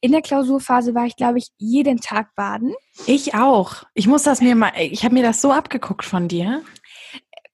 In 0.00 0.12
der 0.12 0.22
Klausurphase 0.22 0.94
war 0.94 1.06
ich, 1.06 1.16
glaube 1.16 1.38
ich, 1.38 1.48
jeden 1.58 2.00
Tag 2.00 2.34
baden. 2.34 2.74
Ich 3.06 3.34
auch. 3.34 3.84
Ich 3.94 4.06
muss 4.06 4.22
das 4.22 4.40
mir 4.40 4.54
mal, 4.54 4.72
ich 4.78 5.04
habe 5.04 5.14
mir 5.14 5.22
das 5.22 5.40
so 5.40 5.50
abgeguckt 5.50 6.04
von 6.04 6.28
dir. 6.28 6.62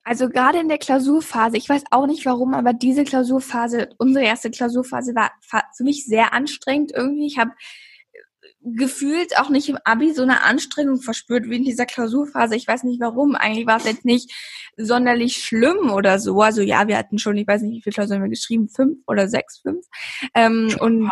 Also 0.03 0.29
gerade 0.29 0.59
in 0.59 0.69
der 0.69 0.79
Klausurphase, 0.79 1.57
ich 1.57 1.69
weiß 1.69 1.85
auch 1.91 2.07
nicht 2.07 2.27
warum, 2.27 2.55
aber 2.55 2.73
diese 2.73 3.05
Klausurphase, 3.05 3.91
unsere 3.99 4.25
erste 4.25 4.51
Klausurphase 4.51 5.15
war 5.15 5.31
für 5.77 5.85
mich 5.85 6.05
sehr 6.07 6.33
anstrengend 6.33 6.91
irgendwie. 6.93 7.27
Ich 7.27 7.39
habe 7.39 7.53
gefühlt 8.63 9.39
auch 9.39 9.49
nicht 9.49 9.69
im 9.69 9.79
Abi 9.85 10.13
so 10.13 10.23
eine 10.23 10.43
Anstrengung 10.43 11.01
verspürt 11.01 11.49
wie 11.49 11.57
in 11.57 11.65
dieser 11.65 11.87
Klausurphase. 11.87 12.57
Ich 12.57 12.69
weiß 12.69 12.85
nicht 12.85 13.01
warum. 13.01 13.35
Eigentlich 13.35 13.67
war 13.67 13.79
es 13.79 13.85
jetzt 13.85 14.05
nicht 14.05 14.31
sonderlich 14.77 15.39
schlimm 15.39 15.91
oder 15.91 16.19
so. 16.19 16.41
Also 16.43 16.61
ja, 16.61 16.87
wir 16.87 16.99
hatten 16.99 17.19
schon, 17.19 17.37
ich 17.37 17.47
weiß 17.47 17.63
nicht, 17.63 17.77
wie 17.77 17.83
viele 17.83 17.95
Klausuren 17.95 18.23
wir 18.23 18.29
geschrieben, 18.29 18.69
fünf 18.69 18.99
oder 19.07 19.29
sechs, 19.29 19.59
fünf. 19.59 19.87
Ähm, 20.35 20.77
und 20.79 21.11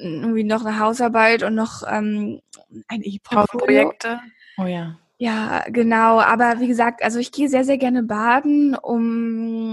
irgendwie 0.00 0.44
noch 0.44 0.64
eine 0.64 0.78
Hausarbeit 0.78 1.42
und 1.42 1.54
noch 1.54 1.82
ähm, 1.86 2.40
ein 2.88 3.02
E-Projekte. 3.02 4.20
Oh 4.58 4.64
ja. 4.64 4.98
Ja, 5.18 5.64
genau. 5.68 6.20
Aber 6.20 6.60
wie 6.60 6.66
gesagt, 6.66 7.02
also 7.02 7.18
ich 7.18 7.30
gehe 7.30 7.48
sehr, 7.48 7.64
sehr 7.64 7.78
gerne 7.78 8.02
baden, 8.02 8.74
um 8.74 9.72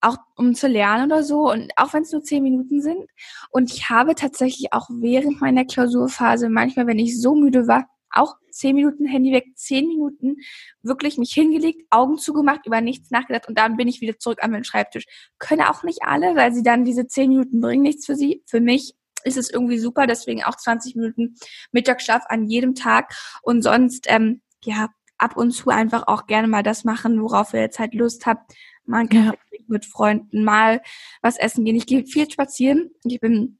auch 0.00 0.16
um 0.36 0.54
zu 0.54 0.66
lernen 0.66 1.10
oder 1.10 1.22
so 1.22 1.50
und 1.50 1.72
auch 1.76 1.92
wenn 1.92 2.02
es 2.02 2.12
nur 2.12 2.22
zehn 2.22 2.42
Minuten 2.42 2.80
sind. 2.80 3.06
Und 3.50 3.72
ich 3.72 3.90
habe 3.90 4.14
tatsächlich 4.14 4.72
auch 4.72 4.88
während 4.90 5.40
meiner 5.40 5.64
Klausurphase 5.64 6.48
manchmal, 6.48 6.86
wenn 6.86 6.98
ich 6.98 7.20
so 7.20 7.34
müde 7.34 7.66
war, 7.68 7.86
auch 8.12 8.36
zehn 8.50 8.74
Minuten 8.74 9.06
Handy 9.06 9.32
weg, 9.32 9.46
zehn 9.54 9.86
Minuten 9.86 10.36
wirklich 10.82 11.18
mich 11.18 11.32
hingelegt, 11.32 11.86
Augen 11.90 12.18
zugemacht, 12.18 12.66
über 12.66 12.80
nichts 12.80 13.10
nachgedacht 13.10 13.48
und 13.48 13.56
dann 13.56 13.76
bin 13.76 13.88
ich 13.88 14.00
wieder 14.00 14.18
zurück 14.18 14.42
an 14.42 14.50
meinen 14.50 14.64
Schreibtisch. 14.64 15.04
Können 15.38 15.62
auch 15.62 15.82
nicht 15.82 16.00
alle, 16.02 16.34
weil 16.34 16.52
sie 16.52 16.62
dann 16.62 16.84
diese 16.84 17.06
zehn 17.06 17.30
Minuten 17.30 17.60
bringen 17.60 17.82
nichts 17.82 18.06
für 18.06 18.16
sie. 18.16 18.42
Für 18.46 18.60
mich 18.60 18.94
ist 19.22 19.36
es 19.36 19.50
irgendwie 19.50 19.78
super, 19.78 20.06
deswegen 20.06 20.42
auch 20.44 20.56
20 20.56 20.96
Minuten 20.96 21.36
Mittagsschlaf 21.72 22.24
an 22.28 22.46
jedem 22.46 22.74
Tag 22.74 23.14
und 23.42 23.62
sonst, 23.62 24.06
ähm, 24.08 24.40
ja, 24.64 24.88
ab 25.18 25.36
und 25.36 25.52
zu 25.52 25.68
einfach 25.68 26.08
auch 26.08 26.26
gerne 26.26 26.48
mal 26.48 26.62
das 26.62 26.84
machen, 26.84 27.20
worauf 27.20 27.52
ihr 27.52 27.60
jetzt 27.60 27.78
halt 27.78 27.94
Lust 27.94 28.24
habt. 28.26 28.52
Mal 28.84 29.06
ja. 29.12 29.34
mit 29.66 29.84
Freunden, 29.86 30.44
mal 30.44 30.82
was 31.22 31.36
essen 31.38 31.64
gehen. 31.64 31.76
Ich 31.76 31.86
gehe 31.86 32.06
viel 32.06 32.30
spazieren. 32.30 32.90
Ich 33.04 33.20
bin 33.20 33.58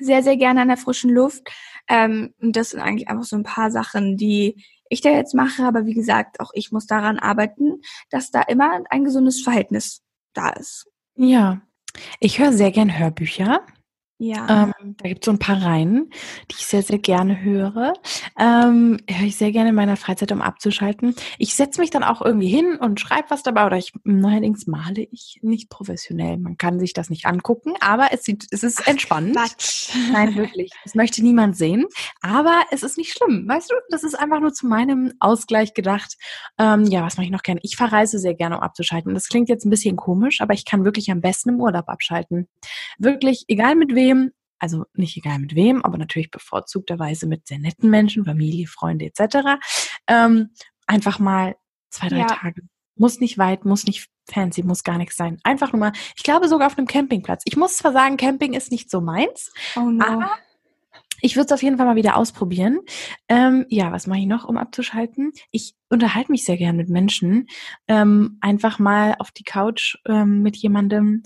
sehr, 0.00 0.22
sehr 0.22 0.36
gerne 0.36 0.62
an 0.62 0.68
der 0.68 0.76
frischen 0.76 1.10
Luft. 1.10 1.48
Ähm, 1.88 2.34
und 2.40 2.56
das 2.56 2.70
sind 2.70 2.80
eigentlich 2.80 3.08
einfach 3.08 3.24
so 3.24 3.36
ein 3.36 3.42
paar 3.42 3.70
Sachen, 3.70 4.16
die 4.16 4.64
ich 4.88 5.00
da 5.00 5.10
jetzt 5.10 5.34
mache. 5.34 5.64
Aber 5.64 5.86
wie 5.86 5.94
gesagt, 5.94 6.40
auch 6.40 6.50
ich 6.54 6.72
muss 6.72 6.86
daran 6.86 7.18
arbeiten, 7.18 7.80
dass 8.10 8.30
da 8.30 8.42
immer 8.42 8.82
ein 8.90 9.04
gesundes 9.04 9.42
Verhältnis 9.42 10.02
da 10.32 10.50
ist. 10.50 10.86
Ja, 11.14 11.60
ich 12.20 12.38
höre 12.38 12.52
sehr 12.52 12.70
gern 12.70 12.98
Hörbücher. 12.98 13.66
Ja. 14.22 14.70
Ähm, 14.78 14.94
da 14.98 15.08
gibt 15.08 15.24
es 15.24 15.26
so 15.26 15.32
ein 15.32 15.40
paar 15.40 15.60
Reihen, 15.60 16.08
die 16.48 16.54
ich 16.56 16.66
sehr, 16.66 16.82
sehr 16.82 17.00
gerne 17.00 17.42
höre. 17.42 17.92
Ähm, 18.38 18.98
höre 19.10 19.26
ich 19.26 19.36
sehr 19.36 19.50
gerne 19.50 19.70
in 19.70 19.74
meiner 19.74 19.96
Freizeit, 19.96 20.30
um 20.30 20.40
abzuschalten. 20.40 21.16
Ich 21.38 21.56
setze 21.56 21.80
mich 21.80 21.90
dann 21.90 22.04
auch 22.04 22.22
irgendwie 22.22 22.46
hin 22.46 22.76
und 22.76 23.00
schreibe 23.00 23.30
was 23.30 23.42
dabei 23.42 23.66
oder 23.66 23.78
ich 23.78 23.92
neuerdings 24.04 24.68
male 24.68 25.08
ich 25.10 25.40
nicht 25.42 25.70
professionell. 25.70 26.38
Man 26.38 26.56
kann 26.56 26.78
sich 26.78 26.92
das 26.92 27.10
nicht 27.10 27.26
angucken, 27.26 27.72
aber 27.80 28.12
es 28.12 28.22
sieht, 28.22 28.46
es 28.52 28.62
ist 28.62 28.86
entspannend. 28.86 29.34
Quatsch. 29.34 29.88
Nein, 30.12 30.36
wirklich. 30.36 30.70
Das 30.84 30.94
möchte 30.94 31.20
niemand 31.20 31.56
sehen. 31.56 31.86
Aber 32.20 32.62
es 32.70 32.84
ist 32.84 32.98
nicht 32.98 33.12
schlimm. 33.12 33.48
Weißt 33.48 33.72
du, 33.72 33.74
das 33.90 34.04
ist 34.04 34.14
einfach 34.14 34.38
nur 34.38 34.52
zu 34.52 34.68
meinem 34.68 35.14
Ausgleich 35.18 35.74
gedacht. 35.74 36.16
Ähm, 36.58 36.84
ja, 36.84 37.02
was 37.02 37.16
mache 37.16 37.24
ich 37.24 37.32
noch 37.32 37.42
gerne? 37.42 37.58
Ich 37.64 37.74
verreise 37.74 38.20
sehr 38.20 38.34
gerne, 38.34 38.58
um 38.58 38.62
abzuschalten. 38.62 39.14
Das 39.14 39.26
klingt 39.26 39.48
jetzt 39.48 39.64
ein 39.64 39.70
bisschen 39.70 39.96
komisch, 39.96 40.40
aber 40.40 40.54
ich 40.54 40.64
kann 40.64 40.84
wirklich 40.84 41.10
am 41.10 41.20
besten 41.20 41.48
im 41.48 41.60
Urlaub 41.60 41.88
abschalten. 41.88 42.46
Wirklich, 42.98 43.46
egal 43.48 43.74
mit 43.74 43.96
wem 43.96 44.11
wem, 44.12 44.32
also 44.58 44.84
nicht 44.94 45.16
egal 45.16 45.38
mit 45.38 45.54
wem, 45.54 45.84
aber 45.84 45.98
natürlich 45.98 46.30
bevorzugterweise 46.30 47.26
mit 47.26 47.46
sehr 47.46 47.58
netten 47.58 47.90
Menschen, 47.90 48.24
Familie, 48.24 48.66
Freunde 48.66 49.06
etc. 49.06 49.58
Ähm, 50.06 50.50
einfach 50.86 51.18
mal 51.18 51.56
zwei, 51.90 52.08
drei 52.08 52.18
ja. 52.18 52.26
Tage. 52.26 52.62
Muss 52.94 53.20
nicht 53.20 53.38
weit, 53.38 53.64
muss 53.64 53.84
nicht 53.84 54.08
fancy, 54.30 54.62
muss 54.62 54.84
gar 54.84 54.98
nichts 54.98 55.16
sein. 55.16 55.38
Einfach 55.42 55.72
nur 55.72 55.80
mal, 55.80 55.92
ich 56.16 56.22
glaube 56.22 56.48
sogar 56.48 56.68
auf 56.68 56.78
einem 56.78 56.86
Campingplatz. 56.86 57.42
Ich 57.44 57.56
muss 57.56 57.76
zwar 57.76 57.92
sagen, 57.92 58.16
Camping 58.16 58.52
ist 58.52 58.70
nicht 58.70 58.90
so 58.90 59.00
meins, 59.00 59.52
oh 59.76 59.80
no. 59.80 60.04
aber 60.04 60.30
ich 61.22 61.36
würde 61.36 61.46
es 61.46 61.52
auf 61.52 61.62
jeden 61.62 61.76
Fall 61.78 61.86
mal 61.86 61.96
wieder 61.96 62.16
ausprobieren. 62.16 62.80
Ähm, 63.28 63.64
ja, 63.68 63.92
was 63.92 64.06
mache 64.06 64.18
ich 64.18 64.26
noch, 64.26 64.44
um 64.44 64.56
abzuschalten? 64.56 65.32
Ich 65.52 65.74
unterhalte 65.88 66.32
mich 66.32 66.44
sehr 66.44 66.56
gern 66.56 66.76
mit 66.76 66.88
Menschen. 66.88 67.48
Ähm, 67.86 68.38
einfach 68.40 68.78
mal 68.78 69.14
auf 69.18 69.30
die 69.30 69.44
Couch 69.44 69.96
ähm, 70.06 70.42
mit 70.42 70.56
jemandem 70.56 71.22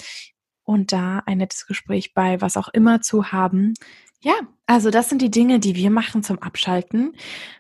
und 0.66 0.92
da 0.92 1.22
ein 1.24 1.38
nettes 1.38 1.66
Gespräch 1.66 2.12
bei 2.12 2.40
was 2.42 2.58
auch 2.58 2.68
immer 2.68 3.00
zu 3.00 3.32
haben. 3.32 3.72
Ja, 4.20 4.34
also 4.66 4.90
das 4.90 5.08
sind 5.08 5.22
die 5.22 5.30
Dinge, 5.30 5.60
die 5.60 5.76
wir 5.76 5.90
machen 5.90 6.24
zum 6.24 6.40
Abschalten. 6.40 7.14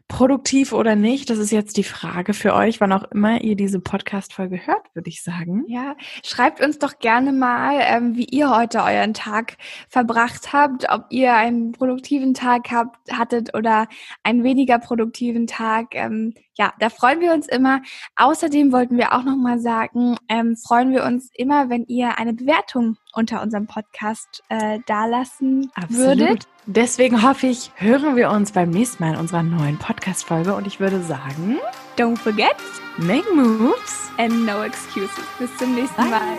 Produktiv 0.08 0.72
oder 0.72 0.94
nicht, 0.94 1.30
das 1.30 1.38
ist 1.38 1.50
jetzt 1.50 1.76
die 1.76 1.84
Frage 1.84 2.32
für 2.32 2.54
euch, 2.54 2.80
wann 2.80 2.92
auch 2.92 3.04
immer 3.10 3.40
ihr 3.42 3.56
diese 3.56 3.80
Podcast-Folge 3.80 4.64
hört, 4.66 4.94
würde 4.94 5.08
ich 5.08 5.22
sagen. 5.22 5.64
Ja, 5.66 5.96
schreibt 6.24 6.60
uns 6.60 6.78
doch 6.78 7.00
gerne 7.00 7.32
mal, 7.32 7.78
ähm, 7.80 8.16
wie 8.16 8.24
ihr 8.24 8.50
heute 8.50 8.82
euren 8.82 9.14
Tag 9.14 9.56
verbracht 9.88 10.52
habt, 10.52 10.88
ob 10.90 11.06
ihr 11.10 11.34
einen 11.34 11.72
produktiven 11.72 12.34
Tag 12.34 12.70
habt, 12.70 13.12
hattet 13.12 13.56
oder 13.56 13.88
einen 14.22 14.44
weniger 14.44 14.78
produktiven 14.78 15.48
Tag. 15.48 15.94
Ähm, 15.94 16.34
ja, 16.54 16.72
da 16.78 16.88
freuen 16.88 17.20
wir 17.20 17.32
uns 17.32 17.48
immer. 17.48 17.82
Außerdem 18.14 18.72
wollten 18.72 18.96
wir 18.96 19.12
auch 19.12 19.24
noch 19.24 19.36
mal 19.36 19.58
sagen, 19.58 20.16
ähm, 20.28 20.56
freuen 20.56 20.92
wir 20.92 21.04
uns 21.04 21.30
immer, 21.34 21.68
wenn 21.68 21.84
ihr 21.86 22.18
eine 22.18 22.32
Bewertung 22.32 22.96
unter 23.12 23.42
unserem 23.42 23.66
Podcast 23.66 24.42
äh, 24.48 24.78
dalassen 24.86 25.70
Absolut. 25.74 26.18
würdet. 26.18 26.48
Deswegen 26.66 27.22
hoffe 27.22 27.46
ich, 27.46 27.70
hören 27.76 28.16
wir 28.16 28.30
uns 28.30 28.50
beim 28.50 28.70
nächsten 28.70 29.02
Mal 29.02 29.14
in 29.14 29.20
unserer 29.20 29.44
neuen 29.44 29.78
Podcast-Folge 29.78 30.52
und 30.52 30.66
ich 30.66 30.80
würde 30.80 31.00
sagen, 31.00 31.58
don't 31.96 32.18
forget, 32.18 32.56
make 32.98 33.24
moves 33.32 34.10
and 34.18 34.44
no 34.44 34.64
excuses. 34.64 35.10
Bis 35.38 35.56
zum 35.58 35.76
nächsten 35.76 35.96
Bye. 35.96 36.10
Mal. 36.10 36.38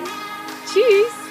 Tschüss. 0.65 1.26